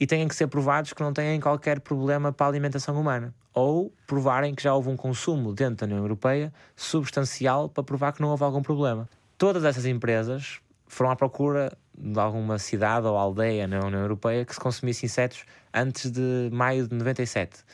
e 0.00 0.06
têm 0.06 0.26
que 0.28 0.34
ser 0.34 0.46
provados 0.46 0.92
que 0.92 1.02
não 1.02 1.12
têm 1.12 1.40
qualquer 1.40 1.80
problema 1.80 2.32
para 2.32 2.46
a 2.46 2.48
alimentação 2.48 2.98
humana. 3.00 3.34
Ou 3.52 3.92
provarem 4.06 4.54
que 4.54 4.62
já 4.62 4.74
houve 4.74 4.88
um 4.88 4.96
consumo 4.96 5.52
dentro 5.52 5.76
da 5.76 5.86
União 5.86 5.98
Europeia 5.98 6.52
substancial 6.76 7.68
para 7.68 7.82
provar 7.82 8.12
que 8.12 8.20
não 8.20 8.28
houve 8.28 8.44
algum 8.44 8.62
problema. 8.62 9.08
Todas 9.36 9.64
essas 9.64 9.86
empresas 9.86 10.60
foram 10.86 11.10
à 11.10 11.16
procura 11.16 11.76
de 11.96 12.18
alguma 12.18 12.58
cidade 12.58 13.06
ou 13.06 13.16
aldeia 13.16 13.66
na 13.66 13.84
União 13.84 14.00
Europeia 14.00 14.44
que 14.44 14.54
se 14.54 14.60
consumisse 14.60 15.04
insetos 15.04 15.44
antes 15.74 16.10
de 16.10 16.48
maio 16.52 16.86
de 16.86 16.94
97. 16.94 17.64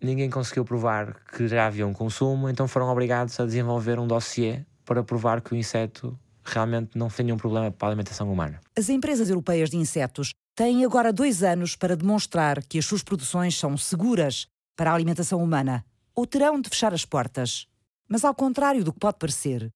Ninguém 0.00 0.28
conseguiu 0.30 0.64
provar 0.64 1.14
que 1.36 1.46
já 1.46 1.66
havia 1.66 1.86
um 1.86 1.92
consumo, 1.92 2.48
então 2.48 2.66
foram 2.66 2.88
obrigados 2.88 3.38
a 3.38 3.44
desenvolver 3.44 3.98
um 3.98 4.06
dossiê 4.06 4.64
para 4.84 5.02
provar 5.04 5.40
que 5.40 5.52
o 5.52 5.56
inseto 5.56 6.18
realmente 6.44 6.98
não 6.98 7.08
tinha 7.08 7.32
um 7.32 7.36
problema 7.36 7.70
para 7.70 7.88
a 7.88 7.90
alimentação 7.90 8.30
humana. 8.32 8.60
As 8.76 8.88
empresas 8.88 9.30
europeias 9.30 9.70
de 9.70 9.76
insetos 9.76 10.32
têm 10.54 10.84
agora 10.84 11.12
dois 11.12 11.42
anos 11.42 11.76
para 11.76 11.96
demonstrar 11.96 12.62
que 12.64 12.78
as 12.78 12.84
suas 12.84 13.02
produções 13.02 13.58
são 13.58 13.76
seguras 13.76 14.46
para 14.76 14.90
a 14.90 14.94
alimentação 14.94 15.42
humana 15.42 15.84
ou 16.14 16.26
terão 16.26 16.60
de 16.60 16.68
fechar 16.68 16.92
as 16.92 17.04
portas. 17.04 17.66
Mas, 18.08 18.24
ao 18.24 18.34
contrário 18.34 18.84
do 18.84 18.92
que 18.92 18.98
pode 18.98 19.18
parecer, 19.18 19.70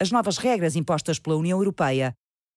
as 0.00 0.10
novas 0.10 0.38
regras 0.38 0.76
impostas 0.76 1.18
pela 1.18 1.36
União 1.36 1.58
Europeia 1.58 2.14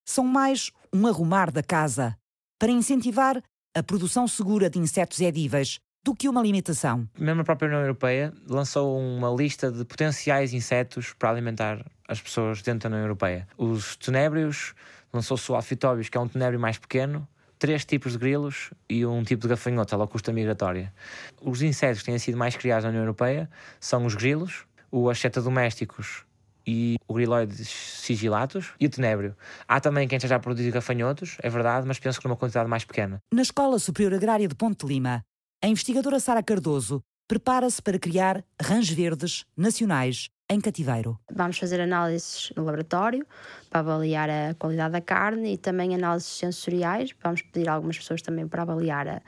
são 0.07 0.25
mais 0.25 0.71
um 0.93 1.05
arrumar 1.07 1.51
da 1.51 1.61
casa 1.61 2.17
para 2.57 2.71
incentivar 2.71 3.41
a 3.75 3.83
produção 3.83 4.27
segura 4.27 4.69
de 4.69 4.79
insetos 4.79 5.19
edíveis 5.19 5.79
do 6.03 6.15
que 6.15 6.29
uma 6.29 6.41
limitação. 6.41 7.09
Mesmo 7.19 7.41
a 7.41 7.43
própria 7.43 7.67
União 7.67 7.81
Europeia 7.81 8.31
lançou 8.47 8.97
uma 8.97 9.29
lista 9.29 9.71
de 9.71 9.83
potenciais 9.83 10.53
insetos 10.53 11.13
para 11.13 11.31
alimentar 11.31 11.83
as 12.07 12.21
pessoas 12.21 12.61
dentro 12.61 12.87
da 12.87 12.95
União 12.95 13.05
Europeia. 13.05 13.47
Os 13.57 13.95
tenébrios, 13.97 14.73
lançou-se 15.11 15.51
o 15.51 15.55
alfitóbios, 15.55 16.07
que 16.07 16.17
é 16.17 16.21
um 16.21 16.27
tenébrio 16.27 16.59
mais 16.59 16.77
pequeno, 16.77 17.27
três 17.57 17.85
tipos 17.85 18.13
de 18.13 18.17
grilos 18.17 18.71
e 18.89 19.05
um 19.05 19.23
tipo 19.23 19.41
de 19.43 19.47
gafanhoto, 19.47 19.95
a 19.95 19.97
locusta 19.97 20.31
migratória. 20.31 20.93
Os 21.41 21.61
insetos 21.61 22.01
que 22.01 22.05
têm 22.05 22.19
sido 22.19 22.37
mais 22.37 22.55
criados 22.55 22.83
na 22.83 22.89
União 22.89 23.03
Europeia 23.03 23.49
são 23.79 24.05
os 24.05 24.15
grilos, 24.15 24.65
os 24.91 25.09
acheta 25.09 25.41
domésticos 25.41 26.25
e 26.67 26.97
o 27.07 27.13
griloides 27.13 27.67
sigilatus 27.67 28.73
e 28.79 28.87
o 28.87 28.89
tenébrio. 28.89 29.35
Há 29.67 29.79
também 29.79 30.07
quem 30.07 30.17
esteja 30.17 30.35
a 30.35 30.39
produzir 30.39 30.71
gafanhotos, 30.71 31.37
é 31.41 31.49
verdade, 31.49 31.87
mas 31.87 31.99
penso 31.99 32.19
que 32.19 32.27
numa 32.27 32.37
quantidade 32.37 32.69
mais 32.69 32.83
pequena. 32.83 33.19
Na 33.33 33.41
Escola 33.41 33.77
Superior 33.79 34.13
Agrária 34.13 34.47
de 34.47 34.55
Ponte 34.55 34.85
Lima, 34.85 35.23
a 35.63 35.67
investigadora 35.67 36.19
Sara 36.19 36.43
Cardoso 36.43 37.01
prepara-se 37.27 37.81
para 37.81 37.99
criar 37.99 38.43
rãs 38.61 38.89
verdes 38.89 39.45
nacionais 39.57 40.29
em 40.49 40.61
cativeiro. 40.61 41.19
Vamos 41.33 41.57
fazer 41.57 41.81
análises 41.81 42.51
no 42.55 42.63
laboratório 42.63 43.25
para 43.69 43.79
avaliar 43.79 44.29
a 44.29 44.53
qualidade 44.53 44.93
da 44.93 45.01
carne 45.01 45.53
e 45.53 45.57
também 45.57 45.95
análises 45.95 46.29
sensoriais. 46.29 47.11
Vamos 47.23 47.41
pedir 47.41 47.67
a 47.69 47.73
algumas 47.73 47.97
pessoas 47.97 48.21
também 48.21 48.47
para 48.47 48.61
avaliar 48.61 49.07
a, 49.07 49.21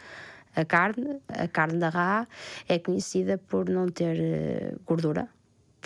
a 0.55 0.65
carne. 0.65 1.19
A 1.27 1.47
carne 1.47 1.79
da 1.79 1.89
rã 1.89 2.27
é 2.67 2.77
conhecida 2.79 3.37
por 3.37 3.69
não 3.69 3.87
ter 3.87 4.17
eh, 4.19 4.75
gordura, 4.85 5.27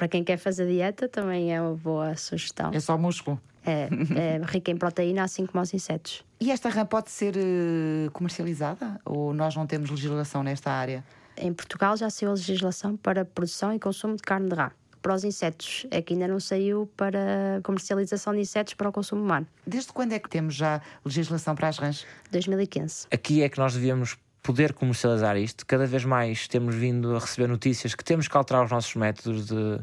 para 0.01 0.07
quem 0.07 0.23
quer 0.23 0.37
fazer 0.37 0.67
dieta, 0.67 1.07
também 1.07 1.53
é 1.53 1.61
uma 1.61 1.75
boa 1.75 2.15
sugestão. 2.15 2.71
É 2.73 2.79
só 2.79 2.97
músculo. 2.97 3.39
É, 3.63 3.87
é 4.15 4.41
rica 4.43 4.71
em 4.71 4.75
proteína, 4.75 5.23
assim 5.23 5.45
como 5.45 5.61
os 5.61 5.71
insetos. 5.75 6.25
E 6.39 6.49
esta 6.49 6.69
rã 6.69 6.83
pode 6.87 7.11
ser 7.11 7.35
uh, 7.37 8.09
comercializada? 8.11 8.99
Ou 9.05 9.31
nós 9.31 9.55
não 9.55 9.67
temos 9.67 9.91
legislação 9.91 10.41
nesta 10.41 10.71
área? 10.71 11.03
Em 11.37 11.53
Portugal 11.53 11.95
já 11.95 12.09
saiu 12.09 12.31
a 12.31 12.33
legislação 12.33 12.97
para 12.97 13.23
produção 13.23 13.71
e 13.75 13.79
consumo 13.79 14.15
de 14.15 14.23
carne 14.23 14.49
de 14.49 14.55
rã. 14.55 14.71
Para 15.01 15.13
os 15.13 15.23
insetos. 15.23 15.85
É 15.91 16.01
que 16.01 16.13
ainda 16.13 16.27
não 16.27 16.39
saiu 16.39 16.89
para 16.95 17.59
comercialização 17.63 18.33
de 18.33 18.41
insetos 18.41 18.73
para 18.73 18.89
o 18.89 18.91
consumo 18.91 19.23
humano. 19.23 19.47
Desde 19.65 19.91
quando 19.91 20.13
é 20.13 20.19
que 20.19 20.29
temos 20.29 20.55
já 20.55 20.81
legislação 21.03 21.55
para 21.55 21.67
as 21.67 21.77
rãs? 21.77 22.05
2015. 22.31 23.07
Aqui 23.11 23.43
é 23.43 23.49
que 23.49 23.57
nós 23.57 23.73
devíamos 23.73 24.17
poder 24.41 24.73
comercializar 24.73 25.37
isto. 25.37 25.65
Cada 25.65 25.85
vez 25.85 26.03
mais 26.03 26.47
temos 26.47 26.75
vindo 26.75 27.15
a 27.15 27.19
receber 27.19 27.47
notícias 27.47 27.93
que 27.93 28.03
temos 28.03 28.27
que 28.27 28.35
alterar 28.35 28.65
os 28.65 28.71
nossos 28.71 28.95
métodos 28.95 29.45
de, 29.45 29.79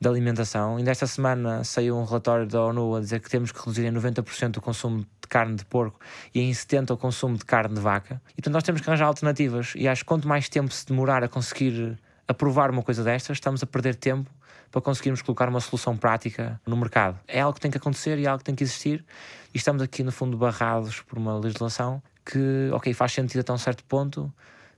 de 0.00 0.08
alimentação. 0.08 0.76
Ainda 0.76 0.90
esta 0.90 1.06
semana 1.06 1.62
saiu 1.64 1.96
um 1.96 2.04
relatório 2.04 2.46
da 2.46 2.62
ONU 2.62 2.96
a 2.96 3.00
dizer 3.00 3.20
que 3.20 3.28
temos 3.28 3.52
que 3.52 3.58
reduzir 3.58 3.84
em 3.84 3.92
90% 3.92 4.56
o 4.56 4.60
consumo 4.60 5.00
de 5.00 5.28
carne 5.28 5.56
de 5.56 5.64
porco 5.64 6.00
e 6.34 6.40
em 6.40 6.50
70% 6.50 6.90
o 6.90 6.96
consumo 6.96 7.36
de 7.36 7.44
carne 7.44 7.74
de 7.74 7.80
vaca. 7.80 8.20
E 8.32 8.36
portanto 8.36 8.54
nós 8.54 8.62
temos 8.62 8.80
que 8.80 8.88
arranjar 8.88 9.06
alternativas. 9.06 9.74
E 9.76 9.86
acho 9.86 10.02
que 10.02 10.08
quanto 10.08 10.26
mais 10.26 10.48
tempo 10.48 10.72
se 10.72 10.86
demorar 10.86 11.22
a 11.22 11.28
conseguir 11.28 11.98
aprovar 12.26 12.70
uma 12.70 12.82
coisa 12.82 13.04
destas, 13.04 13.36
estamos 13.36 13.62
a 13.62 13.66
perder 13.66 13.96
tempo 13.96 14.30
para 14.70 14.80
conseguirmos 14.80 15.22
colocar 15.22 15.48
uma 15.48 15.60
solução 15.60 15.96
prática 15.96 16.60
no 16.66 16.76
mercado. 16.76 17.18
É 17.26 17.40
algo 17.40 17.54
que 17.54 17.60
tem 17.60 17.70
que 17.70 17.78
acontecer 17.78 18.18
e 18.18 18.24
é 18.24 18.28
algo 18.28 18.38
que 18.38 18.44
tem 18.44 18.54
que 18.54 18.62
existir. 18.62 19.04
E 19.52 19.58
estamos 19.58 19.82
aqui, 19.82 20.02
no 20.02 20.12
fundo, 20.12 20.36
barrados 20.36 21.00
por 21.00 21.18
uma 21.18 21.36
legislação 21.38 22.02
que, 22.24 22.70
ok, 22.72 22.92
faz 22.94 23.12
sentido 23.12 23.40
até 23.40 23.52
um 23.52 23.58
certo 23.58 23.84
ponto, 23.84 24.32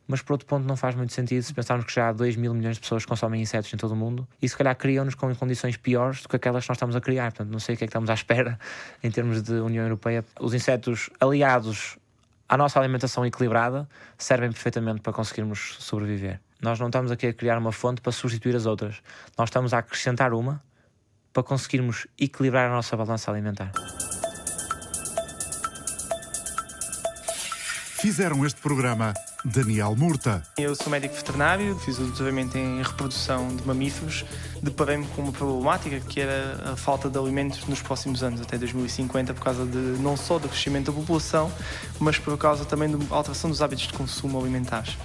mas 0.06 0.22
por 0.22 0.32
outro 0.32 0.46
ponto 0.46 0.66
não 0.66 0.76
faz 0.76 0.94
muito 0.94 1.12
sentido 1.12 1.42
se 1.42 1.52
pensarmos 1.52 1.86
que 1.86 1.92
já 1.92 2.08
há 2.08 2.12
2 2.12 2.36
mil 2.36 2.54
milhões 2.54 2.76
de 2.76 2.80
pessoas 2.80 3.04
consomem 3.04 3.40
insetos 3.40 3.72
em 3.72 3.76
todo 3.76 3.92
o 3.92 3.96
mundo 3.96 4.26
e 4.40 4.48
se 4.48 4.56
calhar 4.56 4.74
criam-nos 4.76 5.14
com 5.14 5.34
condições 5.34 5.76
piores 5.76 6.22
do 6.22 6.28
que 6.28 6.36
aquelas 6.36 6.64
que 6.64 6.70
nós 6.70 6.76
estamos 6.76 6.96
a 6.96 7.00
criar. 7.00 7.32
Portanto, 7.32 7.50
não 7.50 7.58
sei 7.58 7.74
o 7.74 7.78
que 7.78 7.84
é 7.84 7.86
que 7.86 7.90
estamos 7.90 8.10
à 8.10 8.14
espera 8.14 8.58
em 9.02 9.10
termos 9.10 9.42
de 9.42 9.52
União 9.54 9.84
Europeia. 9.84 10.24
Os 10.40 10.54
insetos 10.54 11.10
aliados 11.20 11.98
à 12.48 12.56
nossa 12.56 12.78
alimentação 12.78 13.24
equilibrada 13.24 13.88
servem 14.18 14.50
perfeitamente 14.50 15.00
para 15.00 15.12
conseguirmos 15.12 15.76
sobreviver. 15.80 16.40
Nós 16.62 16.78
não 16.78 16.86
estamos 16.86 17.10
aqui 17.10 17.26
a 17.26 17.34
criar 17.34 17.58
uma 17.58 17.72
fonte 17.72 18.00
para 18.00 18.12
substituir 18.12 18.54
as 18.54 18.66
outras. 18.66 19.02
Nós 19.36 19.48
estamos 19.48 19.74
a 19.74 19.78
acrescentar 19.78 20.32
uma 20.32 20.62
para 21.32 21.42
conseguirmos 21.42 22.06
equilibrar 22.16 22.70
a 22.70 22.72
nossa 22.72 22.96
balança 22.96 23.32
alimentar. 23.32 23.72
Fizeram 28.00 28.46
este 28.46 28.60
programa 28.60 29.12
Daniel 29.44 29.96
Murta. 29.96 30.42
Eu 30.56 30.74
sou 30.76 30.88
médico 30.88 31.16
veterinário, 31.16 31.76
fiz 31.80 31.98
o 31.98 32.02
doutoramento 32.02 32.56
em 32.56 32.80
reprodução 32.80 33.48
de 33.48 33.66
mamíferos. 33.66 34.24
Deparei-me 34.62 35.06
com 35.08 35.22
uma 35.22 35.32
problemática 35.32 35.98
que 35.98 36.20
era 36.20 36.72
a 36.72 36.76
falta 36.76 37.10
de 37.10 37.18
alimentos 37.18 37.66
nos 37.66 37.82
próximos 37.82 38.22
anos, 38.22 38.40
até 38.40 38.56
2050, 38.56 39.34
por 39.34 39.42
causa 39.42 39.66
de 39.66 39.78
não 40.00 40.16
só 40.16 40.38
do 40.38 40.48
crescimento 40.48 40.92
da 40.92 40.92
população, 40.92 41.50
mas 41.98 42.18
por 42.18 42.38
causa 42.38 42.64
também 42.64 42.88
da 42.88 43.14
alteração 43.14 43.50
dos 43.50 43.60
hábitos 43.60 43.88
de 43.88 43.94
consumo 43.94 44.40
alimentares. 44.40 44.96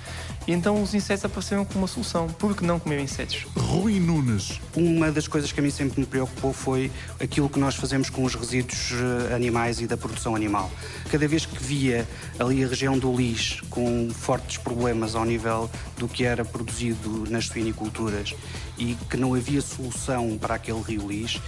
E 0.47 0.53
então 0.53 0.81
os 0.81 0.93
insetos 0.93 1.25
apareceram 1.25 1.65
como 1.65 1.79
uma 1.79 1.87
solução. 1.87 2.27
Por 2.29 2.55
que 2.55 2.65
não 2.65 2.79
comer 2.79 3.01
insetos? 3.01 3.45
Rui 3.57 3.99
Nunes. 3.99 4.61
Uma 4.73 5.11
das 5.11 5.27
coisas 5.27 5.51
que 5.51 5.59
a 5.59 5.63
mim 5.63 5.69
sempre 5.69 5.99
me 5.99 6.05
preocupou 6.05 6.53
foi 6.53 6.89
aquilo 7.19 7.49
que 7.49 7.59
nós 7.59 7.75
fazemos 7.75 8.09
com 8.09 8.23
os 8.23 8.33
resíduos 8.33 8.93
eh, 8.93 9.35
animais 9.35 9.81
e 9.81 9.87
da 9.87 9.97
produção 9.97 10.37
animal. 10.37 10.71
Cada 11.11 11.27
vez 11.27 11.45
que 11.45 11.61
via 11.61 12.07
ali 12.39 12.63
a 12.63 12.67
região 12.67 12.97
do 12.97 13.13
Lis 13.13 13.59
com 13.69 14.09
fortes 14.09 14.57
problemas 14.57 15.15
ao 15.15 15.25
nível 15.25 15.69
do 15.97 16.07
que 16.07 16.23
era 16.23 16.45
produzido 16.45 17.25
nas 17.29 17.47
suiniculturas 17.47 18.33
e 18.77 18.95
que 19.09 19.17
não 19.17 19.33
havia 19.33 19.59
solução 19.59 20.37
para 20.37 20.55
aquele 20.55 20.81
rio 20.81 21.09
Lis, 21.09 21.41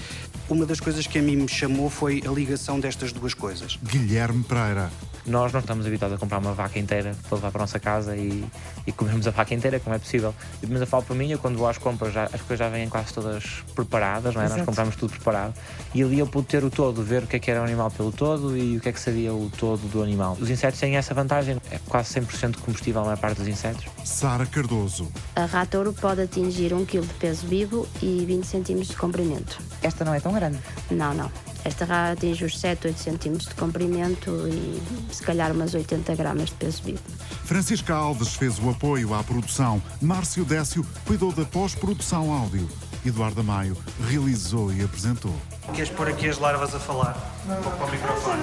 uma 0.49 0.65
das 0.65 0.79
coisas 0.79 1.05
que 1.05 1.19
a 1.19 1.21
mim 1.21 1.35
me 1.35 1.47
chamou 1.47 1.89
foi 1.89 2.23
a 2.25 2.31
ligação 2.31 2.79
destas 2.79 3.13
duas 3.13 3.33
coisas. 3.33 3.77
Guilherme 3.83 4.43
Pereira. 4.43 4.89
Nós 5.25 5.53
não 5.53 5.59
estamos 5.59 5.85
habituados 5.85 6.17
a 6.17 6.19
comprar 6.19 6.39
uma 6.39 6.53
vaca 6.53 6.79
inteira 6.79 7.15
para 7.27 7.35
levar 7.35 7.51
para 7.51 7.61
a 7.61 7.63
nossa 7.63 7.79
casa 7.79 8.15
e, 8.15 8.43
e 8.87 8.91
comermos 8.91 9.27
a 9.27 9.31
vaca 9.31 9.53
inteira, 9.53 9.79
como 9.79 9.95
é 9.95 9.99
possível. 9.99 10.33
Mas 10.67 10.81
eu 10.81 10.87
falo 10.87 11.03
para 11.03 11.15
mim, 11.15 11.29
eu 11.29 11.37
quando 11.37 11.57
vou 11.57 11.67
às 11.67 11.77
compras, 11.77 12.13
já, 12.13 12.23
as 12.23 12.41
coisas 12.41 12.57
já 12.57 12.69
vêm 12.69 12.89
quase 12.89 13.13
todas 13.13 13.63
preparadas, 13.75 14.33
não 14.33 14.41
é? 14.41 14.49
Nós 14.49 14.65
compramos 14.65 14.95
tudo 14.95 15.11
preparado. 15.11 15.53
E 15.93 16.01
ali 16.01 16.17
eu 16.17 16.25
pude 16.25 16.47
ter 16.47 16.63
o 16.63 16.71
todo, 16.71 17.03
ver 17.03 17.23
o 17.23 17.27
que 17.27 17.35
é 17.35 17.39
que 17.39 17.51
era 17.51 17.61
o 17.61 17.63
animal 17.63 17.91
pelo 17.91 18.11
todo 18.11 18.57
e 18.57 18.77
o 18.77 18.79
que 18.79 18.89
é 18.89 18.91
que 18.91 18.99
sabia 18.99 19.31
o 19.31 19.51
todo 19.55 19.87
do 19.89 20.01
animal. 20.01 20.35
Os 20.39 20.49
insetos 20.49 20.79
têm 20.79 20.97
essa 20.97 21.13
vantagem, 21.13 21.57
é 21.69 21.79
quase 21.87 22.19
100% 22.19 22.57
combustível 22.57 23.01
a 23.01 23.05
maior 23.05 23.17
parte 23.17 23.37
dos 23.37 23.47
insetos. 23.47 23.85
Sara 24.03 24.47
Cardoso. 24.47 25.11
A 25.35 25.45
ratouro 25.45 25.93
pode 25.93 26.21
atingir 26.21 26.73
1 26.73 26.85
kg 26.85 27.01
de 27.01 27.13
peso 27.15 27.45
vivo 27.45 27.87
e 28.01 28.25
20 28.25 28.45
cm 28.45 28.81
de 28.81 28.95
comprimento. 28.95 29.59
Esta 29.83 30.03
não 30.03 30.13
é 30.13 30.19
tão 30.19 30.31
grande. 30.39 30.59
Não, 30.89 31.13
não. 31.13 31.31
Esta 31.65 31.83
rara 31.83 32.13
atinge 32.13 32.45
os 32.45 32.57
7, 32.57 32.87
8 32.87 32.97
cm 32.97 33.37
de 33.37 33.53
comprimento 33.55 34.31
e 34.47 34.81
se 35.13 35.21
calhar 35.21 35.51
umas 35.51 35.73
80 35.73 36.15
gramas 36.15 36.49
de 36.49 36.55
peso 36.55 36.81
vivo. 36.83 37.01
Francisca 37.43 37.93
Alves 37.93 38.35
fez 38.35 38.57
o 38.59 38.69
apoio 38.69 39.13
à 39.13 39.23
produção. 39.23 39.81
Márcio 40.01 40.45
Décio 40.45 40.85
cuidou 41.05 41.31
da 41.33 41.43
pós-produção 41.43 42.31
áudio. 42.31 42.67
Eduardo 43.05 43.43
Maio 43.43 43.77
realizou 44.07 44.71
e 44.71 44.83
apresentou. 44.83 45.33
Queres 45.73 45.89
pôr 45.89 46.07
aqui 46.09 46.29
as 46.29 46.37
larvas 46.37 46.73
a 46.73 46.79
falar? 46.79 47.13
Para 47.45 47.85
o 47.85 47.91
microfone. 47.91 48.41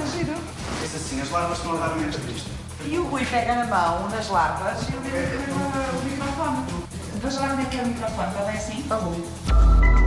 Diz 0.81 0.95
assim, 0.95 1.21
as 1.21 1.31
larvas 1.31 1.59
estão 1.59 1.75
a 1.75 1.89
dar 1.89 1.95
uma 1.95 2.07
entrevista. 2.07 2.51
E 2.85 2.99
o 2.99 3.05
Rui 3.07 3.25
pega 3.25 3.55
na 3.55 3.67
mão 3.67 4.09
nas 4.11 4.29
larvas 4.29 4.83
e 4.89 4.97
o 4.97 5.01
microfone. 5.01 6.67
Depois 7.15 7.35
lá 7.37 7.53
onde 7.53 7.63
é 7.63 7.65
que 7.65 7.79
é 7.79 7.83
o 7.83 7.87
microfone? 7.87 8.29
Está 8.29 8.45
bem 8.45 8.57
assim? 8.57 8.81
Está 8.81 8.97
bom. 8.99 10.06